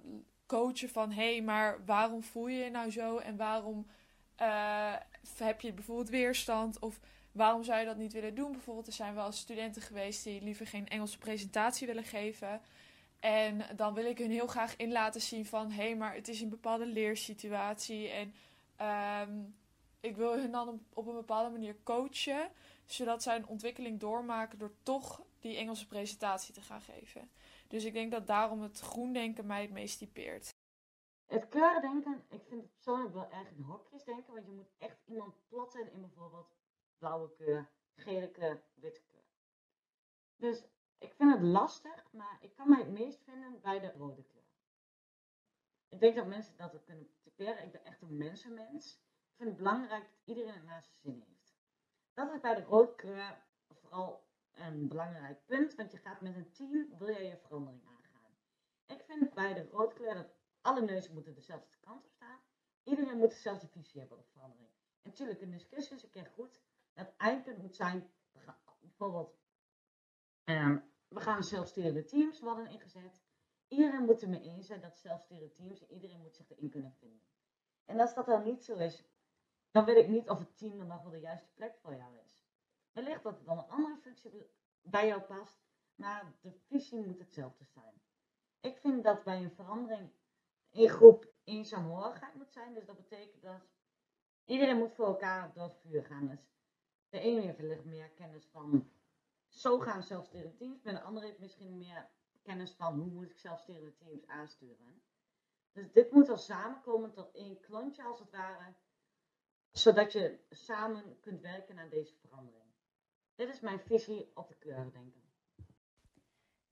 coachen 0.46 0.90
van 0.90 1.12
hé, 1.12 1.32
hey, 1.32 1.42
maar 1.42 1.86
waarom 1.86 2.24
voel 2.24 2.48
je 2.48 2.64
je 2.64 2.70
nou 2.70 2.92
zo 2.92 3.18
en 3.18 3.38
waarom 3.38 3.88
heb 5.38 5.62
je 5.62 5.74
bijvoorbeeld 5.74 6.10
weerstand 6.10 6.80
of 6.80 7.00
waarom 7.36 7.64
zou 7.64 7.80
je 7.80 7.86
dat 7.86 7.98
niet 7.98 8.14
willen 8.14 8.36
doen? 8.36 8.52
Bijvoorbeeld, 8.52 8.88
er 8.88 8.94
zijn 8.94 9.16
wel 9.16 9.32
studenten 9.32 9.82
geweest 9.82 10.24
die 10.24 10.42
liever 10.42 10.68
geen 10.68 10.88
Engelse 10.88 11.18
presentatie 11.18 11.88
willen 11.88 12.04
geven. 12.04 12.62
En 13.20 13.76
dan 13.76 13.94
wil 13.94 14.06
ik 14.06 14.18
hun 14.18 14.32
heel 14.32 14.48
graag 14.48 14.76
in 14.76 14.92
laten 14.92 15.22
zien 15.22 15.46
van 15.46 15.72
hé, 15.72 15.84
hey, 15.84 15.96
maar 15.96 16.14
het 16.14 16.28
is 16.28 16.42
een 16.42 16.50
bepaalde 16.50 16.86
leersituatie. 16.86 18.10
En 18.10 18.34
um, 19.30 19.56
ik 20.00 20.16
wil 20.16 20.38
hun 20.38 20.52
dan 20.52 20.86
op 20.94 21.08
een 21.08 21.16
bepaalde 21.16 21.50
manier 21.50 21.84
coachen, 21.84 22.52
zodat 22.86 23.24
zij 23.24 23.36
een 23.36 23.48
ontwikkeling 23.48 24.00
doormaken 24.00 24.60
door 24.60 24.74
toch 24.84 25.22
die 25.40 25.58
Engelse 25.58 25.88
presentatie 25.88 26.54
te 26.54 26.62
gaan 26.62 26.82
geven. 26.82 27.32
Dus 27.68 27.84
ik 27.84 27.94
denk 27.94 28.12
dat 28.12 28.28
daarom 28.28 28.62
het 28.62 28.80
groendenken 28.80 29.46
mij 29.46 29.62
het 29.62 29.72
meest 29.72 29.98
typeert. 29.98 30.56
Het 31.26 31.50
kleurendenken, 31.50 32.26
ik 32.30 32.42
vind 32.48 32.62
het 32.62 32.74
persoonlijk 32.74 33.14
wel 33.14 33.32
erg 33.32 33.50
in 33.50 33.62
hokjes 33.62 34.04
denken, 34.04 34.34
want 34.34 34.46
je 34.46 34.52
moet 34.52 34.72
echt 34.78 34.98
iemand 35.06 35.34
platten 35.48 35.92
in 35.92 36.02
bijvoorbeeld 36.02 36.56
blauwe 36.98 37.32
kleur, 37.38 37.72
gele 37.96 38.32
kleur, 38.32 38.64
witte 38.74 39.02
kleur. 39.10 39.24
Dus 40.36 40.64
ik 41.06 41.14
vind 41.14 41.32
het 41.32 41.42
lastig, 41.42 42.12
maar 42.12 42.38
ik 42.42 42.56
kan 42.56 42.70
mij 42.70 42.80
het 42.80 42.92
meest 42.92 43.24
vinden 43.24 43.62
bij 43.62 43.80
de 43.80 43.92
rode 43.92 44.24
kleur. 44.24 44.44
Ik 45.90 46.00
denk 46.00 46.16
dat 46.16 46.28
mensen 46.28 46.58
dat 46.58 46.76
ook 46.76 46.86
kunnen 46.86 47.10
typeren. 47.22 47.64
Ik 47.64 47.72
ben 47.72 47.86
echt 47.86 48.02
een 48.02 48.18
mensenmens. 48.18 48.94
Ik 48.94 49.36
vind 49.36 49.50
het 49.50 49.58
belangrijk 49.58 50.04
dat 50.04 50.22
iedereen 50.24 50.54
het 50.54 50.64
naar 50.64 50.82
zijn 50.82 50.98
zin 50.98 51.24
heeft. 51.28 51.56
Dat 52.14 52.34
is 52.34 52.40
bij 52.40 52.56
de 52.56 52.64
rode 52.64 52.96
kleur 52.96 53.44
vooral 53.68 54.28
een 54.52 54.88
belangrijk 54.88 55.46
punt, 55.46 55.76
want 55.76 55.92
je 55.92 55.98
gaat 55.98 56.22
met 56.22 56.36
een 56.36 56.52
team, 56.52 56.98
wil 56.98 57.08
jij 57.08 57.26
je 57.26 57.38
verandering 57.38 57.86
aangaan. 57.88 58.38
Ik 58.86 59.04
vind 59.08 59.34
bij 59.34 59.54
de 59.54 59.68
rode 59.72 59.94
kleur 59.94 60.14
dat 60.14 60.34
alle 60.62 60.82
neuzen 60.82 61.14
moeten 61.14 61.34
dezelfde 61.34 61.78
kant 61.80 62.06
op 62.06 62.12
staan. 62.12 62.40
Iedereen 62.84 63.18
moet 63.18 63.30
dezelfde 63.30 63.68
visie 63.68 64.00
hebben 64.00 64.18
op 64.18 64.30
verandering. 64.32 64.70
En 65.02 65.10
natuurlijk, 65.10 65.42
een 65.42 65.52
discussie 65.52 65.96
is 65.96 66.04
een 66.04 66.10
keer 66.10 66.32
goed, 66.36 66.62
het 66.94 67.14
eindpunt 67.18 67.58
moet 67.58 67.76
zijn, 67.76 68.12
bijvoorbeeld, 68.82 69.38
um, 70.46 70.94
we 71.08 71.20
gaan 71.20 71.44
zelfsturende 71.44 72.04
teams 72.04 72.40
worden 72.40 72.68
ingezet. 72.68 73.24
Iedereen 73.68 74.06
moet 74.06 74.22
er 74.22 74.30
mee 74.30 74.42
eens 74.42 74.68
zijn 74.68 74.82
dat 74.82 74.98
zelfsturende 74.98 75.52
teams 75.52 75.82
en 75.82 75.94
iedereen 75.94 76.22
moet 76.22 76.36
zich 76.36 76.50
erin 76.50 76.70
kunnen 76.70 76.94
vinden. 76.94 77.22
En 77.86 78.00
als 78.00 78.14
dat 78.14 78.26
dan 78.26 78.44
niet 78.44 78.64
zo 78.64 78.76
is, 78.76 79.04
dan 79.72 79.86
weet 79.86 79.98
ik 79.98 80.08
niet 80.08 80.30
of 80.30 80.40
het 80.40 80.58
team 80.58 80.78
dan 80.78 80.88
nog 80.88 81.02
wel 81.02 81.12
de 81.12 81.20
juiste 81.20 81.50
plek 81.54 81.78
voor 81.78 81.96
jou 81.96 82.18
is. 82.26 82.46
Wellicht 82.92 83.24
dat 83.24 83.40
er 83.40 83.46
dan 83.46 83.58
een 83.58 83.70
andere 83.70 83.98
functie 83.98 84.50
bij 84.82 85.08
jou 85.08 85.22
past, 85.22 85.66
maar 85.96 86.34
de 86.42 86.52
visie 86.52 87.06
moet 87.06 87.20
hetzelfde 87.20 87.66
zijn. 87.66 88.02
Ik 88.60 88.78
vind 88.78 89.04
dat 89.04 89.24
bij 89.24 89.44
een 89.44 89.52
verandering 89.52 90.10
in 90.70 90.90
groep 90.90 91.34
eenzaamhorigheid 91.44 92.36
moet 92.36 92.52
zijn. 92.52 92.74
Dus 92.74 92.86
dat 92.86 92.96
betekent 92.96 93.42
dat 93.42 93.62
iedereen 94.46 94.78
moet 94.78 94.94
voor 94.94 95.06
elkaar 95.06 95.54
door 95.54 95.64
het 95.64 95.78
vuur 95.78 96.04
gaan. 96.04 96.28
Dus 96.28 96.50
de 97.10 97.20
ene 97.20 97.42
heeft 97.42 97.58
wellicht 97.58 97.86
meer 97.86 98.10
kennis 98.10 98.46
van 98.46 98.92
zo 99.56 99.80
gaan 99.80 100.04
zelfsturende 100.04 100.56
teams, 100.56 100.82
maar 100.82 100.94
de 100.94 101.02
andere 101.02 101.26
heeft 101.26 101.40
misschien 101.40 101.78
meer 101.78 102.10
kennis 102.44 102.72
van 102.72 103.00
hoe 103.00 103.12
moet 103.12 103.30
ik 103.30 103.40
zelfsturende 103.40 103.96
teams 103.96 104.28
aansturen. 104.28 105.02
Dus 105.72 105.92
dit 105.92 106.12
moet 106.12 106.28
wel 106.28 106.38
samenkomen 106.38 107.14
tot 107.14 107.32
één 107.32 107.60
klontje 107.60 108.04
als 108.04 108.20
het 108.20 108.32
ware, 108.32 108.74
zodat 109.72 110.12
je 110.12 110.40
samen 110.50 111.20
kunt 111.20 111.42
werken 111.42 111.80
aan 111.80 111.90
deze 111.90 112.16
verandering. 112.16 112.64
Dit 113.36 113.50
is 113.50 113.60
mijn 113.60 113.80
visie 113.80 114.32
op 114.34 114.48
de 114.48 114.56
kleuren 114.56 114.92
denken. 114.92 115.24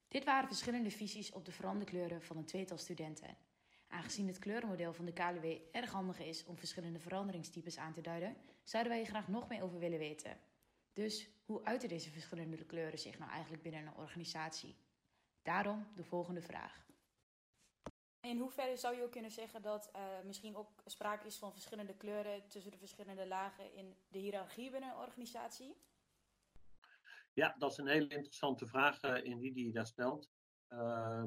Dit 0.08 0.24
waren 0.24 0.48
verschillende 0.48 0.92
visies 0.92 1.32
op 1.32 1.46
de 1.46 1.52
veranderkleuren 1.52 2.22
van 2.22 2.38
een 2.38 2.46
tweetal 2.46 2.78
studenten. 2.78 3.38
Aangezien 3.88 4.28
het 4.28 4.40
kleurenmodel 4.40 4.94
van 4.94 5.06
de 5.06 5.14
KLW 5.14 5.46
erg 5.72 5.92
handig 5.92 6.20
is 6.20 6.46
om 6.46 6.58
verschillende 6.58 7.00
veranderingstypes 7.00 7.78
aan 7.78 7.94
te 7.94 8.02
duiden, 8.02 8.36
zouden 8.64 8.92
wij 8.92 9.02
hier 9.02 9.12
graag 9.12 9.28
nog 9.28 9.48
meer 9.48 9.64
over 9.64 9.80
willen 9.80 10.00
weten. 10.00 10.38
Dus 10.94 11.30
hoe 11.46 11.64
uiten 11.64 11.90
deze 11.90 12.10
verschillende 12.10 12.66
kleuren 12.66 13.00
zich 13.00 13.20
nou 13.20 13.32
eigenlijk 13.32 13.64
binnen 13.64 13.88
een 13.88 13.96
organisatie? 13.96 14.76
Daarom 15.42 15.88
de 15.96 16.04
volgende 16.04 16.42
vraag. 16.42 16.86
In 18.20 18.40
hoeverre 18.40 18.78
zou 18.78 18.96
je 18.96 19.04
ook 19.04 19.12
kunnen 19.12 19.32
zeggen 19.32 19.62
dat 19.62 19.92
uh, 19.96 20.22
misschien 20.26 20.56
ook 20.56 20.82
sprake 20.86 21.26
is 21.26 21.38
van 21.38 21.52
verschillende 21.52 21.96
kleuren 21.96 22.48
tussen 22.50 22.72
de 22.72 22.78
verschillende 22.78 23.28
lagen 23.28 23.74
in 23.74 23.98
de 24.08 24.18
hiërarchie 24.18 24.72
binnen 24.72 24.90
een 24.90 24.98
organisatie? 24.98 25.78
Ja, 27.34 27.56
dat 27.58 27.72
is 27.72 27.78
een 27.78 27.88
hele 27.88 28.08
interessante 28.08 28.66
vraag 28.66 29.04
uh, 29.04 29.24
in 29.24 29.40
die 29.40 29.54
die 29.54 29.66
je 29.66 29.72
daar 29.72 29.88
stelt. 29.88 30.30
Uh, 30.70 31.26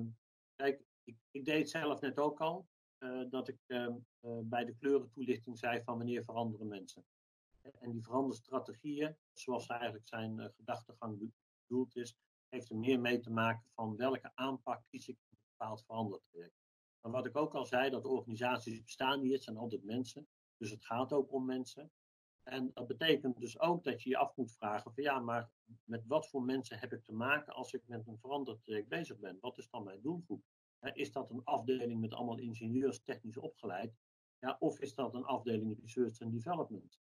kijk, 0.54 0.82
ik, 1.04 1.16
ik, 1.30 1.44
deed 1.44 1.58
het 1.58 1.70
zelf 1.70 2.00
net 2.00 2.18
ook 2.18 2.40
al, 2.40 2.68
uh, 2.98 3.30
dat 3.30 3.48
ik 3.48 3.58
ehm, 3.66 3.94
bij 4.42 4.64
de 4.64 4.76
kleurentoelichting 4.76 5.58
zei 5.58 5.82
van 5.82 5.96
wanneer 5.96 6.24
veranderen 6.24 6.68
mensen. 6.68 7.04
En 7.74 7.90
die 7.90 8.02
veranderstrategieën, 8.02 9.16
zoals 9.32 9.66
eigenlijk 9.66 10.08
zijn 10.08 10.38
uh, 10.38 10.46
gedachtegang 10.56 11.32
bedoeld 11.66 11.96
is, 11.96 12.16
heeft 12.48 12.70
er 12.70 12.76
meer 12.76 13.00
mee 13.00 13.18
te 13.18 13.30
maken 13.30 13.70
van 13.74 13.96
welke 13.96 14.30
aanpak 14.34 14.82
kies 14.88 15.08
ik 15.08 15.16
een 15.30 15.38
bepaald 15.50 15.84
verandertraject. 15.84 16.64
Maar 17.00 17.12
wat 17.12 17.26
ik 17.26 17.36
ook 17.36 17.54
al 17.54 17.66
zei, 17.66 17.90
dat 17.90 18.04
organisaties 18.04 18.82
bestaan 18.82 19.20
niet, 19.20 19.32
het 19.32 19.42
zijn 19.42 19.56
altijd 19.56 19.84
mensen. 19.84 20.28
Dus 20.56 20.70
het 20.70 20.84
gaat 20.84 21.12
ook 21.12 21.32
om 21.32 21.44
mensen. 21.44 21.90
En 22.42 22.70
dat 22.74 22.86
betekent 22.86 23.40
dus 23.40 23.60
ook 23.60 23.84
dat 23.84 24.02
je 24.02 24.08
je 24.08 24.16
af 24.16 24.36
moet 24.36 24.52
vragen 24.52 24.92
van 24.92 25.02
ja, 25.02 25.18
maar 25.18 25.50
met 25.84 26.06
wat 26.06 26.28
voor 26.28 26.42
mensen 26.42 26.78
heb 26.78 26.92
ik 26.92 27.04
te 27.04 27.12
maken 27.12 27.54
als 27.54 27.72
ik 27.72 27.82
met 27.86 28.06
een 28.06 28.18
verandertraject 28.18 28.88
bezig 28.88 29.18
ben? 29.18 29.38
Wat 29.40 29.58
is 29.58 29.70
dan 29.70 29.84
mijn 29.84 30.00
doelgroep? 30.00 30.44
Is 30.80 31.12
dat 31.12 31.30
een 31.30 31.44
afdeling 31.44 32.00
met 32.00 32.14
allemaal 32.14 32.38
ingenieurs 32.38 33.02
technisch 33.02 33.36
opgeleid? 33.36 33.96
Ja, 34.38 34.56
of 34.58 34.80
is 34.80 34.94
dat 34.94 35.14
een 35.14 35.24
afdeling 35.24 35.80
research 35.80 36.20
and 36.20 36.32
development? 36.32 37.00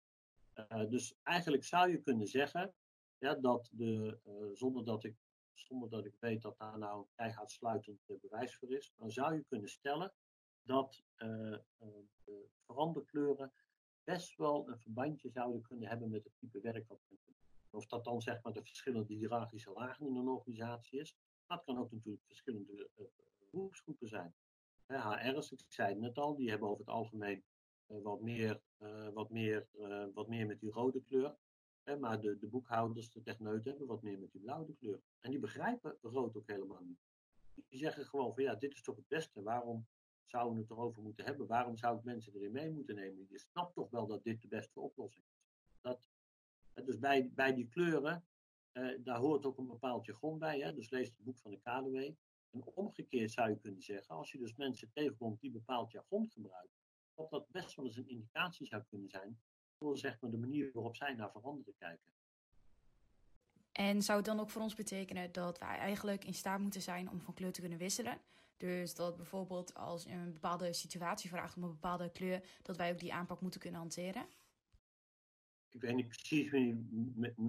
Uh, 0.57 0.89
dus 0.89 1.15
eigenlijk 1.23 1.63
zou 1.63 1.91
je 1.91 2.01
kunnen 2.01 2.27
zeggen 2.27 2.73
ja, 3.17 3.35
dat 3.35 3.69
de, 3.71 4.19
uh, 4.27 4.55
zonder, 4.55 4.85
dat 4.85 5.03
ik, 5.03 5.15
zonder 5.53 5.89
dat 5.89 6.05
ik 6.05 6.15
weet 6.19 6.41
dat 6.41 6.57
daar 6.57 6.77
nou 6.77 6.99
een 6.99 7.09
keihard 7.15 7.51
sluitend 7.51 7.99
bewijs 8.21 8.55
voor 8.55 8.71
is, 8.71 8.93
dan 8.95 9.11
zou 9.11 9.35
je 9.35 9.45
kunnen 9.47 9.69
stellen 9.69 10.13
dat 10.61 11.03
de 11.17 12.49
veranderkleuren 12.65 13.53
best 14.03 14.35
wel 14.35 14.67
een 14.69 14.79
verbandje 14.79 15.29
zouden 15.29 15.61
kunnen 15.61 15.89
hebben 15.89 16.09
met 16.09 16.23
het 16.23 16.33
type 16.39 16.59
werk 16.59 16.87
doen. 16.87 17.19
Of 17.69 17.85
dat 17.85 18.03
dan 18.03 18.21
zeg 18.21 18.41
maar 18.41 18.53
de 18.53 18.63
verschillende 18.63 19.13
hiërarchische 19.13 19.71
lagen 19.71 20.07
in 20.07 20.15
een 20.15 20.27
organisatie 20.27 20.99
is, 20.99 21.15
dat 21.47 21.63
kan 21.63 21.77
ook 21.77 21.91
natuurlijk 21.91 22.25
verschillende 22.25 22.89
beroepsgroepen 23.51 24.07
zijn. 24.07 24.33
HR's, 24.85 25.51
ik 25.51 25.59
zei 25.67 25.89
het 25.89 25.99
net 25.99 26.17
al, 26.17 26.35
die 26.35 26.49
hebben 26.49 26.69
over 26.69 26.85
het 26.85 26.93
algemeen 26.93 27.43
wat, 27.87 28.21
meer, 28.21 28.61
wat, 29.13 29.29
meer, 29.29 29.67
wat 30.13 30.27
meer 30.27 30.45
met 30.45 30.59
die 30.59 30.71
rode 30.71 31.01
kleur. 31.01 31.35
maar 31.99 32.21
de, 32.21 32.37
de 32.37 32.47
boekhouders, 32.47 33.11
de 33.11 33.21
techneuten, 33.21 33.69
hebben 33.69 33.87
wat 33.87 34.01
meer 34.01 34.19
met 34.19 34.31
die 34.31 34.41
blauwe 34.41 34.75
kleur. 34.75 35.01
En 35.19 35.31
die 35.31 35.39
begrijpen 35.39 35.97
rood 36.01 36.35
ook 36.35 36.47
helemaal 36.47 36.81
niet. 36.81 36.99
Die 37.53 37.79
zeggen 37.79 38.05
gewoon 38.05 38.33
van 38.33 38.43
ja, 38.43 38.55
dit 38.55 38.73
is 38.73 38.81
toch 38.81 38.95
het 38.95 39.07
beste. 39.07 39.43
Waarom 39.43 39.87
zouden 40.25 40.53
we 40.53 40.61
het 40.61 40.71
erover 40.71 41.03
moeten 41.03 41.25
hebben? 41.25 41.47
Waarom 41.47 41.77
zou 41.77 41.97
ik 41.97 42.03
mensen 42.03 42.33
erin 42.33 42.51
mee 42.51 42.71
moeten 42.71 42.95
nemen? 42.95 43.25
Je 43.29 43.39
snapt 43.39 43.73
toch 43.73 43.89
wel 43.89 44.07
dat 44.07 44.23
dit 44.23 44.41
de 44.41 44.47
beste 44.47 44.79
oplossing 44.79 45.25
is. 45.25 45.45
Dat, 45.81 46.09
dus 46.85 46.99
bij, 46.99 47.29
bij 47.33 47.53
die 47.53 47.67
kleuren, 47.67 48.25
daar 48.99 49.17
hoort 49.17 49.45
ook 49.45 49.57
een 49.57 49.67
bepaald 49.67 50.05
jargon 50.05 50.39
bij. 50.39 50.59
Hè? 50.59 50.73
Dus 50.73 50.89
lees 50.89 51.07
het 51.07 51.23
boek 51.23 51.37
van 51.37 51.51
de 51.51 51.57
KDW. 51.57 51.95
En 52.49 52.63
omgekeerd 52.73 53.31
zou 53.31 53.49
je 53.49 53.59
kunnen 53.59 53.81
zeggen, 53.81 54.15
als 54.15 54.31
je 54.31 54.37
dus 54.37 54.55
mensen 54.55 54.91
tegenkomt 54.93 55.41
die 55.41 55.51
bepaald 55.51 55.91
jargon 55.91 56.29
gebruiken, 56.29 56.76
dat 57.17 57.29
dat 57.29 57.51
best 57.51 57.75
wel 57.75 57.85
eens 57.85 57.97
een 57.97 58.09
indicatie 58.09 58.67
zou 58.67 58.83
kunnen 58.89 59.09
zijn 59.09 59.39
voor 59.77 59.97
zeg 59.97 60.21
maar, 60.21 60.31
de 60.31 60.37
manier 60.37 60.69
waarop 60.73 60.95
zij 60.95 61.13
naar 61.13 61.31
veranderen 61.31 61.73
kijken. 61.77 62.11
En 63.71 64.01
zou 64.01 64.17
het 64.17 64.27
dan 64.27 64.39
ook 64.39 64.49
voor 64.49 64.61
ons 64.61 64.75
betekenen 64.75 65.31
dat 65.31 65.59
wij 65.59 65.77
eigenlijk 65.77 66.25
in 66.25 66.33
staat 66.33 66.59
moeten 66.59 66.81
zijn 66.81 67.09
om 67.09 67.21
van 67.21 67.33
kleur 67.33 67.51
te 67.51 67.59
kunnen 67.59 67.77
wisselen? 67.77 68.21
Dus 68.57 68.95
dat 68.95 69.15
bijvoorbeeld 69.15 69.73
als 69.73 70.05
een 70.05 70.33
bepaalde 70.33 70.73
situatie 70.73 71.29
vraagt 71.29 71.55
om 71.55 71.63
een 71.63 71.69
bepaalde 71.69 72.11
kleur, 72.11 72.43
dat 72.61 72.77
wij 72.77 72.91
ook 72.91 72.99
die 72.99 73.13
aanpak 73.13 73.41
moeten 73.41 73.59
kunnen 73.59 73.79
hanteren? 73.79 74.25
Ik 75.69 75.81
weet 75.81 75.95
niet 75.95 76.07
precies 76.07 76.49
wie, 76.49 76.87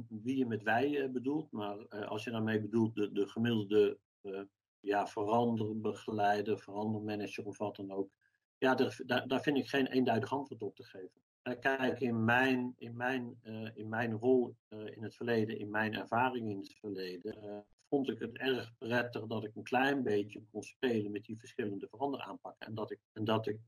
wie 0.08 0.36
je 0.36 0.46
met 0.46 0.62
wij 0.62 0.90
uh, 0.90 1.10
bedoelt, 1.10 1.50
maar 1.50 1.78
uh, 1.78 2.08
als 2.08 2.24
je 2.24 2.30
daarmee 2.30 2.60
bedoelt 2.60 2.94
de, 2.94 3.12
de 3.12 3.28
gemiddelde 3.28 3.98
uh, 4.22 4.40
ja, 4.80 5.06
veranderbegeleider, 5.06 6.58
verandermanager 6.58 7.46
of 7.46 7.58
wat 7.58 7.76
dan 7.76 7.90
ook. 7.90 8.10
Ja, 8.58 8.74
daar, 8.74 9.26
daar, 9.26 9.40
vind 9.40 9.56
ik 9.56 9.68
geen 9.68 9.86
eenduidig 9.86 10.32
antwoord 10.32 10.62
op 10.62 10.76
te 10.76 10.84
geven. 10.84 11.20
Uh, 11.42 11.58
kijk, 11.60 12.00
in 12.00 12.24
mijn, 12.24 12.74
in 12.78 12.96
mijn, 12.96 13.40
uh, 13.42 13.68
in 13.74 13.88
mijn 13.88 14.12
rol 14.12 14.56
uh, 14.68 14.96
in 14.96 15.02
het 15.02 15.14
verleden, 15.14 15.58
in 15.58 15.70
mijn 15.70 15.94
ervaring 15.94 16.50
in 16.50 16.58
het 16.58 16.74
verleden, 16.78 17.64
vond 17.88 18.08
ik 18.08 18.18
het 18.18 18.36
erg 18.36 18.72
prettig 18.78 19.26
dat 19.26 19.44
ik 19.44 19.54
een 19.54 19.62
klein 19.62 20.02
beetje 20.02 20.44
kon 20.50 20.62
spelen 20.62 21.10
met 21.10 21.24
die 21.24 21.38
verschillende 21.38 21.88
veranderaanpakken. 21.88 22.66
En 22.66 22.74
dat 22.74 22.90
ik, 22.90 23.00
en 23.12 23.24
dat 23.24 23.46
ik 23.46 23.60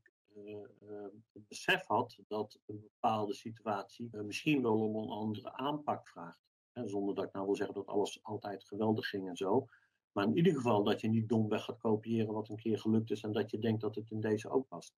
het 1.33 1.47
besef 1.47 1.85
had 1.85 2.17
dat 2.27 2.59
een 2.65 2.81
bepaalde 2.81 3.33
situatie 3.33 4.09
misschien 4.11 4.61
wel 4.61 4.79
om 4.79 4.95
een 4.95 5.09
andere 5.09 5.53
aanpak 5.53 6.07
vraagt. 6.07 6.39
zonder 6.73 7.15
dat 7.15 7.25
ik 7.25 7.33
nou 7.33 7.45
wil 7.45 7.55
zeggen 7.55 7.75
dat 7.75 7.87
alles 7.87 8.23
altijd 8.23 8.63
geweldig 8.63 9.09
ging 9.09 9.27
en 9.27 9.35
zo. 9.35 9.67
Maar 10.11 10.25
in 10.25 10.37
ieder 10.37 10.53
geval 10.53 10.83
dat 10.83 11.01
je 11.01 11.07
niet 11.07 11.29
domweg 11.29 11.63
gaat 11.63 11.79
kopiëren 11.79 12.33
wat 12.33 12.49
een 12.49 12.55
keer 12.55 12.79
gelukt 12.79 13.11
is 13.11 13.23
en 13.23 13.31
dat 13.31 13.51
je 13.51 13.59
denkt 13.59 13.81
dat 13.81 13.95
het 13.95 14.11
in 14.11 14.19
deze 14.19 14.49
ook 14.49 14.67
past. 14.67 14.93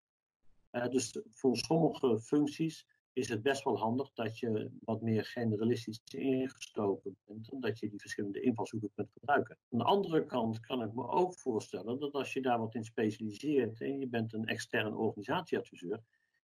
Uh, 0.73 0.89
dus 0.89 1.21
voor 1.31 1.57
sommige 1.57 2.21
functies 2.21 2.87
is 3.13 3.29
het 3.29 3.43
best 3.43 3.65
wel 3.65 3.79
handig 3.79 4.13
dat 4.13 4.39
je 4.39 4.71
wat 4.85 5.03
meer 5.03 5.25
generalistisch 5.25 6.01
ingestoken 6.05 7.17
bent 7.25 7.51
en 7.51 7.61
dat 7.61 7.79
je 7.79 7.89
die 7.89 8.01
verschillende 8.01 8.41
invalshoeken 8.41 8.91
kunt 8.95 9.13
gebruiken. 9.13 9.59
Aan 9.71 9.79
de 9.79 9.85
andere 9.85 10.27
kant 10.27 10.61
kan 10.61 10.83
ik 10.83 10.93
me 10.93 11.09
ook 11.09 11.39
voorstellen 11.39 12.01
dat 12.01 12.13
als 12.13 12.33
je 12.33 12.43
daar 12.43 12.59
wat 12.59 12.75
in 12.75 12.85
specialiseert 12.85 13.81
en 13.81 13.99
je 13.99 14.09
bent 14.09 14.33
een 14.33 14.47
extern 14.47 14.95
organisatieadviseur, 14.95 16.03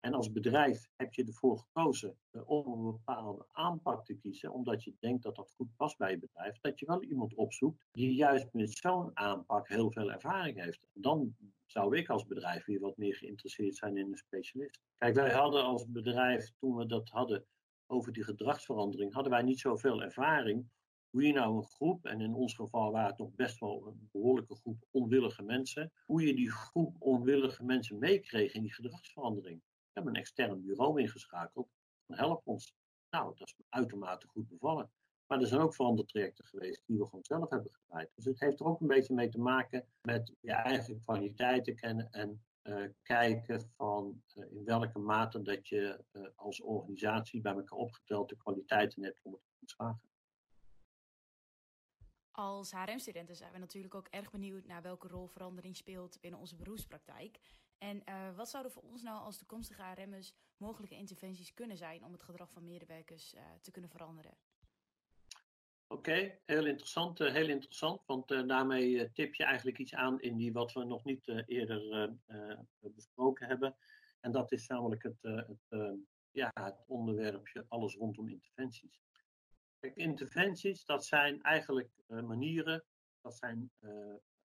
en 0.05 0.13
als 0.13 0.31
bedrijf 0.31 0.89
heb 0.95 1.13
je 1.13 1.23
ervoor 1.23 1.57
gekozen 1.57 2.17
uh, 2.31 2.49
om 2.49 2.67
een 2.67 2.91
bepaalde 2.91 3.45
aanpak 3.51 4.05
te 4.05 4.13
kiezen, 4.13 4.53
omdat 4.53 4.83
je 4.83 4.93
denkt 4.99 5.23
dat 5.23 5.35
dat 5.35 5.51
goed 5.55 5.75
past 5.75 5.97
bij 5.97 6.11
je 6.11 6.17
bedrijf, 6.17 6.59
dat 6.59 6.79
je 6.79 6.85
wel 6.85 7.03
iemand 7.03 7.35
opzoekt 7.35 7.85
die 7.91 8.13
juist 8.13 8.53
met 8.53 8.77
zo'n 8.77 9.17
aanpak 9.17 9.67
heel 9.67 9.91
veel 9.91 10.11
ervaring 10.11 10.61
heeft. 10.61 10.87
Dan 10.93 11.35
zou 11.65 11.97
ik 11.97 12.09
als 12.09 12.25
bedrijf 12.25 12.65
weer 12.65 12.79
wat 12.79 12.97
meer 12.97 13.15
geïnteresseerd 13.15 13.75
zijn 13.75 13.97
in 13.97 14.11
een 14.11 14.17
specialist. 14.17 14.81
Kijk, 14.97 15.15
wij 15.15 15.31
hadden 15.31 15.63
als 15.63 15.85
bedrijf, 15.87 16.51
toen 16.59 16.75
we 16.75 16.85
dat 16.85 17.09
hadden 17.09 17.45
over 17.87 18.13
die 18.13 18.23
gedragsverandering, 18.23 19.13
hadden 19.13 19.31
wij 19.31 19.43
niet 19.43 19.59
zoveel 19.59 20.03
ervaring 20.03 20.69
hoe 21.09 21.23
je 21.23 21.33
nou 21.33 21.55
een 21.55 21.63
groep, 21.63 22.05
en 22.05 22.21
in 22.21 22.33
ons 22.33 22.53
geval 22.53 22.91
waren 22.91 23.09
het 23.09 23.17
nog 23.17 23.35
best 23.35 23.59
wel 23.59 23.87
een 23.87 24.09
behoorlijke 24.11 24.55
groep 24.55 24.87
onwillige 24.91 25.43
mensen, 25.43 25.91
hoe 26.05 26.25
je 26.25 26.35
die 26.35 26.51
groep 26.51 26.95
onwillige 26.99 27.63
mensen 27.63 27.97
meekreeg 27.97 28.53
in 28.53 28.61
die 28.61 28.73
gedragsverandering 28.73 29.61
hebben 29.95 30.15
een 30.15 30.21
extern 30.21 30.61
bureau 30.61 31.01
ingeschakeld. 31.01 31.69
Help 32.05 32.47
ons. 32.47 32.75
Nou, 33.09 33.35
dat 33.37 33.47
is 33.47 33.55
uitermate 33.69 34.27
goed 34.27 34.47
bevallen. 34.47 34.91
Maar 35.27 35.39
er 35.39 35.47
zijn 35.47 35.61
ook 35.61 35.75
verandertrajecten 35.75 36.45
geweest 36.45 36.83
die 36.85 36.97
we 36.97 37.05
gewoon 37.05 37.23
zelf 37.23 37.49
hebben 37.49 37.71
gedraaid. 37.73 38.11
Dus 38.15 38.25
het 38.25 38.39
heeft 38.39 38.59
er 38.59 38.65
ook 38.65 38.81
een 38.81 38.87
beetje 38.87 39.13
mee 39.13 39.29
te 39.29 39.39
maken 39.39 39.87
met 40.01 40.33
je 40.39 40.51
eigen 40.51 41.01
kwaliteiten 41.01 41.75
kennen 41.75 42.11
en 42.11 42.43
uh, 42.63 42.89
kijken 43.01 43.71
van 43.75 44.23
uh, 44.33 44.51
in 44.51 44.65
welke 44.65 44.99
mate 44.99 45.41
dat 45.41 45.67
je 45.67 46.03
uh, 46.11 46.27
als 46.35 46.61
organisatie 46.61 47.41
bij 47.41 47.53
elkaar 47.53 47.79
opgeteld 47.79 48.29
de 48.29 48.37
kwaliteiten 48.37 49.03
hebt 49.03 49.19
om 49.23 49.31
het 49.31 49.41
te 49.59 49.73
slagen. 49.75 50.09
Als 52.31 52.71
HRM-studenten 52.71 53.35
zijn 53.35 53.51
we 53.51 53.57
natuurlijk 53.57 53.95
ook 53.95 54.07
erg 54.07 54.31
benieuwd 54.31 54.65
naar 54.65 54.81
welke 54.81 55.07
rol 55.07 55.27
verandering 55.27 55.75
speelt 55.75 56.19
binnen 56.21 56.39
onze 56.39 56.55
beroepspraktijk. 56.55 57.39
En 57.85 58.01
uh, 58.09 58.35
wat 58.35 58.49
zouden 58.49 58.71
voor 58.71 58.83
ons 58.83 59.01
nou 59.01 59.19
als 59.19 59.37
toekomstige 59.37 59.81
HRM'ers 59.81 60.33
mogelijke 60.57 60.95
interventies 60.95 61.53
kunnen 61.53 61.77
zijn 61.77 62.03
om 62.03 62.11
het 62.11 62.23
gedrag 62.23 62.51
van 62.51 62.63
medewerkers 62.63 63.33
uh, 63.33 63.41
te 63.61 63.71
kunnen 63.71 63.89
veranderen? 63.89 64.37
Oké, 65.87 66.39
heel 66.45 66.65
interessant, 66.65 67.19
uh, 67.19 67.31
heel 67.31 67.49
interessant, 67.49 68.05
want 68.05 68.27
daarmee 68.27 69.11
tip 69.11 69.35
je 69.35 69.43
eigenlijk 69.43 69.77
iets 69.77 69.93
aan 69.93 70.21
in 70.21 70.37
die 70.37 70.53
wat 70.53 70.73
we 70.73 70.83
nog 70.83 71.03
niet 71.03 71.27
eerder 71.27 72.13
besproken 72.79 73.47
hebben. 73.47 73.75
En 74.19 74.31
dat 74.31 74.51
is 74.51 74.67
namelijk 74.67 75.03
het, 75.03 75.21
het, 75.21 75.97
ja, 76.31 76.51
het 76.53 76.83
onderwerpje 76.87 77.65
alles 77.67 77.95
rondom 77.95 78.29
interventies. 78.29 79.01
Kijk, 79.79 79.95
interventies, 79.95 80.85
dat 80.85 81.05
zijn 81.05 81.41
eigenlijk 81.41 81.89
manieren, 82.07 82.83
dat 83.21 83.35
zijn 83.35 83.71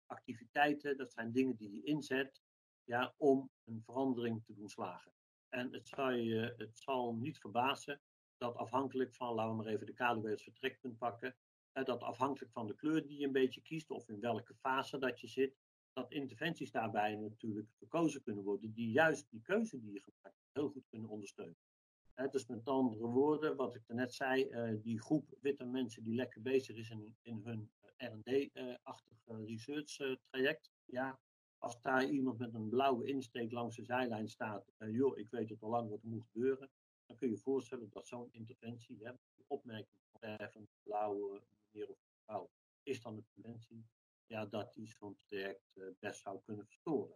activiteiten, 0.05 0.97
dat 0.97 1.11
zijn 1.11 1.31
dingen 1.31 1.55
die 1.55 1.71
je 1.71 1.83
inzet 1.83 2.41
ja, 2.89 3.13
om 3.17 3.49
een 3.65 3.81
verandering 3.81 4.43
te 4.43 4.53
doen 4.53 4.69
slagen. 4.69 5.11
En 5.49 5.73
het, 5.73 5.87
zal 5.87 6.11
je, 6.11 6.53
het 6.57 6.79
zal 6.79 7.13
niet 7.13 7.39
verbazen 7.39 8.01
dat 8.37 8.55
afhankelijk 8.55 9.13
van, 9.13 9.33
laten 9.33 9.51
we 9.51 9.63
maar 9.63 9.73
even 9.73 9.85
de 9.85 9.93
KDW 9.93 10.25
als 10.27 10.43
vertrekpunt 10.43 10.97
pakken, 10.97 11.35
dat 11.71 12.03
afhankelijk 12.03 12.51
van 12.51 12.67
de 12.67 12.75
kleur 12.75 13.07
die 13.07 13.19
je 13.19 13.25
een 13.25 13.31
beetje 13.31 13.61
kiest 13.61 13.91
of 13.91 14.09
in 14.09 14.19
welke 14.19 14.55
fase 14.55 14.97
dat 14.97 15.19
je 15.19 15.27
zit, 15.27 15.57
dat 15.93 16.11
interventies 16.11 16.71
daarbij 16.71 17.15
natuurlijk 17.15 17.69
gekozen 17.77 18.21
kunnen 18.21 18.43
worden 18.43 18.73
die 18.73 18.91
juist 18.91 19.29
die 19.29 19.41
keuze 19.41 19.79
die 19.79 19.91
je 19.93 19.99
gemaakt 19.99 20.43
heel 20.51 20.69
goed 20.69 20.87
kunnen 20.89 21.09
ondersteunen. 21.09 21.57
dus 22.31 22.47
met 22.47 22.67
andere 22.67 23.07
woorden, 23.07 23.55
wat 23.55 23.75
ik 23.75 23.83
net 23.87 24.13
zei, 24.13 24.49
uh, 24.49 24.81
die 24.81 25.01
groep 25.01 25.37
witte 25.41 25.65
mensen 25.65 26.03
die 26.03 26.15
lekker 26.15 26.41
bezig 26.41 26.75
is 26.75 26.89
in, 26.89 27.17
in 27.21 27.41
hun 27.43 27.71
R&D-achtig 27.97 29.17
uh, 29.27 29.45
research 29.45 30.17
traject, 30.29 30.71
ja, 30.85 31.19
als 31.60 31.82
daar 31.82 32.05
iemand 32.05 32.38
met 32.38 32.53
een 32.53 32.70
blauwe 32.70 33.05
insteek 33.05 33.51
langs 33.51 33.76
de 33.76 33.84
zijlijn 33.84 34.30
staat, 34.30 34.72
uh, 34.78 34.95
joh, 34.95 35.18
ik 35.18 35.30
weet 35.30 35.49
het 35.49 35.62
al 35.62 35.70
lang 35.70 35.89
wat 35.89 36.01
er 36.01 36.10
moet 36.10 36.26
gebeuren, 36.32 36.70
dan 37.05 37.18
kun 37.18 37.28
je 37.28 37.34
je 37.34 37.39
voorstellen 37.39 37.89
dat 37.89 38.07
zo'n 38.07 38.32
interventie, 38.32 38.99
hè, 39.03 39.12
opmerking 39.47 40.01
van 40.12 40.22
een 40.53 40.68
blauwe 40.84 41.41
meneer 41.72 41.89
of 41.89 41.97
vrouw, 42.26 42.49
is 42.84 43.01
dan 43.01 43.16
een 43.16 43.26
preventie, 43.34 43.86
ja, 44.26 44.45
dat 44.45 44.74
die 44.74 44.88
zo'n 44.88 45.16
traject 45.16 45.76
uh, 45.76 45.86
best 45.99 46.22
zou 46.22 46.39
kunnen 46.43 46.66
verstoren. 46.66 47.16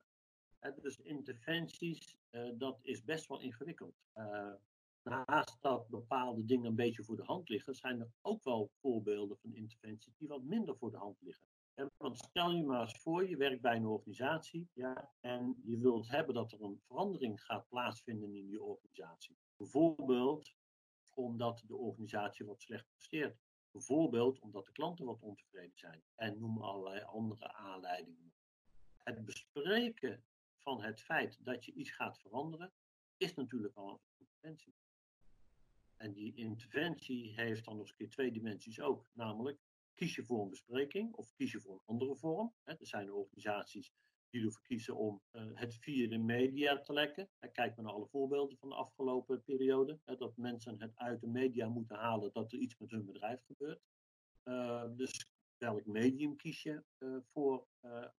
Hè, 0.59 0.71
dus 0.81 0.99
interventies, 0.99 2.17
uh, 2.31 2.49
dat 2.53 2.79
is 2.81 3.03
best 3.03 3.27
wel 3.27 3.39
ingewikkeld. 3.39 3.95
naast 5.03 5.61
dat 5.61 5.87
bepaalde 5.89 6.45
dingen 6.45 6.65
een 6.65 6.75
beetje 6.75 7.03
voor 7.03 7.15
de 7.15 7.23
hand 7.23 7.49
liggen, 7.49 7.75
zijn 7.75 7.99
er 7.99 8.11
ook 8.21 8.43
wel 8.43 8.69
voorbeelden 8.81 9.37
van 9.37 9.53
interventies 9.53 10.15
die 10.17 10.27
wat 10.27 10.43
minder 10.43 10.77
voor 10.77 10.91
de 10.91 10.97
hand 10.97 11.21
liggen. 11.21 11.47
Want 11.97 12.17
stel 12.17 12.51
je 12.51 12.63
maar 12.63 12.81
eens 12.81 12.97
voor, 12.97 13.29
je 13.29 13.37
werkt 13.37 13.61
bij 13.61 13.75
een 13.75 13.85
organisatie 13.85 14.69
ja, 14.73 15.11
en 15.19 15.61
je 15.63 15.77
wilt 15.77 16.09
hebben 16.09 16.35
dat 16.35 16.51
er 16.51 16.61
een 16.61 16.81
verandering 16.87 17.43
gaat 17.43 17.67
plaatsvinden 17.67 18.35
in 18.35 18.47
die 18.47 18.61
organisatie. 18.63 19.37
Bijvoorbeeld 19.57 20.55
omdat 21.13 21.63
de 21.67 21.75
organisatie 21.75 22.45
wat 22.45 22.61
slecht 22.61 22.87
presteert. 22.89 23.41
Bijvoorbeeld 23.71 24.39
omdat 24.39 24.65
de 24.65 24.71
klanten 24.71 25.05
wat 25.05 25.21
ontevreden 25.21 25.77
zijn. 25.77 26.03
En 26.15 26.39
noem 26.39 26.61
allerlei 26.61 27.01
andere 27.03 27.53
aanleidingen. 27.53 28.33
Het 28.97 29.25
bespreken 29.25 30.25
van 30.57 30.81
het 30.81 31.01
feit 31.01 31.37
dat 31.45 31.65
je 31.65 31.73
iets 31.73 31.91
gaat 31.91 32.19
veranderen, 32.19 32.73
is 33.17 33.33
natuurlijk 33.33 33.75
al 33.75 33.89
een 33.89 33.99
interventie. 34.17 34.75
En 35.97 36.13
die 36.13 36.35
interventie 36.35 37.33
heeft 37.35 37.65
dan 37.65 37.73
nog 37.73 37.81
eens 37.81 37.91
een 37.91 37.97
keer 37.97 38.09
twee 38.09 38.31
dimensies 38.31 38.81
ook. 38.81 39.09
Namelijk, 39.13 39.59
kies 39.93 40.15
je 40.15 40.23
voor 40.23 40.41
een 40.41 40.49
bespreking 40.49 41.13
of 41.13 41.33
kies 41.33 41.51
je 41.51 41.61
voor 41.61 41.73
een 41.73 41.85
andere 41.85 42.15
vorm. 42.15 42.53
Hè, 42.63 42.73
er 42.73 42.87
zijn 42.87 43.13
organisaties 43.13 43.93
die 44.29 44.45
ervoor 44.45 44.61
kiezen 44.61 44.95
om 44.95 45.21
uh, 45.31 45.43
het 45.53 45.75
via 45.75 46.07
de 46.09 46.17
media 46.17 46.79
te 46.79 46.93
lekken. 46.93 47.29
kijk 47.51 47.75
maar 47.75 47.85
naar 47.85 47.93
alle 47.93 48.07
voorbeelden 48.07 48.57
van 48.57 48.69
de 48.69 48.75
afgelopen 48.75 49.43
periode. 49.43 49.99
Hè, 50.05 50.15
dat 50.15 50.37
mensen 50.37 50.81
het 50.81 50.95
uit 50.95 51.21
de 51.21 51.27
media 51.27 51.69
moeten 51.69 51.95
halen 51.95 52.33
dat 52.33 52.51
er 52.51 52.59
iets 52.59 52.77
met 52.77 52.91
hun 52.91 53.05
bedrijf 53.05 53.43
gebeurt. 53.43 53.81
Uh, 54.43 54.85
dus 54.95 55.27
welk 55.57 55.85
medium 55.85 56.35
kies 56.35 56.63
je 56.63 56.83
uh, 56.99 57.17
voor, 57.31 57.67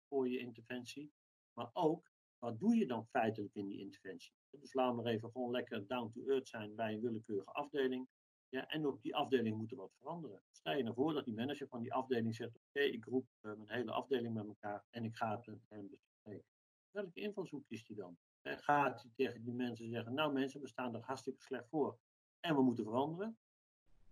voor 0.09 0.29
je 0.29 0.39
interventie? 0.39 1.13
Maar 1.53 1.71
ook 1.73 2.13
wat 2.39 2.61
doe 2.61 2.77
je 2.77 2.87
dan 2.87 3.07
feitelijk 3.07 3.55
in 3.55 3.67
die 3.67 3.81
interventie? 3.81 4.33
Dus 4.51 4.73
laten 4.73 5.03
we 5.03 5.11
even 5.11 5.31
gewoon 5.31 5.51
lekker 5.51 5.87
down 5.87 6.11
to 6.11 6.25
earth 6.27 6.49
zijn 6.49 6.75
bij 6.75 6.93
een 6.93 7.01
willekeurige 7.01 7.53
afdeling. 7.53 8.09
Ja, 8.55 8.69
en 8.69 8.87
op 8.87 9.03
die 9.03 9.15
afdeling 9.15 9.57
moet 9.57 9.71
er 9.71 9.77
wat 9.77 9.95
veranderen. 9.99 10.43
Stel 10.51 10.77
je 10.77 10.83
nou 10.83 10.95
voor 10.95 11.13
dat 11.13 11.25
die 11.25 11.35
manager 11.35 11.69
van 11.69 11.83
die 11.83 11.93
afdeling 11.93 12.35
zegt: 12.35 12.57
Oké, 12.57 12.81
ik 12.81 13.05
roep 13.05 13.29
uh, 13.43 13.53
mijn 13.55 13.71
hele 13.71 13.93
afdeling 13.93 14.35
met 14.35 14.47
elkaar 14.47 14.85
en 14.91 15.05
ik 15.05 15.17
ga 15.17 15.37
het 15.37 15.47
met 15.47 15.67
hen 15.69 15.91
bespreken. 15.91 16.49
Welke 16.91 17.21
invalshoek 17.21 17.67
kiest 17.67 17.87
hij 17.87 17.97
dan? 17.97 18.17
En 18.43 18.59
gaat 18.59 19.03
hij 19.03 19.11
tegen 19.15 19.43
die 19.43 19.55
mensen 19.55 19.89
zeggen: 19.89 20.15
Nou, 20.15 20.33
mensen, 20.33 20.61
we 20.61 20.69
staan 20.69 20.95
er 20.95 21.01
hartstikke 21.01 21.43
slecht 21.43 21.69
voor 21.69 21.99
en 22.41 22.55
we 22.55 22.63
moeten 22.63 22.85
veranderen? 22.85 23.39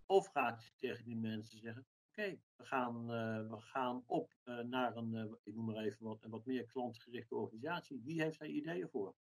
Of 0.07 0.27
gaat 0.27 0.61
hij 0.61 0.73
tegen 0.77 1.05
die 1.05 1.17
mensen 1.17 1.59
zeggen: 1.59 1.87
Oké, 2.09 2.41
we, 2.57 2.65
gaan, 2.65 3.03
uh, 3.03 3.51
we 3.51 3.61
gaan 3.61 4.03
op 4.07 4.33
uh, 4.45 4.59
naar 4.59 4.97
een, 4.97 5.39
ik 5.43 5.55
noem 5.55 5.65
maar 5.65 5.85
even 5.85 6.05
wat, 6.05 6.23
een 6.23 6.31
wat 6.31 6.47
meer 6.47 6.67
klantgerichte 6.67 7.35
organisatie. 7.35 8.03
Wie 8.05 8.23
heeft 8.23 8.39
daar 8.39 8.49
ideeën 8.49 8.89
voor? 8.89 9.15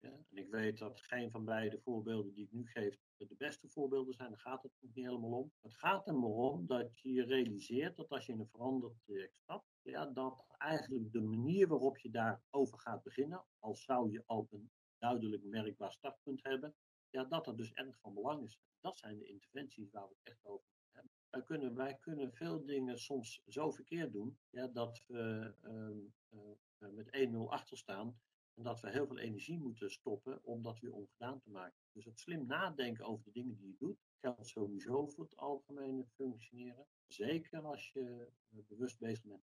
Ja, 0.00 0.08
en 0.08 0.36
ik 0.36 0.50
weet 0.50 0.78
dat 0.78 1.00
geen 1.00 1.30
van 1.30 1.44
beide 1.44 1.78
voorbeelden 1.78 2.32
die 2.32 2.44
ik 2.44 2.52
nu 2.52 2.66
geef 2.66 3.05
de 3.18 3.34
beste 3.38 3.68
voorbeelden 3.68 4.14
zijn. 4.14 4.28
Daar 4.30 4.38
gaat 4.38 4.62
het 4.62 4.72
niet 4.80 4.94
helemaal 4.94 5.30
om. 5.30 5.52
Het 5.60 5.74
gaat 5.74 6.08
er 6.08 6.14
maar 6.14 6.30
om 6.30 6.66
dat 6.66 6.98
je 7.00 7.24
realiseert 7.24 7.96
dat 7.96 8.08
als 8.08 8.26
je 8.26 8.32
in 8.32 8.40
een 8.40 8.48
veranderd 8.48 8.94
traject 9.04 9.36
stapt, 9.36 9.66
ja, 9.82 10.06
dat 10.06 10.44
eigenlijk 10.58 11.12
de 11.12 11.20
manier 11.20 11.68
waarop 11.68 11.98
je 11.98 12.10
daarover 12.10 12.78
gaat 12.78 13.02
beginnen, 13.02 13.44
al 13.58 13.74
zou 13.74 14.10
je 14.10 14.22
al 14.26 14.46
een 14.50 14.70
duidelijk 14.98 15.44
merkbaar 15.44 15.92
startpunt 15.92 16.42
hebben, 16.42 16.74
ja, 17.10 17.24
dat 17.24 17.44
dat 17.44 17.56
dus 17.56 17.72
erg 17.72 17.98
van 18.00 18.14
belang 18.14 18.44
is. 18.44 18.58
Dat 18.80 18.98
zijn 18.98 19.18
de 19.18 19.26
interventies 19.26 19.90
waar 19.90 20.08
we 20.08 20.14
het 20.18 20.32
echt 20.32 20.44
over 20.44 20.66
hebben. 20.90 21.10
Wij 21.30 21.42
kunnen, 21.42 21.74
wij 21.74 21.96
kunnen 22.00 22.32
veel 22.32 22.64
dingen 22.64 22.98
soms 22.98 23.42
zo 23.46 23.70
verkeerd 23.70 24.12
doen 24.12 24.38
ja, 24.50 24.66
dat 24.66 25.02
we 25.06 25.54
uh, 25.62 26.40
uh, 26.40 26.94
met 26.94 27.28
1-0 27.32 27.36
achter 27.48 27.78
staan 27.78 28.18
en 28.56 28.62
dat 28.62 28.80
we 28.80 28.90
heel 28.90 29.06
veel 29.06 29.18
energie 29.18 29.58
moeten 29.58 29.90
stoppen 29.90 30.44
om 30.44 30.62
dat 30.62 30.80
weer 30.80 30.92
ongedaan 30.92 31.40
te 31.40 31.50
maken. 31.50 31.78
Dus 31.92 32.04
het 32.04 32.20
slim 32.20 32.46
nadenken 32.46 33.04
over 33.04 33.24
de 33.24 33.32
dingen 33.32 33.56
die 33.56 33.66
je 33.66 33.76
doet, 33.78 33.98
geldt 34.20 34.46
sowieso 34.46 35.06
voor 35.06 35.24
het 35.24 35.36
algemene 35.36 36.06
functioneren. 36.14 36.86
Zeker 37.06 37.62
als 37.62 37.90
je 37.92 38.28
bewust 38.48 38.98
bezig 38.98 39.24
bent. 39.24 39.42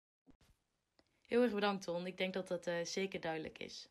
Heel 1.26 1.42
erg 1.42 1.54
bedankt, 1.54 1.84
Ton. 1.84 2.06
Ik 2.06 2.18
denk 2.18 2.34
dat 2.34 2.48
dat 2.48 2.68
uh, 2.68 2.84
zeker 2.84 3.20
duidelijk 3.20 3.58
is. 3.58 3.90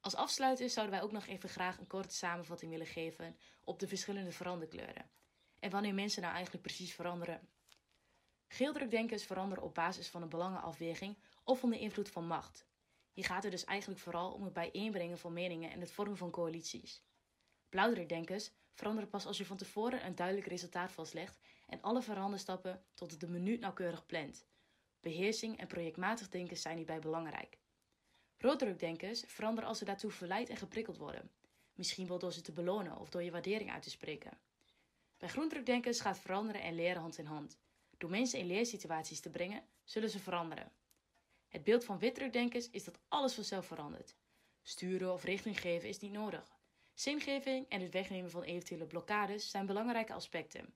Als 0.00 0.14
afsluiter 0.14 0.70
zouden 0.70 0.94
wij 0.94 1.04
ook 1.04 1.12
nog 1.12 1.26
even 1.26 1.48
graag 1.48 1.78
een 1.78 1.86
korte 1.86 2.14
samenvatting 2.14 2.70
willen 2.70 2.86
geven 2.86 3.36
op 3.64 3.78
de 3.78 3.88
verschillende 3.88 4.32
veranderkleuren. 4.32 5.10
En 5.58 5.70
wanneer 5.70 5.94
mensen 5.94 6.22
nou 6.22 6.34
eigenlijk 6.34 6.64
precies 6.64 6.94
veranderen. 6.94 7.48
Geeldrukdenkers 8.46 9.24
veranderen 9.24 9.64
op 9.64 9.74
basis 9.74 10.08
van 10.08 10.22
een 10.22 10.28
belangenafweging 10.28 11.18
of 11.44 11.62
onder 11.62 11.78
invloed 11.78 12.10
van 12.10 12.26
macht. 12.26 12.69
Hier 13.12 13.24
gaat 13.24 13.42
het 13.42 13.52
dus 13.52 13.64
eigenlijk 13.64 14.00
vooral 14.00 14.32
om 14.32 14.44
het 14.44 14.52
bijeenbrengen 14.52 15.18
van 15.18 15.32
meningen 15.32 15.70
en 15.70 15.80
het 15.80 15.92
vormen 15.92 16.16
van 16.16 16.30
coalities. 16.30 17.02
Blauwdrukdenkers 17.68 18.50
veranderen 18.72 19.10
pas 19.10 19.26
als 19.26 19.38
je 19.38 19.46
van 19.46 19.56
tevoren 19.56 20.06
een 20.06 20.14
duidelijk 20.14 20.46
resultaat 20.46 20.92
vastlegt 20.92 21.38
en 21.66 21.80
alle 21.80 22.02
veranderstappen 22.02 22.84
tot 22.94 23.20
de 23.20 23.28
minuut 23.28 23.60
nauwkeurig 23.60 24.06
plant. 24.06 24.46
Beheersing 25.00 25.58
en 25.58 25.66
projectmatig 25.66 26.28
denken 26.28 26.56
zijn 26.56 26.76
hierbij 26.76 26.98
belangrijk. 26.98 27.58
Rooddrukdenkers 28.38 29.24
veranderen 29.26 29.68
als 29.68 29.78
ze 29.78 29.84
daartoe 29.84 30.10
verleid 30.10 30.48
en 30.48 30.56
geprikkeld 30.56 30.96
worden. 30.96 31.30
Misschien 31.74 32.06
wel 32.06 32.18
door 32.18 32.32
ze 32.32 32.40
te 32.40 32.52
belonen 32.52 32.98
of 32.98 33.10
door 33.10 33.22
je 33.22 33.30
waardering 33.30 33.70
uit 33.72 33.82
te 33.82 33.90
spreken. 33.90 34.38
Bij 35.18 35.28
groendrukdenkers 35.28 36.00
gaat 36.00 36.18
veranderen 36.18 36.62
en 36.62 36.74
leren 36.74 37.00
hand 37.00 37.18
in 37.18 37.26
hand. 37.26 37.58
Door 37.98 38.10
mensen 38.10 38.38
in 38.38 38.46
leersituaties 38.46 39.20
te 39.20 39.30
brengen, 39.30 39.64
zullen 39.84 40.10
ze 40.10 40.18
veranderen. 40.18 40.72
Het 41.50 41.64
beeld 41.64 41.84
van 41.84 41.98
witdrukdenkers 41.98 42.70
is 42.70 42.84
dat 42.84 43.00
alles 43.08 43.34
vanzelf 43.34 43.66
verandert. 43.66 44.16
Sturen 44.62 45.12
of 45.12 45.24
richting 45.24 45.60
geven 45.60 45.88
is 45.88 45.98
niet 45.98 46.12
nodig. 46.12 46.58
Zingeving 46.94 47.68
en 47.68 47.80
het 47.80 47.92
wegnemen 47.92 48.30
van 48.30 48.42
eventuele 48.42 48.86
blokkades 48.86 49.50
zijn 49.50 49.66
belangrijke 49.66 50.12
aspecten. 50.12 50.74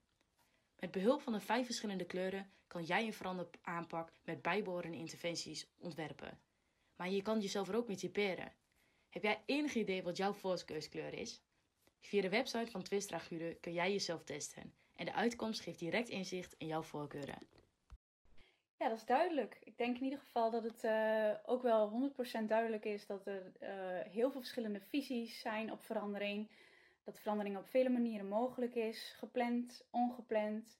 Met 0.78 0.90
behulp 0.90 1.22
van 1.22 1.32
de 1.32 1.40
vijf 1.40 1.66
verschillende 1.66 2.04
kleuren 2.04 2.50
kan 2.66 2.84
jij 2.84 3.06
een 3.06 3.12
veranderaanpak 3.12 4.12
met 4.24 4.42
bijbehorende 4.42 4.96
interventies 4.96 5.66
ontwerpen. 5.78 6.40
Maar 6.96 7.10
je 7.10 7.22
kan 7.22 7.40
jezelf 7.40 7.68
er 7.68 7.76
ook 7.76 7.86
mee 7.86 7.96
typeren. 7.96 8.52
Heb 9.08 9.22
jij 9.22 9.42
enig 9.46 9.74
idee 9.74 10.02
wat 10.02 10.16
jouw 10.16 10.32
voorkeurskleur 10.32 11.12
is? 11.12 11.42
Via 12.00 12.22
de 12.22 12.28
website 12.28 12.70
van 12.70 12.82
Twistra 12.82 13.20
kun 13.60 13.72
jij 13.72 13.92
jezelf 13.92 14.24
testen 14.24 14.74
en 14.96 15.04
de 15.04 15.14
uitkomst 15.14 15.60
geeft 15.60 15.78
direct 15.78 16.08
inzicht 16.08 16.54
in 16.58 16.66
jouw 16.66 16.82
voorkeuren. 16.82 17.53
Ja, 18.84 18.90
dat 18.90 18.98
is 18.98 19.06
duidelijk. 19.06 19.58
Ik 19.60 19.78
denk 19.78 19.96
in 19.96 20.04
ieder 20.04 20.18
geval 20.18 20.50
dat 20.50 20.62
het 20.62 20.84
uh, 20.84 21.30
ook 21.44 21.62
wel 21.62 22.12
100% 22.42 22.44
duidelijk 22.46 22.84
is 22.84 23.06
dat 23.06 23.26
er 23.26 23.52
uh, 23.62 23.68
heel 24.12 24.30
veel 24.30 24.40
verschillende 24.40 24.80
visies 24.80 25.40
zijn 25.40 25.72
op 25.72 25.82
verandering. 25.82 26.50
Dat 27.04 27.20
verandering 27.20 27.56
op 27.56 27.66
vele 27.66 27.88
manieren 27.88 28.28
mogelijk 28.28 28.74
is, 28.74 29.14
gepland, 29.18 29.86
ongepland, 29.90 30.78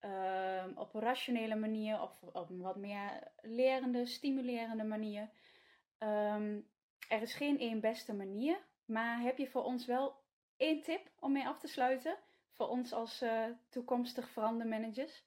uh, 0.00 0.64
op 0.74 0.94
een 0.94 1.00
rationele 1.00 1.54
manier, 1.54 2.02
op, 2.02 2.12
op 2.32 2.50
een 2.50 2.60
wat 2.60 2.76
meer 2.76 3.32
lerende, 3.42 4.06
stimulerende 4.06 4.84
manier. 4.84 5.30
Um, 5.98 6.68
er 7.08 7.22
is 7.22 7.34
geen 7.34 7.58
één 7.58 7.80
beste 7.80 8.14
manier, 8.14 8.58
maar 8.84 9.20
heb 9.20 9.38
je 9.38 9.50
voor 9.50 9.64
ons 9.64 9.86
wel 9.86 10.16
één 10.56 10.82
tip 10.82 11.10
om 11.20 11.32
mee 11.32 11.46
af 11.46 11.58
te 11.58 11.68
sluiten? 11.68 12.18
Voor 12.50 12.68
ons 12.68 12.92
als 12.92 13.22
uh, 13.22 13.44
toekomstig 13.68 14.28
verandermanagers? 14.28 15.24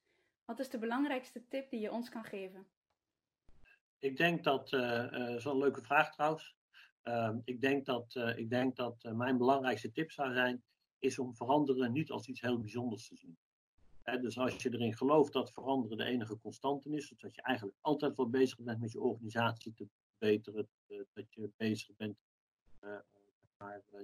Wat 0.48 0.60
is 0.60 0.70
de 0.70 0.80
belangrijkste 0.80 1.48
tip 1.48 1.70
die 1.70 1.80
je 1.80 1.92
ons 1.92 2.10
kan 2.10 2.24
geven? 2.24 2.68
Ik 4.00 4.18
denk 4.18 4.44
dat, 4.44 4.72
uh, 4.72 5.12
uh, 5.12 5.38
zo'n 5.38 5.58
leuke 5.58 5.82
vraag 5.82 6.14
trouwens. 6.14 6.56
Uh, 7.04 7.36
ik 7.44 7.62
denk 7.62 7.86
dat, 7.86 8.16
ik 8.16 8.50
denk 8.50 8.76
dat 8.76 9.04
mijn 9.04 9.38
belangrijkste 9.38 9.92
tip 9.92 10.12
zou 10.12 10.34
zijn, 10.34 10.64
is 11.00 11.20
om 11.20 11.36
veranderen 11.36 11.92
niet 11.92 12.12
als 12.12 12.28
iets 12.28 12.42
heel 12.42 12.60
bijzonders 12.60 13.08
te 13.08 13.16
zien. 13.16 13.38
Dus 14.22 14.38
als 14.38 14.64
je 14.64 14.74
erin 14.74 14.98
gelooft 14.98 15.34
dat 15.34 15.52
veranderen 15.52 15.98
de 15.98 16.04
enige 16.04 16.40
constante 16.40 16.90
is, 16.90 17.10
dus 17.10 17.20
dat 17.20 17.36
je 17.36 17.42
eigenlijk 17.42 17.78
altijd 17.82 18.16
wel 18.16 18.30
bezig 18.30 18.58
bent 18.60 18.80
met 18.80 18.92
je 18.92 19.00
organisatie 19.00 19.74
te 19.74 19.88
verbeteren, 20.18 20.70
dat 21.14 21.34
je 21.34 21.52
bezig 21.58 21.96
bent 21.96 22.18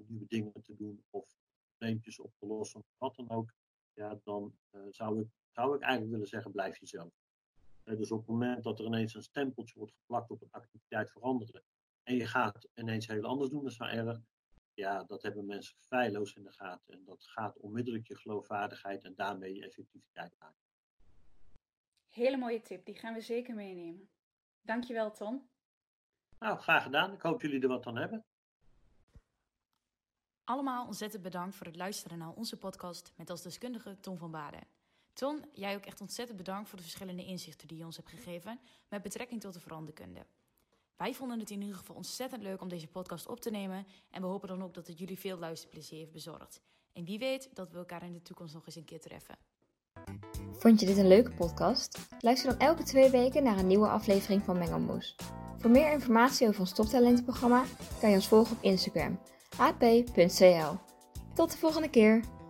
nieuwe 0.07 0.27
dingen 0.27 0.61
te 0.61 0.75
doen 0.75 1.03
of 1.09 1.35
probleempjes 1.67 2.19
op 2.19 2.33
te 2.35 2.45
lossen, 2.45 2.83
wat 2.97 3.15
dan 3.15 3.29
ook, 3.29 3.53
ja, 3.93 4.19
dan 4.23 4.57
zou 4.89 5.19
ik 5.19 5.27
zou 5.53 5.75
ik 5.75 5.81
eigenlijk 5.81 6.11
willen 6.11 6.27
zeggen, 6.27 6.51
blijf 6.51 6.79
jezelf. 6.79 7.13
dus 7.83 8.11
op 8.11 8.19
het 8.19 8.27
moment 8.27 8.63
dat 8.63 8.79
er 8.79 8.85
ineens 8.85 9.15
een 9.15 9.23
stempeltje 9.23 9.77
wordt 9.77 9.93
geplakt 9.93 10.29
op 10.29 10.41
een 10.41 10.51
activiteit 10.51 11.11
veranderen 11.11 11.63
en 12.03 12.15
je 12.15 12.27
gaat 12.27 12.67
ineens 12.75 13.07
heel 13.07 13.23
anders 13.23 13.49
doen, 13.49 13.71
wel 13.77 13.87
erg. 13.87 14.19
Ja, 14.73 15.03
dat 15.03 15.21
hebben 15.21 15.45
mensen 15.45 15.77
feilloos 15.79 16.33
in 16.33 16.43
de 16.43 16.51
gaten. 16.51 16.93
En 16.93 17.03
dat 17.05 17.25
gaat 17.25 17.57
onmiddellijk 17.57 18.07
je 18.07 18.15
geloofwaardigheid 18.15 19.03
en 19.03 19.15
daarmee 19.15 19.55
je 19.55 19.65
effectiviteit 19.65 20.35
maken. 20.39 20.61
Hele 22.09 22.37
mooie 22.37 22.61
tip, 22.61 22.85
die 22.85 22.95
gaan 22.95 23.13
we 23.13 23.21
zeker 23.21 23.55
meenemen. 23.55 24.09
Dankjewel, 24.61 25.11
Ton. 25.11 25.49
Nou, 26.39 26.59
graag 26.59 26.83
gedaan. 26.83 27.13
Ik 27.13 27.21
hoop 27.21 27.41
jullie 27.41 27.61
er 27.61 27.67
wat 27.67 27.85
aan 27.85 27.97
hebben. 27.97 28.25
Allemaal 30.43 30.85
ontzettend 30.85 31.23
bedankt 31.23 31.55
voor 31.55 31.65
het 31.65 31.75
luisteren 31.75 32.17
naar 32.17 32.33
onze 32.33 32.57
podcast 32.57 33.13
met 33.17 33.29
als 33.29 33.41
deskundige 33.41 33.99
Tom 33.99 34.17
van 34.17 34.31
Baden. 34.31 34.67
Ton, 35.14 35.45
jij 35.53 35.76
ook 35.76 35.86
echt 35.86 36.01
ontzettend 36.01 36.38
bedankt 36.38 36.70
voor 36.70 36.78
de 36.78 36.84
verschillende 36.84 37.26
inzichten 37.26 37.68
die 37.68 37.78
je 37.78 37.86
ons 37.86 37.97
hebt 37.97 38.09
gegeven 38.09 38.59
met 38.89 39.01
betrekking 39.01 39.41
tot 39.41 39.53
de 39.53 39.59
veranderkunde. 39.59 40.26
Wij 40.97 41.14
vonden 41.14 41.39
het 41.39 41.49
in 41.49 41.61
ieder 41.61 41.76
geval 41.76 41.95
ontzettend 41.95 42.43
leuk 42.43 42.61
om 42.61 42.70
deze 42.70 42.88
podcast 42.88 43.28
op 43.28 43.39
te 43.39 43.49
nemen 43.49 43.88
en 44.09 44.22
we 44.22 44.28
hopen 44.28 44.47
dan 44.47 44.64
ook 44.64 44.74
dat 44.74 44.88
het 44.88 44.99
jullie 44.99 45.20
veel 45.20 45.38
luisterplezier 45.38 45.99
heeft 45.99 46.11
bezorgd. 46.11 46.61
En 46.93 47.05
wie 47.05 47.20
weet 47.20 47.49
dat 47.53 47.72
we 47.72 47.78
elkaar 47.78 48.03
in 48.03 48.14
de 48.14 48.22
toekomst 48.22 48.53
nog 48.53 48.66
eens 48.66 48.76
een 48.76 48.86
keer 48.86 48.99
treffen. 48.99 49.36
Vond 50.51 50.80
je 50.80 50.86
dit 50.86 50.97
een 50.97 51.07
leuke 51.07 51.32
podcast? 51.32 51.99
Luister 52.20 52.49
dan 52.49 52.59
elke 52.59 52.84
twee 52.84 53.09
weken 53.09 53.43
naar 53.43 53.57
een 53.57 53.68
nieuwe 53.68 53.88
aflevering 53.88 54.43
van 54.43 54.57
Mengelmoes. 54.57 55.16
Voor 55.57 55.72
meer 55.72 55.91
informatie 55.91 56.47
over 56.47 56.59
ons 56.59 56.74
toptalentenprogramma 56.74 57.64
kan 57.99 58.09
je 58.09 58.16
ons 58.16 58.28
volgen 58.28 58.55
op 58.55 58.64
Instagram, 58.64 59.20
ap.cl. 59.57 60.76
Tot 61.34 61.51
de 61.51 61.57
volgende 61.57 61.89
keer! 61.89 62.42